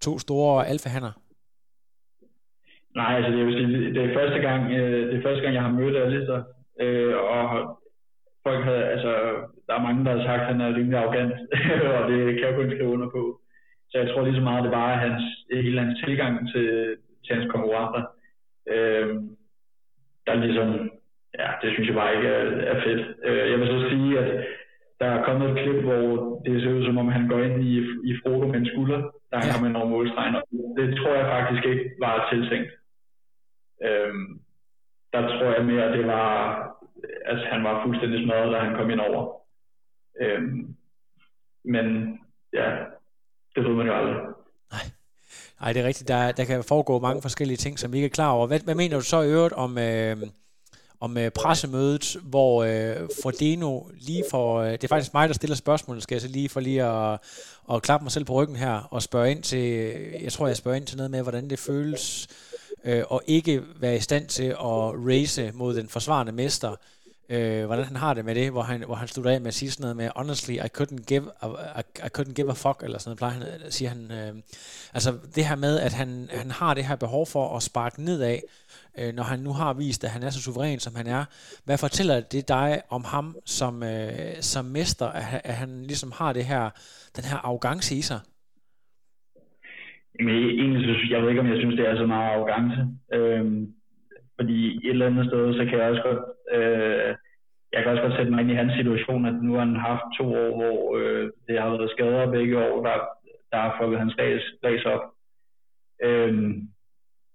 to 0.00 0.18
store 0.18 0.66
alfahander? 0.66 1.12
Nej, 2.96 3.16
altså 3.16 3.30
det, 3.32 3.46
vil 3.46 3.54
sige, 3.54 3.94
det 3.94 4.02
er 4.10 4.14
første 4.14 4.38
gang, 4.38 4.62
øh, 4.72 5.08
det 5.10 5.18
er 5.18 5.22
første 5.22 5.42
gang, 5.42 5.54
jeg 5.54 5.62
har 5.62 5.70
mødt 5.70 5.96
Alistair, 5.96 6.42
øh, 6.80 7.14
og 7.16 7.77
folk 8.48 8.64
havde, 8.64 8.84
altså, 8.94 9.12
der 9.66 9.74
er 9.74 9.86
mange, 9.86 10.04
der 10.04 10.12
har 10.16 10.24
sagt, 10.28 10.42
at 10.42 10.48
han 10.50 10.60
er 10.60 10.76
rimelig 10.76 10.98
arrogant, 10.98 11.32
og 11.98 12.02
det 12.10 12.18
kan 12.34 12.46
jeg 12.48 12.54
kun 12.56 12.70
skrive 12.70 12.94
under 12.96 13.08
på. 13.16 13.22
Så 13.90 13.94
jeg 13.98 14.08
tror 14.08 14.24
lige 14.24 14.40
så 14.40 14.46
meget, 14.48 14.64
det 14.64 14.72
var 14.72 15.04
hans, 15.06 15.22
hele 15.52 15.80
hans 15.80 15.98
tilgang 16.04 16.34
til, 16.52 16.96
til 17.24 17.32
hans 17.36 17.48
konkurrenter, 17.52 18.02
øh, 18.74 19.08
der 20.26 20.34
ligesom, 20.34 20.68
ja, 21.38 21.48
det 21.62 21.68
synes 21.72 21.88
jeg 21.88 21.96
bare 22.00 22.14
ikke 22.16 22.28
er, 22.28 22.44
er 22.72 22.78
fedt. 22.84 23.02
Øh, 23.26 23.50
jeg 23.50 23.58
vil 23.58 23.68
så 23.68 23.80
sige, 23.90 24.18
at 24.22 24.28
der 25.00 25.06
er 25.06 25.24
kommet 25.24 25.50
et 25.50 25.58
klip, 25.62 25.80
hvor 25.84 26.02
det 26.44 26.62
ser 26.62 26.76
ud 26.76 26.84
som 26.84 26.98
om, 26.98 27.08
han 27.08 27.28
går 27.28 27.38
ind 27.38 27.62
i, 27.64 27.74
i 28.10 28.12
Frodo 28.20 28.46
med 28.46 28.58
en 28.60 28.70
skulder, 28.72 29.00
der 29.30 29.38
ja. 29.38 29.52
kommer 29.52 29.68
ind 29.68 29.76
over 29.76 29.88
målstregen, 29.88 30.34
og 30.34 30.42
det 30.78 30.96
tror 30.96 31.14
jeg 31.14 31.26
faktisk 31.36 31.64
ikke 31.66 31.84
var 32.00 32.28
tiltænkt. 32.32 32.70
Øh, 33.86 34.14
der 35.12 35.22
tror 35.28 35.50
jeg 35.56 35.64
mere, 35.64 35.84
at 35.84 35.98
det 35.98 36.06
var 36.06 36.28
altså, 37.26 37.46
han 37.52 37.64
var 37.64 37.84
fuldstændig 37.84 38.24
smadret, 38.24 38.52
da 38.52 38.58
han 38.58 38.76
kom 38.76 38.90
ind 38.90 39.00
over. 39.00 39.22
Øhm, 40.20 40.76
men 41.64 41.86
ja, 42.52 42.68
det 43.54 43.64
ved 43.64 43.74
man 43.74 43.86
jo 43.86 43.94
aldrig. 43.94 44.14
Nej. 44.72 44.86
Nej, 45.60 45.72
det 45.72 45.82
er 45.82 45.86
rigtigt. 45.86 46.08
Der, 46.08 46.32
der 46.32 46.44
kan 46.44 46.64
foregå 46.64 46.98
mange 46.98 47.22
forskellige 47.22 47.56
ting, 47.56 47.78
som 47.78 47.92
vi 47.92 47.96
ikke 47.98 48.06
er 48.06 48.18
klar 48.18 48.30
over. 48.30 48.46
Hvad, 48.46 48.60
hvad 48.60 48.74
mener 48.74 48.96
du 48.96 49.02
så 49.02 49.20
i 49.22 49.30
øvrigt 49.30 49.54
om, 49.54 49.78
øh, 49.78 50.16
om 51.00 51.18
øh, 51.18 51.30
pressemødet, 51.30 52.16
hvor 52.22 52.64
øh, 52.64 53.08
Frodeno 53.22 53.80
lige 54.00 54.24
for... 54.30 54.60
Øh, 54.60 54.72
det 54.72 54.84
er 54.84 54.88
faktisk 54.88 55.14
mig, 55.14 55.28
der 55.28 55.34
stiller 55.34 55.56
spørgsmålet, 55.56 56.02
skal 56.02 56.14
jeg 56.14 56.22
så 56.22 56.28
lige 56.28 56.48
for 56.48 56.60
lige 56.60 56.84
at, 56.84 57.18
at 57.72 57.82
klappe 57.82 58.04
mig 58.04 58.12
selv 58.12 58.24
på 58.24 58.32
ryggen 58.32 58.56
her 58.56 58.88
og 58.90 59.02
spørge 59.02 59.30
ind 59.30 59.42
til... 59.42 59.94
Jeg 60.22 60.32
tror, 60.32 60.46
jeg 60.46 60.56
spørger 60.56 60.76
ind 60.76 60.86
til 60.86 60.96
noget 60.96 61.10
med, 61.10 61.22
hvordan 61.22 61.50
det 61.50 61.58
føles 61.58 62.28
øh, 62.84 63.04
og 63.08 63.22
ikke 63.26 63.62
være 63.80 63.96
i 63.96 64.00
stand 64.00 64.26
til 64.26 64.44
at 64.44 64.92
race 65.08 65.52
mod 65.54 65.74
den 65.74 65.88
forsvarende 65.88 66.32
mester. 66.32 66.76
Øh, 67.30 67.66
hvordan 67.66 67.84
han 67.84 67.96
har 67.96 68.14
det 68.14 68.24
med 68.24 68.34
det, 68.34 68.50
hvor 68.50 68.62
han, 68.62 68.82
hvor 68.82 68.94
han 68.94 69.08
slutter 69.08 69.30
af 69.30 69.40
med 69.40 69.48
at 69.48 69.54
sige 69.54 69.70
sådan 69.70 69.82
noget 69.82 69.96
med, 69.96 70.10
honestly, 70.16 70.54
I 70.54 70.68
couldn't 70.78 71.04
give 71.04 71.30
a, 71.40 71.46
I, 71.80 71.82
I 71.98 72.08
couldn't 72.18 72.32
give 72.32 72.50
a 72.50 72.52
fuck, 72.52 72.82
eller 72.82 72.98
sådan 72.98 73.08
noget, 73.08 73.18
plejer 73.18 73.32
han, 73.32 73.42
øh, 73.42 73.72
siger 73.72 73.88
han. 73.88 74.10
Øh, 74.10 74.34
altså 74.94 75.18
det 75.34 75.46
her 75.46 75.56
med, 75.56 75.80
at 75.80 75.92
han, 75.92 76.28
han 76.32 76.50
har 76.50 76.74
det 76.74 76.84
her 76.84 76.96
behov 76.96 77.26
for 77.26 77.56
at 77.56 77.62
sparke 77.62 78.02
nedad, 78.02 78.38
øh, 78.98 79.14
når 79.14 79.22
han 79.22 79.38
nu 79.38 79.52
har 79.52 79.72
vist, 79.72 80.04
at 80.04 80.10
han 80.10 80.22
er 80.22 80.30
så 80.30 80.40
suveræn, 80.40 80.80
som 80.80 80.94
han 80.94 81.06
er. 81.06 81.24
Hvad 81.64 81.78
fortæller 81.78 82.20
det 82.20 82.48
dig 82.48 82.82
om 82.88 83.04
ham 83.04 83.36
som, 83.44 83.82
øh, 83.82 84.42
som 84.42 84.64
mester, 84.64 85.06
at, 85.06 85.40
at 85.44 85.54
han 85.54 85.82
ligesom 85.82 86.12
har 86.12 86.32
det 86.32 86.44
her, 86.44 86.70
den 87.16 87.24
her 87.24 87.36
arrogance 87.36 87.94
i 87.94 88.02
sig? 88.02 88.20
Jamen, 90.18 90.34
egentlig 90.34 90.82
synes 90.82 91.10
jeg 91.10 91.22
ved 91.22 91.28
ikke, 91.28 91.40
om 91.40 91.50
jeg 91.52 91.58
synes, 91.58 91.76
det 91.76 91.88
er 91.88 91.96
så 91.96 92.06
meget 92.06 92.30
arrogance. 92.30 92.80
Øhm, 93.12 93.74
fordi 94.36 94.76
et 94.86 94.90
eller 94.90 95.06
andet 95.06 95.26
sted, 95.26 95.54
så 95.54 95.64
kan 95.64 95.78
jeg 95.78 95.90
også 95.90 96.02
godt, 96.02 96.22
øh, 96.56 97.14
jeg 97.72 97.82
kan 97.82 97.90
også 97.92 98.02
godt 98.02 98.16
sætte 98.16 98.30
mig 98.30 98.40
ind 98.40 98.50
i 98.50 98.54
hans 98.54 98.72
situation, 98.72 99.26
at 99.26 99.34
nu 99.42 99.52
har 99.52 99.64
han 99.64 99.76
haft 99.76 100.04
to 100.18 100.24
år, 100.34 100.50
hvor 100.56 100.96
øh, 100.96 101.30
det 101.48 101.60
har 101.60 101.70
været 101.70 101.90
skader 101.90 102.30
begge 102.30 102.58
år, 102.58 102.82
der, 102.86 102.96
der 103.52 103.58
har 103.58 103.76
fået 103.80 103.98
hans 103.98 104.14
race, 104.18 104.46
race 104.64 104.86
op. 104.94 105.04
Øhm, 106.02 106.68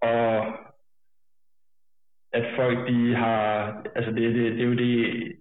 og 0.01 0.45
at 2.33 2.45
folk 2.55 2.87
de 2.87 3.15
har, 3.15 3.47
altså 3.95 4.11
det, 4.11 4.35
det, 4.35 4.51
det 4.51 4.61
er 4.61 4.65
jo 4.65 4.73
det, 4.73 5.33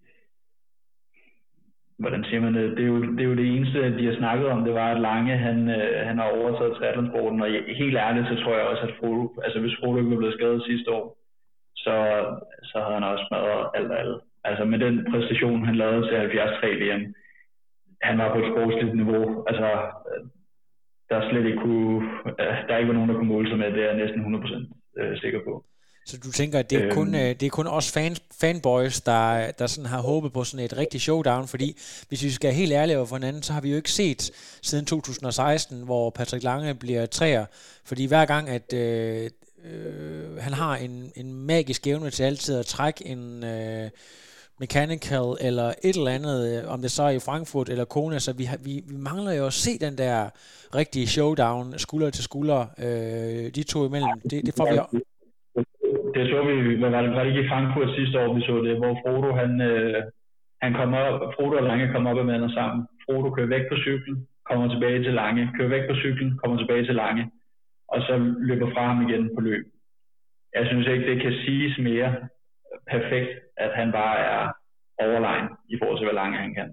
hvordan 2.02 2.24
siger 2.24 2.40
man 2.40 2.54
det, 2.54 2.76
det 2.76 2.82
er, 2.86 2.92
jo, 2.94 2.98
det 3.16 3.20
er 3.20 3.30
jo 3.32 3.40
det 3.40 3.48
eneste, 3.56 3.98
de 3.98 4.06
har 4.06 4.16
snakket 4.16 4.46
om, 4.54 4.64
det 4.64 4.74
var, 4.74 4.88
at 4.90 5.00
Lange, 5.00 5.36
han, 5.46 5.58
øh, 5.78 6.06
han 6.08 6.18
har 6.18 6.28
overtaget 6.38 6.76
triathlonsporten, 6.76 7.40
og 7.42 7.48
helt 7.82 7.96
ærligt, 7.96 8.28
så 8.28 8.34
tror 8.42 8.54
jeg 8.56 8.66
også, 8.66 8.82
at 8.88 8.94
Frodo, 8.98 9.24
altså 9.44 9.58
hvis 9.60 9.76
Frodo 9.78 9.96
ikke 9.98 10.10
var 10.10 10.16
blevet 10.16 10.34
skadet 10.34 10.68
sidste 10.70 10.90
år, 10.90 11.04
så, 11.84 11.94
så 12.70 12.76
havde 12.82 12.94
han 12.98 13.10
også 13.12 13.24
smadret 13.28 13.70
alt 13.74 13.90
og 13.92 13.98
alt. 14.00 14.18
Altså 14.44 14.64
med 14.64 14.78
den 14.78 14.94
præstation, 15.10 15.64
han 15.68 15.76
lavede 15.76 16.02
til 16.02 16.16
73 16.30 16.82
VM, 16.82 17.14
han 18.02 18.18
var 18.18 18.28
på 18.32 18.38
et 18.38 18.50
sportsligt 18.52 18.96
niveau, 18.96 19.44
altså 19.48 19.68
der 21.10 21.28
slet 21.30 21.46
ikke 21.46 21.62
kunne, 21.66 21.96
øh, 22.40 22.56
der 22.68 22.76
ikke 22.76 22.88
var 22.88 22.98
nogen, 22.98 23.10
der 23.10 23.16
kunne 23.16 23.34
måle 23.34 23.48
sig 23.48 23.58
med, 23.58 23.72
det 23.72 23.82
er 23.82 23.90
jeg 23.90 23.96
næsten 24.02 24.34
100% 24.34 25.00
øh, 25.00 25.18
sikker 25.18 25.40
på. 25.44 25.64
Så 26.06 26.16
du 26.16 26.32
tænker, 26.32 26.58
at 26.58 26.70
det 26.70 26.78
er, 26.78 26.84
øhm, 26.84 26.94
kun, 26.94 27.14
øh, 27.14 27.20
det 27.20 27.42
er 27.42 27.50
kun 27.50 27.66
os 27.66 27.90
fan, 27.90 28.16
fanboys, 28.40 29.00
der, 29.00 29.50
der 29.50 29.66
sådan 29.66 29.86
har 29.86 30.00
håbet 30.00 30.32
på 30.32 30.44
sådan 30.44 30.64
et 30.64 30.76
rigtigt 30.76 31.02
showdown, 31.02 31.48
fordi 31.48 31.76
hvis 32.08 32.22
vi 32.22 32.30
skal 32.30 32.48
være 32.48 32.56
helt 32.56 32.72
ærlige 32.72 32.96
over 32.96 33.06
for 33.06 33.16
hinanden, 33.16 33.42
så 33.42 33.52
har 33.52 33.60
vi 33.60 33.70
jo 33.70 33.76
ikke 33.76 33.90
set 33.90 34.30
siden 34.62 34.84
2016, 34.84 35.82
hvor 35.82 36.10
Patrick 36.10 36.44
Lange 36.44 36.74
bliver 36.74 37.06
træer, 37.06 37.46
fordi 37.84 38.04
hver 38.04 38.24
gang, 38.24 38.48
at 38.48 38.72
øh, 38.72 39.30
øh, 39.64 40.36
han 40.36 40.52
har 40.52 40.76
en, 40.76 41.12
en 41.16 41.34
magisk 41.34 41.86
evne 41.86 42.10
til 42.10 42.22
altid 42.22 42.56
at 42.56 42.66
trække 42.66 43.06
en 43.06 43.44
øh, 43.44 43.90
mechanical 44.58 45.36
eller 45.40 45.74
et 45.82 45.96
eller 45.96 46.10
andet, 46.10 46.62
øh, 46.62 46.70
om 46.70 46.82
det 46.82 46.90
så 46.90 47.02
er 47.02 47.10
i 47.10 47.18
Frankfurt 47.18 47.68
eller 47.68 47.84
Kona, 47.84 48.18
så 48.18 48.32
vi, 48.32 48.44
har, 48.44 48.56
vi, 48.56 48.82
vi 48.86 48.96
mangler 48.96 49.32
jo 49.32 49.46
at 49.46 49.52
se 49.52 49.78
den 49.78 49.98
der 49.98 50.28
rigtige 50.74 51.06
showdown, 51.06 51.78
skulder 51.78 52.10
til 52.10 52.24
skulder, 52.24 52.66
øh, 52.78 53.54
de 53.54 53.62
to 53.62 53.86
imellem. 53.86 54.20
Det, 54.30 54.46
det 54.46 54.54
får 54.56 54.72
vi 54.92 54.98
det 56.14 56.30
så 56.30 56.38
vi, 56.48 56.74
hvad 56.80 56.90
var 56.90 57.02
det, 57.02 57.10
var 57.10 57.24
det 57.24 57.30
ikke 57.30 57.44
i 57.44 57.48
Frankfurt 57.48 57.94
sidste 57.96 58.20
år, 58.20 58.34
vi 58.34 58.40
så 58.40 58.62
det, 58.66 58.76
hvor 58.76 58.94
Frodo, 59.02 59.30
han, 59.42 59.60
øh, 59.60 60.02
han 60.62 60.72
kommer 60.72 60.98
op, 60.98 61.34
Frodo 61.34 61.56
og 61.56 61.62
Lange 61.62 61.92
kommer 61.92 62.10
op 62.10 62.16
og 62.16 62.26
mander 62.26 62.50
sammen. 62.58 62.86
Frodo 63.04 63.30
kører 63.30 63.52
væk 63.56 63.64
på 63.68 63.76
cyklen, 63.76 64.26
kommer 64.48 64.68
tilbage 64.68 65.02
til 65.02 65.14
Lange, 65.14 65.50
kører 65.56 65.68
væk 65.68 65.88
på 65.88 65.94
cyklen, 65.94 66.38
kommer 66.38 66.56
tilbage 66.58 66.84
til 66.86 66.94
Lange, 66.94 67.30
og 67.88 68.02
så 68.02 68.34
løber 68.48 68.70
fra 68.74 68.86
ham 68.86 69.08
igen 69.08 69.30
på 69.34 69.40
løb. 69.40 69.64
Jeg 70.54 70.66
synes 70.66 70.86
ikke, 70.86 71.06
det 71.10 71.22
kan 71.22 71.32
siges 71.32 71.78
mere 71.78 72.10
perfekt, 72.90 73.30
at 73.56 73.70
han 73.74 73.92
bare 73.92 74.18
er 74.18 74.52
overlegen 75.04 75.48
i 75.68 75.78
forhold 75.78 75.98
til, 75.98 76.06
hvor 76.06 76.20
langt 76.20 76.36
han 76.38 76.54
kan. 76.54 76.68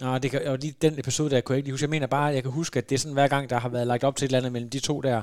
Nå, 0.00 0.18
det 0.18 0.30
kan, 0.30 0.46
og 0.46 0.58
lige 0.58 0.74
den 0.82 0.98
episode 0.98 1.30
der 1.30 1.40
kunne 1.40 1.54
jeg 1.54 1.58
ikke 1.58 1.70
huske. 1.70 1.84
Jeg 1.84 1.90
mener 1.90 2.06
bare, 2.06 2.28
at 2.28 2.34
jeg 2.34 2.42
kan 2.42 2.52
huske, 2.52 2.78
at 2.78 2.90
det 2.90 2.94
er 2.94 2.98
sådan 2.98 3.12
hver 3.12 3.28
gang, 3.28 3.50
der 3.50 3.58
har 3.58 3.68
været 3.68 3.86
lagt 3.86 4.04
op 4.04 4.16
til 4.16 4.24
et 4.24 4.28
eller 4.28 4.38
andet 4.38 4.52
mellem 4.52 4.70
de 4.70 4.80
to 4.80 5.00
der, 5.00 5.22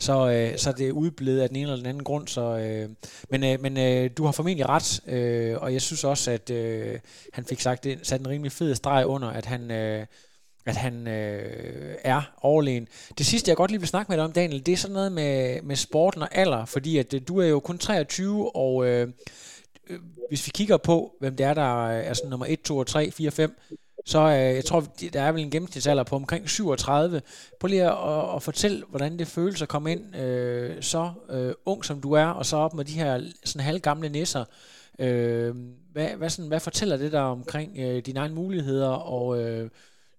så, 0.00 0.30
øh, 0.30 0.58
så 0.58 0.70
er 0.70 0.74
det 0.74 0.90
udblevet 0.90 1.40
af 1.40 1.48
den 1.48 1.56
ene 1.56 1.62
eller 1.62 1.76
den 1.76 1.86
anden 1.86 2.04
grund. 2.04 2.28
Så, 2.28 2.58
øh, 2.58 2.88
men 3.30 3.44
øh, 3.44 3.60
men 3.60 3.78
øh, 3.78 4.10
du 4.16 4.24
har 4.24 4.32
formentlig 4.32 4.68
ret, 4.68 5.00
øh, 5.06 5.56
og 5.58 5.72
jeg 5.72 5.82
synes 5.82 6.04
også, 6.04 6.30
at 6.30 6.50
øh, 6.50 6.98
han 7.32 7.44
fik 7.44 7.60
sagt 7.60 7.84
det, 7.84 7.98
sat 8.02 8.20
en 8.20 8.28
rimelig 8.28 8.52
fed 8.52 8.74
streg 8.74 9.06
under, 9.06 9.28
at 9.28 9.46
han, 9.46 9.70
øh, 9.70 10.06
at 10.66 10.76
han 10.76 11.08
øh, 11.08 11.94
er 12.04 12.22
overlegen. 12.40 12.88
Det 13.18 13.26
sidste, 13.26 13.48
jeg 13.48 13.56
godt 13.56 13.70
lige 13.70 13.80
vil 13.80 13.88
snakke 13.88 14.12
med 14.12 14.16
dig 14.16 14.24
om, 14.24 14.32
Daniel, 14.32 14.66
det 14.66 14.72
er 14.72 14.76
sådan 14.76 14.94
noget 14.94 15.12
med, 15.12 15.62
med 15.62 15.76
sporten 15.76 16.22
og 16.22 16.28
alder, 16.32 16.64
fordi 16.64 16.98
at 16.98 17.14
øh, 17.14 17.20
du 17.28 17.40
er 17.40 17.46
jo 17.46 17.60
kun 17.60 17.78
23, 17.78 18.56
og 18.56 18.86
øh, 18.86 19.08
øh, 19.90 19.98
hvis 20.28 20.46
vi 20.46 20.50
kigger 20.54 20.76
på, 20.76 21.12
hvem 21.20 21.36
det 21.36 21.46
er, 21.46 21.54
der 21.54 21.88
er 21.90 22.14
sådan 22.14 22.30
nummer 22.30 22.46
1, 22.46 22.62
2, 22.62 22.84
3, 22.84 23.10
4, 23.10 23.30
5, 23.30 23.58
så 24.06 24.20
øh, 24.20 24.54
jeg 24.56 24.64
tror, 24.64 24.80
der 25.12 25.22
er 25.22 25.32
vel 25.32 25.42
en 25.42 25.50
gennemsnitsalder 25.50 26.04
på 26.04 26.16
omkring 26.16 26.48
37. 26.48 27.22
Prøv 27.60 27.68
lige 27.68 27.82
at, 27.82 27.90
at, 27.90 28.36
at 28.36 28.42
fortælle, 28.42 28.84
hvordan 28.88 29.18
det 29.18 29.26
føles 29.26 29.62
at 29.62 29.68
komme 29.68 29.92
ind 29.92 30.16
øh, 30.16 30.82
så 30.82 31.12
øh, 31.30 31.52
ung 31.66 31.84
som 31.84 32.00
du 32.00 32.12
er, 32.12 32.26
og 32.26 32.46
så 32.46 32.56
op 32.56 32.74
med 32.74 32.84
de 32.84 32.92
her 32.92 33.20
sådan 33.44 33.64
halvgamle 33.64 34.08
nisser. 34.08 34.44
Øh, 34.98 35.54
hvad, 35.92 36.08
hvad, 36.08 36.28
sådan, 36.28 36.48
hvad 36.48 36.60
fortæller 36.60 36.96
det 36.96 37.12
der 37.12 37.20
omkring 37.20 37.78
øh, 37.78 38.02
dine 38.06 38.20
egne 38.20 38.34
muligheder, 38.34 38.90
og 38.90 39.42
øh, 39.42 39.70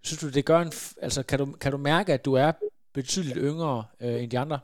synes 0.03 0.21
du, 0.21 0.29
det 0.29 0.45
gør 0.45 0.59
en, 0.59 0.71
altså 1.01 1.23
kan 1.23 1.39
du, 1.39 1.45
kan 1.45 1.71
du 1.71 1.77
mærke, 1.77 2.13
at 2.13 2.25
du 2.25 2.33
er 2.33 2.51
betydeligt 2.93 3.38
yngre 3.41 3.83
øh, 4.01 4.23
end 4.23 4.31
de 4.31 4.39
andre? 4.39 4.59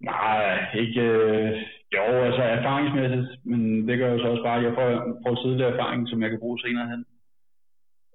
Nej, 0.00 0.74
ikke, 0.74 1.00
øh, 1.00 1.62
jo, 1.96 2.02
altså 2.28 2.42
erfaringsmæssigt, 2.42 3.46
men 3.46 3.88
det 3.88 3.98
gør 3.98 4.12
jo 4.12 4.18
så 4.18 4.28
også 4.28 4.42
bare, 4.42 4.58
at 4.58 4.64
jeg 4.64 4.74
får, 4.74 5.20
får 5.26 5.34
tidligere 5.42 5.72
erfaring, 5.72 6.08
som 6.08 6.22
jeg 6.22 6.30
kan 6.30 6.38
bruge 6.38 6.60
senere 6.60 6.88
hen. 6.88 7.04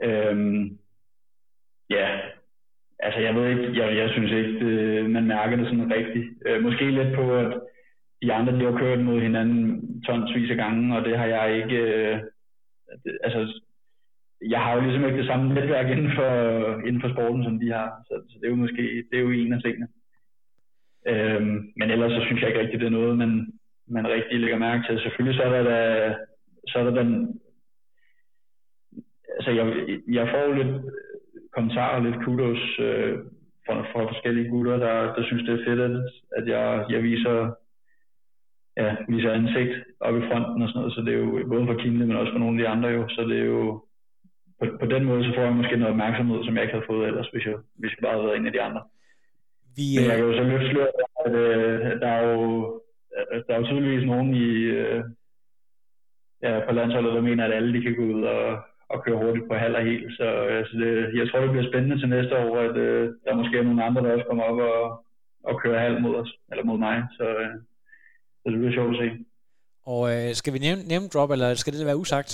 Øhm, 0.03 0.78
ja, 1.89 2.19
altså 2.99 3.19
jeg 3.19 3.36
ved 3.36 3.49
ikke, 3.49 3.80
jeg, 3.82 3.97
jeg 3.97 4.09
synes 4.09 4.32
ikke, 4.32 4.53
det, 4.65 5.09
man 5.09 5.28
mærker 5.28 5.57
det 5.57 5.65
sådan 5.65 5.93
rigtigt. 5.93 6.28
Øh, 6.45 6.63
måske 6.63 6.91
lidt 6.91 7.15
på, 7.15 7.36
at 7.36 7.53
de 8.21 8.34
andre 8.34 8.53
de 8.59 8.65
har 8.71 8.80
kørt 8.80 8.99
mod 8.99 9.21
hinanden 9.21 10.01
tonsvis 10.03 10.51
af 10.51 10.57
gange, 10.57 10.97
og 10.97 11.05
det 11.05 11.17
har 11.17 11.26
jeg 11.26 11.57
ikke, 11.57 11.78
øh, 11.78 12.19
det, 13.03 13.17
altså 13.24 13.61
jeg 14.49 14.59
har 14.59 14.74
jo 14.76 14.82
ligesom 14.82 15.05
ikke 15.05 15.17
det 15.17 15.28
samme 15.28 15.53
netværk 15.53 15.89
inden 15.89 16.11
for, 16.15 16.32
inden 16.88 17.01
for 17.01 17.09
sporten, 17.13 17.43
som 17.43 17.59
de 17.59 17.71
har, 17.71 17.89
så, 18.07 18.13
så 18.30 18.36
det 18.39 18.45
er 18.45 18.49
jo 18.49 18.55
måske, 18.55 19.03
det 19.11 19.17
er 19.17 19.21
jo 19.21 19.32
en 19.32 19.53
af 19.53 19.61
tingene. 19.61 19.88
Øhm, 21.07 21.74
men 21.78 21.91
ellers 21.91 22.11
så 22.11 22.21
synes 22.26 22.41
jeg 22.41 22.49
ikke 22.49 22.61
rigtigt, 22.61 22.80
det 22.80 22.88
er 22.88 22.99
noget, 22.99 23.17
man, 23.17 23.53
man 23.88 24.07
rigtig 24.07 24.39
lægger 24.39 24.57
mærke 24.57 24.84
til. 24.88 24.99
Selvfølgelig 24.99 25.38
så 25.38 25.43
er 25.43 25.49
der, 25.49 25.63
da, 25.63 26.15
så 26.67 26.79
er 26.79 26.84
der 26.84 27.03
den... 27.03 27.39
Altså, 29.36 29.51
jeg, 29.51 29.65
jeg 30.07 30.27
får 30.27 30.53
lidt 30.53 30.86
kommentarer 31.55 31.95
og 31.95 32.03
lidt 32.03 32.23
kudos 32.25 32.79
øh, 32.79 33.17
fra, 33.65 33.75
fra 33.91 34.01
forskellige 34.11 34.49
gutter, 34.49 34.77
der, 34.77 35.15
der 35.15 35.23
synes, 35.23 35.43
det 35.43 35.53
er 35.53 35.65
fedt, 35.65 35.81
at, 35.81 35.95
at 36.38 36.47
jeg, 36.47 36.86
jeg 36.89 37.03
viser, 37.03 37.38
ja, 38.77 38.95
viser 39.09 39.31
ansigt 39.31 39.73
op 39.99 40.15
i 40.17 40.27
fronten 40.27 40.61
og 40.61 40.69
sådan 40.69 40.79
noget. 40.79 40.93
Så 40.93 41.01
det 41.01 41.13
er 41.13 41.17
jo 41.17 41.47
både 41.47 41.65
for 41.67 41.77
Kimle, 41.81 42.05
men 42.05 42.17
også 42.17 42.31
for 42.31 42.39
nogle 42.39 42.55
af 42.55 42.61
de 42.63 42.71
andre 42.73 42.89
jo. 42.89 43.07
Så 43.09 43.21
det 43.21 43.39
er 43.39 43.45
jo... 43.45 43.86
På, 44.59 44.65
på 44.79 44.86
den 44.86 45.03
måde, 45.03 45.23
så 45.23 45.31
får 45.36 45.41
jeg 45.41 45.53
måske 45.53 45.77
noget 45.77 45.91
opmærksomhed, 45.91 46.43
som 46.43 46.55
jeg 46.55 46.63
ikke 46.63 46.73
havde 46.73 46.91
fået 46.91 47.07
ellers, 47.07 47.29
hvis 47.34 47.45
jeg, 47.45 47.55
hvis 47.79 47.91
jeg 47.91 48.01
bare 48.01 48.13
havde 48.13 48.25
været 48.25 48.38
en 48.38 48.45
af 48.45 48.51
de 48.51 48.61
andre. 48.61 48.81
Vi, 49.77 49.86
Men 49.95 50.05
jeg 50.09 50.15
kan 50.17 50.25
jo 50.25 50.34
så 50.38 50.43
løfte 50.43 50.81
at 51.25 51.31
øh, 51.43 52.01
der 52.01 52.07
er 52.07 52.23
jo 52.34 52.81
der 53.47 53.53
er 53.53 53.59
jo 53.59 53.66
tydeligvis 53.66 54.05
nogen 54.05 54.36
i, 54.36 54.49
øh, 54.80 55.03
ja, 56.43 56.59
på 56.68 56.72
landsholdet, 56.74 57.14
der 57.14 57.22
mener, 57.22 57.45
at 57.45 57.53
alle 57.53 57.74
de 57.74 57.82
kan 57.84 57.95
gå 57.95 58.03
ud 58.03 58.24
og, 58.24 58.61
og 58.89 59.03
køre 59.03 59.18
hurtigt 59.24 59.47
på 59.47 59.53
halv 59.53 59.76
og 59.76 59.84
helt. 59.84 60.18
Så 60.18 60.24
altså 60.59 60.74
det, 60.78 61.18
jeg 61.20 61.30
tror, 61.30 61.39
det 61.39 61.51
bliver 61.51 61.70
spændende 61.72 61.99
til 61.99 62.09
næste 62.09 62.38
år, 62.38 62.57
at 62.59 62.78
øh, 62.78 63.14
der 63.26 63.36
måske 63.36 63.57
er 63.57 63.64
nogle 63.64 63.84
andre, 63.84 64.01
der 64.03 64.14
også 64.14 64.26
kommer 64.30 64.43
op 64.43 64.59
og, 64.59 65.05
og 65.43 65.61
kører 65.61 65.80
halv 65.80 66.01
mod 66.01 66.16
os, 66.16 66.32
eller 66.51 66.64
mod 66.64 66.78
mig. 66.78 67.03
Så, 67.18 67.24
øh, 67.24 67.53
så 68.41 68.45
det 68.51 68.59
bliver 68.59 68.74
sjovt 68.74 68.95
at 68.95 69.01
se. 69.01 69.26
Og 69.86 70.01
øh, 70.14 70.34
skal 70.34 70.53
vi 70.53 70.59
nævne, 70.59 70.84
nævne 70.88 71.07
drop, 71.14 71.32
eller 71.32 71.53
skal 71.53 71.74
det 71.74 71.86
være 71.86 71.97
usagt? 71.97 72.32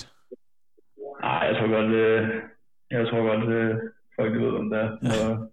Nej, 1.22 1.42
jeg 1.48 1.56
tror 1.56 1.70
godt, 1.78 1.92
øh, 2.04 2.30
jeg 2.92 3.08
tror 3.08 3.22
godt, 3.32 3.46
øh, 3.58 3.76
folk 4.16 4.34
ved, 4.34 4.54
om 4.62 4.70
det 4.70 4.80
er, 4.80 4.90
når, 5.02 5.50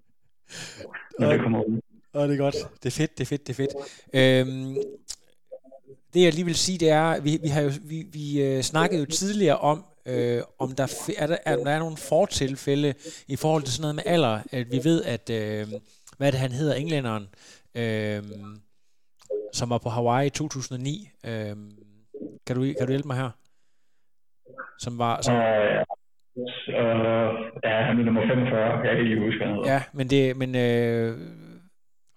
når 1.21 1.33
det 1.33 1.41
kommer 1.41 1.63
ud. 1.63 1.81
Åh, 2.15 2.29
det 2.29 2.35
er 2.35 2.45
godt. 2.47 2.55
Det 2.83 2.89
er 2.93 2.97
fedt, 3.01 3.19
det 3.19 3.25
er 3.25 3.31
fedt, 3.33 3.47
det 3.47 3.53
er 3.53 3.61
fedt. 3.63 3.75
Øhm, 4.19 4.77
det 6.17 6.25
jeg 6.25 6.35
lige 6.35 6.45
vil 6.45 6.55
sige, 6.55 6.79
det 6.79 6.91
er, 6.91 7.21
vi, 7.21 7.39
vi 7.43 7.49
har 7.49 7.63
jo 7.63 7.71
vi, 7.89 7.99
vi 8.13 8.43
øh, 8.43 8.61
snakkede 8.63 9.01
jo 9.01 9.07
tidligere 9.07 9.59
om, 9.59 9.85
øh, 10.07 10.43
om 10.59 10.73
der 10.73 11.13
er, 11.19 11.27
der, 11.27 11.37
er 11.47 11.57
der 11.57 11.71
er 11.71 11.79
nogle 11.79 11.97
fortilfælde 11.97 12.95
i 13.29 13.37
forhold 13.37 13.63
til 13.63 13.73
sådan 13.73 13.83
noget 13.83 13.95
med 13.95 14.03
alder. 14.07 14.41
At 14.53 14.67
vi 14.73 14.81
ved, 14.85 15.05
at 15.05 15.31
øh, 15.31 15.67
hvad 16.19 16.33
det 16.33 16.41
han 16.41 16.53
hedder, 16.53 16.75
englænderen, 16.75 17.29
øh, 17.75 18.23
som 19.53 19.71
var 19.71 19.79
på 19.79 19.89
Hawaii 19.89 20.27
i 20.27 20.31
2009. 20.31 21.09
Øh, 21.27 21.57
kan 22.47 22.57
du 22.57 22.63
kan 22.79 22.87
du 22.87 22.89
hjælpe 22.89 23.09
mig 23.09 23.17
her? 23.17 23.31
Som 24.79 24.99
var 24.99 25.23
som, 25.23 25.35
uh, 25.35 25.41
ja, 27.65 27.75
han 27.87 28.01
er 28.01 28.05
nummer 28.05 28.23
45. 28.27 28.87
Jeg 28.87 28.97
kan 28.97 29.05
ikke 29.05 29.21
huske, 29.21 29.39
hvad 29.39 29.47
han 29.47 29.57
hedder. 29.57 29.73
Ja, 29.73 29.83
men 29.93 30.11
det 30.11 30.37
men 30.37 30.55
øh, 30.55 31.19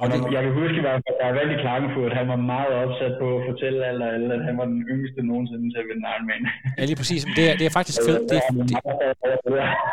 og 0.01 0.05
det... 0.11 0.17
Jeg 0.35 0.41
kan 0.45 0.53
huske 0.61 0.77
i 0.81 0.85
hvert 0.87 0.99
fald, 1.05 1.15
at 1.15 1.19
jeg 1.21 1.27
er 1.31 1.35
rigtig 1.41 1.57
Klagenfurt, 1.63 2.11
han 2.19 2.27
var 2.33 2.39
meget 2.53 2.71
opsat 2.83 3.13
på 3.21 3.27
at 3.37 3.41
fortælle 3.49 3.79
alle, 3.89 4.03
alle 4.15 4.33
at 4.37 4.43
han 4.47 4.55
var 4.61 4.65
den 4.73 4.81
yngste 4.93 5.19
nogensinde 5.29 5.65
til 5.73 5.79
at 5.83 5.87
vinde 5.89 6.03
Ironman. 6.13 6.43
ja, 6.77 6.83
lige 6.89 6.99
præcis. 7.01 7.21
Det 7.37 7.43
er, 7.49 7.53
det 7.59 7.65
er 7.69 7.73
faktisk 7.79 7.99
Phil, 8.05 8.15
det, 8.31 8.37
er, 8.39 8.51
det, 8.51 8.69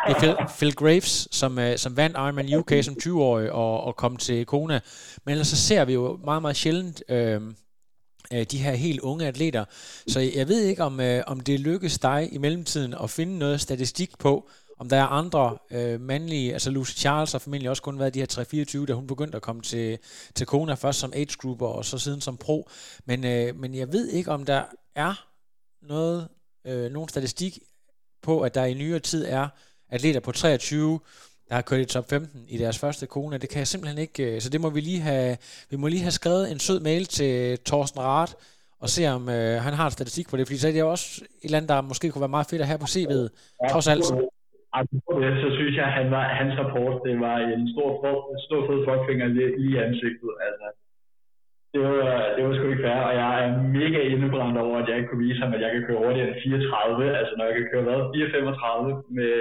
det 0.07 0.13
er 0.13 0.19
Phil, 0.21 0.33
Phil 0.57 0.73
Graves, 0.81 1.13
som, 1.39 1.51
uh, 1.57 1.71
som 1.83 1.91
vandt 2.01 2.15
Ironman 2.23 2.49
UK 2.59 2.71
som 2.87 2.95
20-årig 3.03 3.51
og, 3.51 3.73
og 3.87 3.95
kom 4.03 4.13
til 4.17 4.45
Kona. 4.45 4.79
Men 5.23 5.31
ellers 5.31 5.47
så 5.47 5.59
ser 5.69 5.85
vi 5.85 5.93
jo 5.93 6.19
meget, 6.29 6.41
meget 6.41 6.57
sjældent 6.63 6.97
øh, 7.09 7.41
de 8.51 8.57
her 8.57 8.71
helt 8.71 8.99
unge 8.99 9.27
atleter. 9.27 9.65
Så 10.07 10.19
jeg 10.19 10.47
ved 10.47 10.61
ikke, 10.61 10.83
om, 10.83 10.99
øh, 10.99 11.23
om 11.27 11.39
det 11.39 11.59
lykkes 11.59 11.99
dig 11.99 12.29
i 12.31 12.37
mellemtiden 12.37 12.93
at 13.03 13.09
finde 13.09 13.37
noget 13.37 13.61
statistik 13.61 14.09
på, 14.19 14.49
om 14.79 14.89
der 14.89 14.97
er 14.97 15.05
andre 15.05 15.57
øh, 15.71 16.01
mandlige, 16.01 16.53
altså 16.53 16.71
Lucy 16.71 16.93
Charles 16.93 17.31
har 17.31 17.39
formentlig 17.39 17.69
også 17.69 17.81
kun 17.81 17.99
været 17.99 18.13
de 18.13 18.19
her 18.19 18.81
3-24, 18.81 18.85
da 18.85 18.93
hun 18.93 19.07
begyndte 19.07 19.35
at 19.35 19.41
komme 19.41 19.61
til, 19.61 19.99
til 20.35 20.45
Kona, 20.45 20.73
først 20.73 20.99
som 20.99 21.13
age 21.15 21.37
grouper 21.37 21.67
og 21.67 21.85
så 21.85 21.97
siden 21.97 22.21
som 22.21 22.37
pro. 22.37 22.69
Men, 23.05 23.25
øh, 23.25 23.55
men 23.55 23.75
jeg 23.75 23.93
ved 23.93 24.07
ikke, 24.07 24.31
om 24.31 24.45
der 24.45 24.63
er 24.95 25.27
noget, 25.81 26.27
øh, 26.65 26.91
nogen 26.91 27.09
statistik 27.09 27.59
på, 28.21 28.41
at 28.41 28.55
der 28.55 28.65
i 28.65 28.73
nyere 28.73 28.99
tid 28.99 29.25
er 29.27 29.47
atleter 29.89 30.19
på 30.19 30.31
23, 30.31 30.99
der 31.49 31.55
har 31.55 31.61
kørt 31.61 31.79
i 31.79 31.85
top 31.85 32.09
15 32.09 32.45
i 32.47 32.57
deres 32.57 32.77
første 32.77 33.05
Kona. 33.05 33.37
Det 33.37 33.49
kan 33.49 33.59
jeg 33.59 33.67
simpelthen 33.67 33.97
ikke, 33.97 34.35
øh, 34.35 34.41
så 34.41 34.49
det 34.49 34.61
må 34.61 34.69
vi 34.69 34.81
lige 34.81 34.99
have, 34.99 35.37
vi 35.69 35.77
må 35.77 35.87
lige 35.87 36.01
have 36.01 36.11
skrevet 36.11 36.51
en 36.51 36.59
sød 36.59 36.79
mail 36.79 37.05
til 37.05 37.59
Thorsten 37.65 38.01
Rath, 38.01 38.33
og 38.79 38.89
se 38.89 39.07
om 39.07 39.29
øh, 39.29 39.61
han 39.61 39.73
har 39.73 39.89
statistik 39.89 40.29
på 40.29 40.37
det, 40.37 40.47
fordi 40.47 40.57
så 40.59 40.67
er 40.67 40.71
det 40.71 40.83
også 40.83 41.21
et 41.21 41.27
eller 41.43 41.57
andet, 41.57 41.69
der 41.69 41.81
måske 41.81 42.11
kunne 42.11 42.21
være 42.21 42.29
meget 42.29 42.47
fedt 42.47 42.61
at 42.61 42.67
have 42.67 42.79
på 42.79 42.85
CV'et, 42.85 43.29
trods 43.71 43.87
alt 43.87 44.05
så 45.43 45.49
synes 45.57 45.75
jeg, 45.75 45.85
at 45.85 45.97
han 45.99 46.11
var, 46.11 46.23
hans 46.41 46.59
rapport, 46.59 47.01
det 47.05 47.19
var 47.19 47.37
en 47.37 47.73
stor, 47.73 47.89
stor 48.47 48.61
fed 48.67 48.79
fuckfinger 48.87 49.27
lige, 49.27 49.59
lige 49.61 49.75
i 49.77 49.83
ansigtet. 49.85 50.31
Altså, 50.47 50.67
det 51.73 51.81
var, 51.81 52.33
det 52.35 52.41
var 52.45 52.53
sgu 52.53 52.67
ikke 52.69 52.83
fair, 52.87 53.01
og 53.09 53.13
jeg 53.15 53.31
er 53.43 53.49
mega 53.79 53.99
indebrændt 54.13 54.57
over, 54.57 54.77
at 54.77 54.89
jeg 54.89 54.97
ikke 54.97 55.09
kunne 55.09 55.25
vise 55.27 55.41
ham, 55.43 55.53
at 55.53 55.61
jeg 55.61 55.71
kan 55.71 55.83
køre 55.87 56.03
hurtigere 56.03 56.27
end 56.27 56.41
34. 56.43 57.17
Altså, 57.19 57.33
når 57.37 57.45
jeg 57.45 57.55
kan 57.55 57.67
køre 57.71 57.83
hvad? 57.87 57.99
435 58.13 59.03
med, 59.17 59.33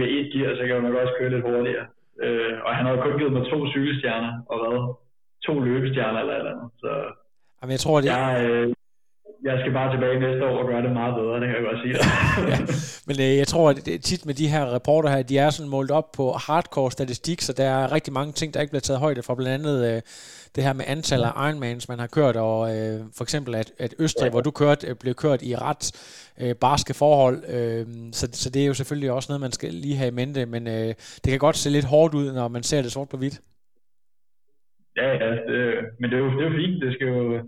med 0.00 0.08
et 0.16 0.26
gear, 0.32 0.54
så 0.56 0.62
kan 0.62 0.74
jeg 0.74 0.82
nok 0.82 1.00
også 1.02 1.14
køre 1.18 1.30
lidt 1.30 1.48
hurtigere. 1.50 1.86
Øh, 2.24 2.54
og 2.66 2.70
han 2.76 2.86
har 2.86 2.96
kun 2.96 3.18
givet 3.18 3.32
mig 3.32 3.44
to 3.52 3.58
cykelstjerner, 3.72 4.32
og 4.50 4.56
hvad? 4.60 4.78
To 5.46 5.60
løbestjerner 5.60 6.20
eller 6.20 6.36
eller 6.36 6.52
andet. 6.54 6.70
Så 6.82 6.90
Jamen, 7.60 7.72
jeg 7.76 7.82
tror, 7.84 7.96
det... 8.00 8.06
Jeg, 8.06 8.26
øh, 8.44 8.66
jeg 9.44 9.56
skal 9.60 9.72
bare 9.72 9.92
tilbage 9.94 10.20
næste 10.20 10.46
år 10.46 10.58
og 10.62 10.68
gøre 10.68 10.82
det 10.82 10.92
meget 10.92 11.14
bedre, 11.14 11.40
det 11.40 11.46
kan 11.48 11.56
jeg 11.56 11.64
godt 11.70 11.80
sige. 11.82 11.94
ja, 12.52 12.58
men 13.08 13.16
øh, 13.20 13.36
jeg 13.42 13.46
tror, 13.46 13.70
at 13.70 13.76
det, 13.86 14.04
tit 14.04 14.26
med 14.26 14.34
de 14.34 14.48
her 14.48 14.74
reporter 14.74 15.08
her, 15.10 15.22
de 15.22 15.38
er 15.38 15.50
sådan 15.50 15.70
målt 15.70 15.90
op 15.90 16.12
på 16.12 16.32
hardcore 16.46 16.90
statistik, 16.90 17.40
så 17.40 17.52
der 17.52 17.64
er 17.64 17.92
rigtig 17.92 18.12
mange 18.12 18.32
ting, 18.32 18.54
der 18.54 18.60
ikke 18.60 18.70
bliver 18.70 18.80
taget 18.80 19.00
højde 19.00 19.22
for, 19.22 19.34
blandt 19.34 19.52
andet 19.66 19.96
øh, 19.96 20.02
det 20.54 20.64
her 20.64 20.72
med 20.72 20.84
antallet 20.88 21.26
af 21.26 21.48
Ironmans, 21.48 21.88
man 21.88 21.98
har 21.98 22.06
kørt, 22.06 22.36
og 22.36 22.76
øh, 22.76 23.00
for 23.16 23.22
eksempel 23.22 23.54
at, 23.54 23.72
at 23.78 23.94
Østrig, 23.98 24.26
ja. 24.26 24.30
hvor 24.30 24.40
du 24.40 24.50
kørte, 24.50 24.86
øh, 24.86 24.94
blev 25.00 25.14
kørt 25.14 25.42
i 25.42 25.56
ret 25.56 25.84
øh, 26.42 26.54
barske 26.54 26.94
forhold, 26.94 27.38
øh, 27.56 27.86
så, 28.12 28.28
så 28.32 28.50
det 28.50 28.62
er 28.62 28.66
jo 28.66 28.74
selvfølgelig 28.74 29.10
også 29.10 29.26
noget, 29.32 29.40
man 29.40 29.52
skal 29.52 29.74
lige 29.74 29.96
have 29.96 30.08
i 30.08 30.18
mente, 30.20 30.46
men 30.46 30.66
øh, 30.66 30.94
det 31.22 31.28
kan 31.30 31.38
godt 31.38 31.56
se 31.56 31.70
lidt 31.70 31.84
hårdt 31.84 32.14
ud, 32.14 32.32
når 32.32 32.48
man 32.48 32.62
ser 32.62 32.82
det 32.82 32.92
sort 32.92 33.08
på 33.08 33.16
hvidt. 33.16 33.40
Ja, 34.96 35.08
ja, 35.08 35.30
det, 35.30 35.74
men 36.00 36.10
det 36.10 36.16
er, 36.16 36.22
jo, 36.22 36.30
det 36.30 36.46
er 36.46 36.50
jo 36.50 36.56
fint, 36.56 36.82
det 36.82 36.94
skal 36.94 37.06
jo, 37.06 37.40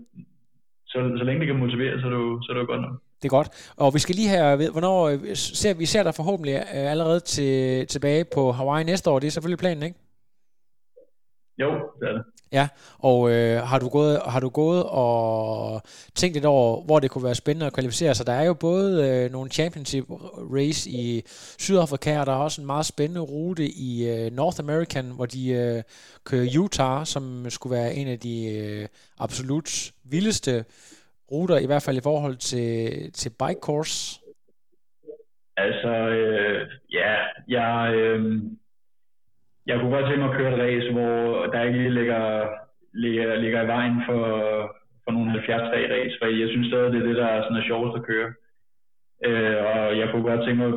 så, 0.93 0.99
så 1.19 1.23
længe 1.23 1.39
det 1.39 1.47
kan 1.47 1.59
motivere, 1.65 1.99
så 1.99 2.05
er 2.07 2.11
det 2.13 2.17
jo, 2.17 2.41
så 2.41 2.47
er 2.51 2.53
det 2.55 2.61
jo 2.61 2.71
godt 2.73 2.81
nok. 2.81 2.95
Det 3.19 3.27
er 3.27 3.37
godt. 3.37 3.73
Og 3.77 3.93
vi 3.93 3.99
skal 3.99 4.15
lige 4.15 4.29
have, 4.29 4.71
hvornår 4.71 4.99
øh, 5.09 5.35
ser 5.35 5.73
vi 5.73 5.85
ser 5.85 6.03
dig 6.03 6.15
forhåbentlig 6.15 6.55
øh, 6.55 6.91
allerede 6.93 7.19
til, 7.19 7.87
tilbage 7.87 8.25
på 8.35 8.51
Hawaii 8.51 8.83
næste 8.83 9.09
år. 9.09 9.19
Det 9.19 9.27
er 9.27 9.31
selvfølgelig 9.31 9.59
planen, 9.59 9.83
ikke? 9.83 9.97
Jo, 11.61 11.69
det 11.99 12.07
er 12.09 12.13
det. 12.17 12.23
Ja, 12.53 12.67
og 12.99 13.31
øh, 13.31 13.61
har, 13.61 13.79
du 13.79 13.89
gået, 13.89 14.21
har 14.25 14.39
du 14.39 14.49
gået 14.49 14.83
og 14.83 15.81
tænkt 16.15 16.33
lidt 16.33 16.45
over, 16.45 16.81
hvor 16.85 16.99
det 16.99 17.11
kunne 17.11 17.23
være 17.23 17.35
spændende 17.35 17.65
at 17.65 17.73
kvalificere 17.73 18.15
sig? 18.15 18.27
Der 18.27 18.33
er 18.33 18.43
jo 18.43 18.53
både 18.53 19.09
øh, 19.09 19.31
nogle 19.31 19.49
championship 19.49 20.05
race 20.53 20.89
i 20.89 21.21
Sydafrika, 21.59 22.19
og 22.19 22.25
der 22.25 22.31
er 22.31 22.37
også 22.37 22.61
en 22.61 22.67
meget 22.67 22.85
spændende 22.85 23.21
rute 23.21 23.65
i 23.65 24.09
øh, 24.09 24.31
North 24.31 24.59
American, 24.59 25.05
hvor 25.05 25.25
de 25.25 25.49
øh, 25.49 25.83
kører 26.25 26.59
Utah, 26.59 27.05
som 27.05 27.45
skulle 27.49 27.75
være 27.75 27.93
en 27.93 28.07
af 28.07 28.19
de 28.19 28.57
øh, 28.57 28.87
absolut 29.19 29.91
vildeste 30.03 30.65
ruter, 31.31 31.57
i 31.57 31.65
hvert 31.65 31.83
fald 31.83 31.97
i 31.97 32.01
forhold 32.03 32.35
til, 32.35 33.11
til 33.11 33.29
bike 33.29 33.59
course. 33.61 34.19
Altså, 35.57 35.89
øh, 35.89 36.67
ja, 36.91 37.15
jeg... 37.47 37.93
Øh 37.93 38.41
jeg 39.67 39.79
kunne 39.79 39.95
godt 39.95 40.05
tænke 40.05 40.21
mig 40.21 40.29
at 40.29 40.37
køre 40.37 40.53
et 40.53 40.59
race, 40.65 40.91
hvor 40.91 41.45
der 41.51 41.63
ikke 41.63 41.79
lige 41.79 41.97
ligger, 41.99 42.23
ligger, 42.93 43.35
ligger 43.35 43.61
i 43.61 43.67
vejen 43.67 43.97
for, 44.07 44.21
for 45.03 45.11
nogle 45.11 45.31
73 45.31 45.91
race, 45.95 46.15
for 46.19 46.25
jeg 46.27 46.49
synes 46.49 46.67
stadig, 46.67 46.91
det 46.93 47.01
er 47.01 47.07
det, 47.07 47.15
der 47.15 47.25
er, 47.25 47.43
sådan 47.43 47.57
er 47.57 47.69
sjovest 47.69 47.97
at 47.99 48.05
køre. 48.05 48.29
Øh, 49.27 49.57
og 49.71 49.97
jeg 49.99 50.07
kunne 50.09 50.27
godt 50.29 50.41
tænke 50.45 50.61
mig 50.63 50.71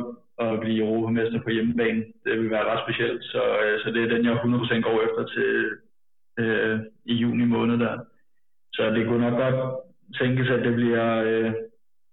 at 0.45 0.59
blive 0.59 0.85
europamester 0.85 1.39
på 1.41 1.49
hjemmebane. 1.49 2.03
Det 2.25 2.39
vil 2.39 2.49
være 2.49 2.69
ret 2.71 2.83
specielt, 2.85 3.23
så, 3.23 3.41
øh, 3.63 3.79
så 3.83 3.91
det 3.91 4.03
er 4.03 4.07
den, 4.13 4.25
jeg 4.25 4.33
100% 4.33 4.79
går 4.87 4.97
efter 5.07 5.23
til 5.35 5.51
øh, 6.39 6.79
i 7.05 7.13
juni 7.13 7.45
måned 7.45 7.77
der. 7.79 7.97
Så 8.73 8.89
det 8.89 9.07
kunne 9.07 9.29
nok 9.29 9.37
godt 9.43 9.59
tænkes, 10.19 10.49
at 10.49 10.65
det 10.65 10.75
bliver, 10.75 11.23
øh, 11.23 11.53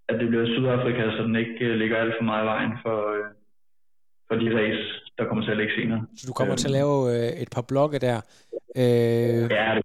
at 0.09 0.21
det 0.21 0.29
bliver 0.29 0.47
Sydafrika, 0.47 1.11
så 1.11 1.23
den 1.23 1.37
ikke 1.37 1.65
øh, 1.65 1.77
ligger 1.77 1.97
alt 1.97 2.15
for 2.19 2.25
meget 2.25 2.45
i 2.45 2.47
vejen 2.47 2.73
for, 2.83 2.99
øh, 3.13 3.25
for 4.29 4.35
de 4.35 4.57
race, 4.59 5.04
der 5.19 5.25
kommer 5.29 5.45
til 5.45 5.51
at 5.51 5.57
ligge 5.57 5.73
senere. 5.75 6.07
Så 6.17 6.25
du 6.27 6.33
kommer 6.33 6.53
øhm. 6.53 6.59
til 6.59 6.69
at 6.69 6.73
lave 6.73 6.95
øh, 7.15 7.43
et 7.43 7.51
par 7.51 7.63
blokke 7.63 7.99
der. 7.99 8.21
Øh, 8.77 9.51
ja, 9.51 9.75
det 9.75 9.85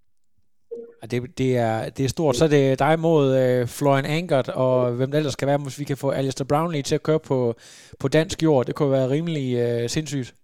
det, 1.12 1.38
det, 1.38 1.58
er, 1.58 1.90
det 1.90 2.06
er 2.06 2.10
stort. 2.10 2.36
Så 2.36 2.46
er 2.46 2.50
det 2.50 2.80
dig 2.80 3.00
mod 3.00 3.38
øh, 3.38 3.68
Florian 3.68 4.06
Angert, 4.06 4.50
og 4.50 4.92
hvem 4.92 5.12
det 5.12 5.18
ellers 5.18 5.34
skal 5.34 5.48
være, 5.48 5.58
hvis 5.58 5.80
vi 5.80 5.84
kan 5.84 5.98
få 5.98 6.10
Alistair 6.10 6.48
Brownlee 6.48 6.82
til 6.82 6.96
at 6.96 7.04
køre 7.04 7.20
på, 7.20 7.56
på 8.00 8.08
dansk 8.08 8.44
jord. 8.44 8.66
Det 8.66 8.76
kunne 8.76 8.92
være 8.92 9.10
rimelig 9.10 9.48
øh, 9.58 9.90
sindssygt. 9.90 10.36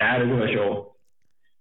Ja, 0.00 0.18
det 0.18 0.28
kunne 0.28 0.40
være 0.40 0.52
sjovt. 0.52 0.88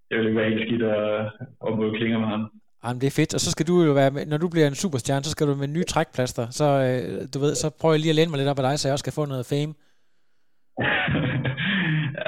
Det 0.10 0.18
ville 0.18 0.36
være 0.36 0.50
helt 0.50 0.68
skidt 0.68 0.84
at, 0.84 1.26
at 1.68 1.78
mod 1.78 1.98
klinger 1.98 2.20
med 2.20 2.28
ham. 2.28 2.52
Jamen, 2.84 3.02
det 3.02 3.08
er 3.08 3.12
fedt. 3.12 3.34
Og 3.34 3.40
så 3.40 3.52
skal 3.52 3.68
du 3.68 3.84
jo 3.84 3.92
være 3.92 4.12
med, 4.12 4.26
når 4.26 4.38
du 4.38 4.50
bliver 4.50 4.68
en 4.68 4.76
superstjerne, 4.76 5.24
så 5.24 5.32
skal 5.32 5.48
du 5.48 5.56
med 5.56 5.68
nye 5.68 5.84
trækplaster. 5.84 6.50
Så, 6.50 6.66
øh, 6.66 7.28
du 7.34 7.40
ved, 7.40 7.56
så 7.56 7.70
prøver 7.82 7.94
jeg 7.94 8.00
lige 8.00 8.10
at 8.10 8.16
læne 8.16 8.32
mig 8.32 8.38
lidt 8.38 8.50
op 8.50 8.60
af 8.60 8.64
dig, 8.70 8.80
så 8.80 8.88
jeg 8.88 8.94
også 8.94 9.04
skal 9.04 9.14
få 9.14 9.26
noget 9.26 9.46
fame. 9.46 9.74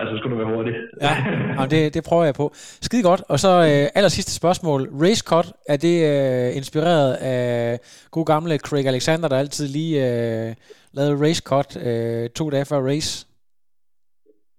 så 0.10 0.18
skulle 0.18 0.34
du 0.36 0.44
være 0.44 0.56
hurtig. 0.56 0.74
ja, 1.08 1.14
jamen 1.56 1.70
det, 1.70 1.94
det 1.94 2.04
prøver 2.10 2.24
jeg 2.24 2.36
på. 2.42 2.46
Skide 2.88 3.04
godt. 3.04 3.22
Og 3.30 3.40
så 3.40 3.52
øh, 3.70 3.98
aller 3.98 4.12
sidste 4.18 4.34
spørgsmål. 4.42 4.82
Race 5.04 5.24
cut, 5.32 5.48
er 5.74 5.78
det 5.86 5.96
øh, 6.12 6.58
inspireret 6.60 7.14
af 7.14 7.80
god 8.12 8.26
gamle 8.26 8.58
Craig 8.58 8.88
Alexander, 8.88 9.28
der 9.30 9.38
altid 9.38 9.68
lige 9.68 9.96
øh, 10.08 10.50
lavede 10.98 11.16
race 11.26 11.44
cut 11.52 11.70
øh, 11.88 12.30
to 12.30 12.50
dage 12.50 12.66
før 12.72 12.80
race? 12.92 13.12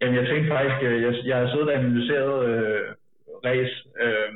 Jamen, 0.01 0.17
jeg 0.21 0.27
tænkte 0.27 0.49
faktisk, 0.55 0.79
øh, 0.89 1.03
jeg, 1.03 1.13
jeg 1.31 1.37
har 1.37 1.49
siddet 1.51 1.69
og 1.69 1.75
analyseret 1.75 2.37
øh, 2.51 2.87
race 3.45 3.77
øh, 4.05 4.31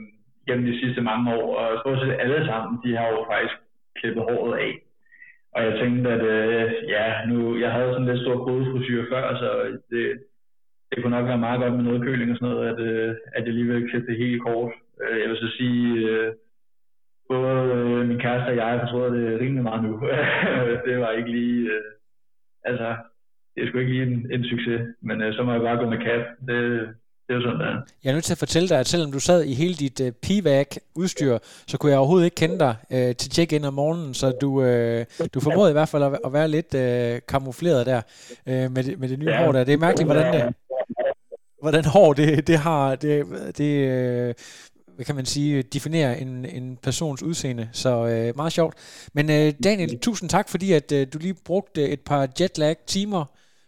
gennem 0.47 0.67
de 0.71 0.81
sidste 0.81 1.01
mange 1.01 1.35
år, 1.35 1.57
og 1.61 1.81
stort 1.81 1.99
set 2.01 2.17
alle 2.25 2.47
sammen, 2.47 2.73
de 2.85 2.97
har 2.97 3.09
jo 3.15 3.21
faktisk 3.33 3.57
klippet 3.99 4.23
håret 4.23 4.59
af. 4.67 4.73
Og 5.55 5.61
jeg 5.67 5.75
tænkte, 5.81 6.11
at 6.17 6.25
øh, 6.37 6.73
ja, 6.89 7.05
nu, 7.31 7.39
jeg 7.65 7.71
havde 7.73 7.93
sådan 7.93 8.09
lidt 8.09 8.21
stor 8.21 8.45
kodefrisyr 8.45 9.05
før, 9.13 9.37
så 9.43 9.51
det, 9.91 10.05
det 10.95 11.03
kunne 11.03 11.17
nok 11.17 11.29
være 11.29 11.45
meget 11.47 11.61
godt 11.61 11.75
med 11.75 11.85
noget 11.85 12.03
køling 12.03 12.31
og 12.31 12.37
sådan 12.37 12.49
noget, 12.49 12.69
at, 12.73 12.81
øh, 12.81 13.15
at 13.37 13.45
jeg 13.47 13.55
lige 13.55 13.67
vil 13.67 13.89
klippe 13.91 14.07
det 14.11 14.19
helt 14.19 14.43
kort. 14.43 14.73
Øh, 15.03 15.21
jeg 15.21 15.29
vil 15.29 15.37
så 15.37 15.51
sige, 15.59 15.87
øh, 16.09 16.33
både 17.31 17.57
øh, 17.77 18.09
min 18.09 18.19
kæreste 18.19 18.49
og 18.51 18.57
jeg 18.57 18.67
har 18.67 18.81
forstået 18.81 19.13
det 19.13 19.41
rimelig 19.41 19.63
meget 19.63 19.83
nu. 19.85 19.93
det 20.87 20.99
var 21.01 21.11
ikke 21.11 21.31
lige, 21.31 21.61
øh, 21.75 21.83
altså, 22.65 22.97
det 23.55 23.63
er 23.63 23.69
sgu 23.69 23.79
ikke 23.79 23.93
lige 23.93 24.07
en, 24.11 24.31
en 24.35 24.45
succes, 24.45 24.81
men 25.03 25.23
øh, 25.23 25.35
så 25.35 25.43
må 25.43 25.53
jeg 25.53 25.61
bare 25.61 25.79
gå 25.83 25.91
med 25.91 25.99
cap. 26.07 26.25
Det, 26.49 26.59
det 27.27 27.31
er 27.35 27.39
jo 27.39 27.43
sådan, 27.43 27.61
der. 27.61 27.83
Jeg 28.05 28.11
er 28.11 28.15
nødt 28.15 28.25
til 28.25 28.35
at 28.35 28.39
fortælle 28.39 28.69
dig, 28.69 28.79
at 28.79 28.87
selvom 28.87 29.13
du 29.13 29.21
sad 29.21 29.45
i 29.45 29.55
hele 29.55 29.75
dit 29.75 30.01
uh, 30.01 30.09
PVAC-udstyr, 30.23 31.39
så 31.67 31.79
kunne 31.79 31.91
jeg 31.91 31.99
overhovedet 31.99 32.25
ikke 32.25 32.35
kende 32.35 32.59
dig 32.59 32.75
uh, 32.91 33.17
til 33.21 33.33
check-in 33.33 33.65
om 33.65 33.75
morgenen, 33.75 34.15
så 34.15 34.27
du, 34.41 34.51
uh, 34.51 35.27
du 35.35 35.41
formåede 35.41 35.71
i 35.71 35.73
hvert 35.73 35.89
fald 35.89 36.03
at, 36.03 36.19
at 36.27 36.33
være 36.33 36.49
lidt 36.49 36.75
uh, 36.75 37.21
kamufleret 37.29 37.87
der 37.87 38.01
uh, 38.47 38.73
med, 38.75 38.83
det, 38.85 38.99
med 38.99 39.09
det 39.09 39.19
nye 39.19 39.31
ja. 39.31 39.45
hår 39.45 39.53
der. 39.53 39.65
Det 39.65 39.75
er 39.75 39.79
mærkeligt, 39.79 40.09
hvordan 40.09 40.35
det, 40.35 40.55
hvordan 41.65 41.85
hår 41.85 42.13
det, 42.13 42.47
det 42.47 42.59
har, 42.59 42.95
det, 42.95 43.27
det 43.59 43.89
uh, 44.29 44.35
hvad 44.95 45.05
kan 45.05 45.15
man 45.15 45.27
sige, 45.27 45.63
definerer 45.63 46.15
en, 46.15 46.45
en 46.45 46.79
persons 46.83 47.23
udseende. 47.23 47.69
Så 47.73 48.03
uh, 48.03 48.37
meget 48.37 48.53
sjovt. 48.53 48.75
Men 49.13 49.29
uh, 49.29 49.55
Daniel, 49.65 49.99
tusind 49.99 50.31
tak, 50.31 50.49
fordi 50.49 50.73
at 50.73 50.93
uh, 50.93 51.03
du 51.13 51.19
lige 51.19 51.35
brugte 51.35 51.89
et 51.89 52.01
par 52.01 52.29
jetlag-timer 52.41 53.25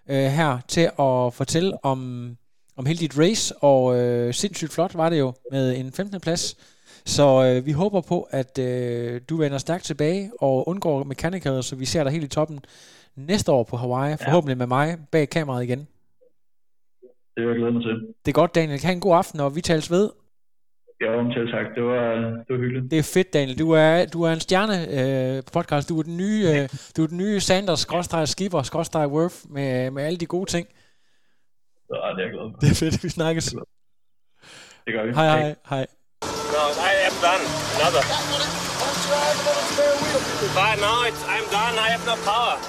uh, 0.09 0.15
her 0.15 0.59
til 0.69 0.91
at 0.99 1.35
fortælle 1.35 1.85
om 1.85 2.31
om 2.77 2.87
hele 2.87 2.99
dit 2.99 3.19
race, 3.19 3.57
og 3.57 3.97
øh, 3.97 4.35
sindssygt 4.35 4.73
flot 4.73 4.95
var 4.95 5.11
det 5.11 5.19
jo 5.19 5.33
med 5.53 5.77
en 5.77 5.93
15. 5.93 6.21
plads. 6.21 6.57
Så 7.05 7.45
øh, 7.45 7.67
vi 7.67 7.73
håber 7.73 8.01
på, 8.01 8.29
at 8.31 8.59
øh, 8.59 9.21
du 9.29 9.37
vender 9.37 9.59
stærkt 9.59 9.85
tilbage 9.85 10.31
og 10.41 10.69
undgår 10.69 11.05
mekanikere, 11.05 11.63
så 11.63 11.77
vi 11.77 11.85
ser 11.85 12.05
dig 12.05 12.13
helt 12.13 12.25
i 12.25 12.29
toppen 12.29 12.61
næste 13.17 13.53
år 13.53 13.63
på 13.63 13.77
Hawaii, 13.77 14.17
forhåbentlig 14.17 14.55
ja. 14.55 14.59
med 14.59 14.67
mig 14.67 14.97
bag 15.11 15.29
kameraet 15.29 15.65
igen. 15.65 15.87
Det 17.37 17.43
vil 17.45 17.49
jeg 17.49 17.57
glæde 17.57 17.73
mig 17.73 17.83
til. 17.83 17.97
Det 18.25 18.31
er 18.31 18.33
godt, 18.33 18.55
Daniel. 18.55 18.85
Ha' 18.85 18.93
en 18.93 19.01
god 19.01 19.17
aften, 19.17 19.41
og 19.41 19.57
vi 19.57 19.61
tales 19.61 19.91
ved. 19.91 20.11
Ja, 21.01 21.19
om 21.19 21.31
til 21.31 21.51
tak. 21.53 21.67
Det 21.75 21.83
var, 21.85 22.03
det 22.47 22.51
var 22.55 22.57
hyggeligt. 22.57 22.91
Det 22.91 22.99
er 22.99 23.03
fedt, 23.15 23.33
Daniel. 23.33 23.59
Du 23.59 23.71
er, 23.71 24.07
du 24.07 24.23
er 24.23 24.33
en 24.33 24.41
stjerne 24.41 24.77
øh, 24.97 25.43
på 25.45 25.51
podcast. 25.53 25.89
Du 25.89 25.99
er 25.99 26.03
den 26.03 26.17
nye, 26.17 26.43
øh, 26.49 26.69
du 26.97 27.03
er 27.03 27.07
den 27.07 27.19
nye 27.19 27.41
Sanders, 27.41 27.87
skibber, 28.31 28.63
skråstrej 28.63 29.07
Worth, 29.07 29.35
med, 29.51 29.91
med 29.91 30.03
alle 30.05 30.19
de 30.19 30.27
gode 30.27 30.51
ting. 30.51 30.69
Så 31.89 32.13
det 32.17 32.23
er 32.23 32.27
jeg 32.27 32.33
glad 32.33 32.51
for. 32.53 32.59
Det 32.61 32.71
er 32.71 32.75
fedt, 32.75 33.05
vi 33.05 33.09
snakkes. 33.09 33.45
Det 34.85 34.93
gør 34.95 35.07
vi. 35.07 35.13
Hej, 35.13 35.27
hej, 35.27 35.55
hej. 35.69 35.87
No, 36.55 36.65
I 36.91 36.93
am 37.09 37.17
done. 37.27 37.45
Another. 37.77 38.03
But 40.59 40.75
now 40.87 40.99
it's, 41.09 41.23
I'm 41.35 41.47
done. 41.57 41.75
I 41.85 41.89
have 41.95 42.05
no 42.11 42.17
power. 42.31 42.57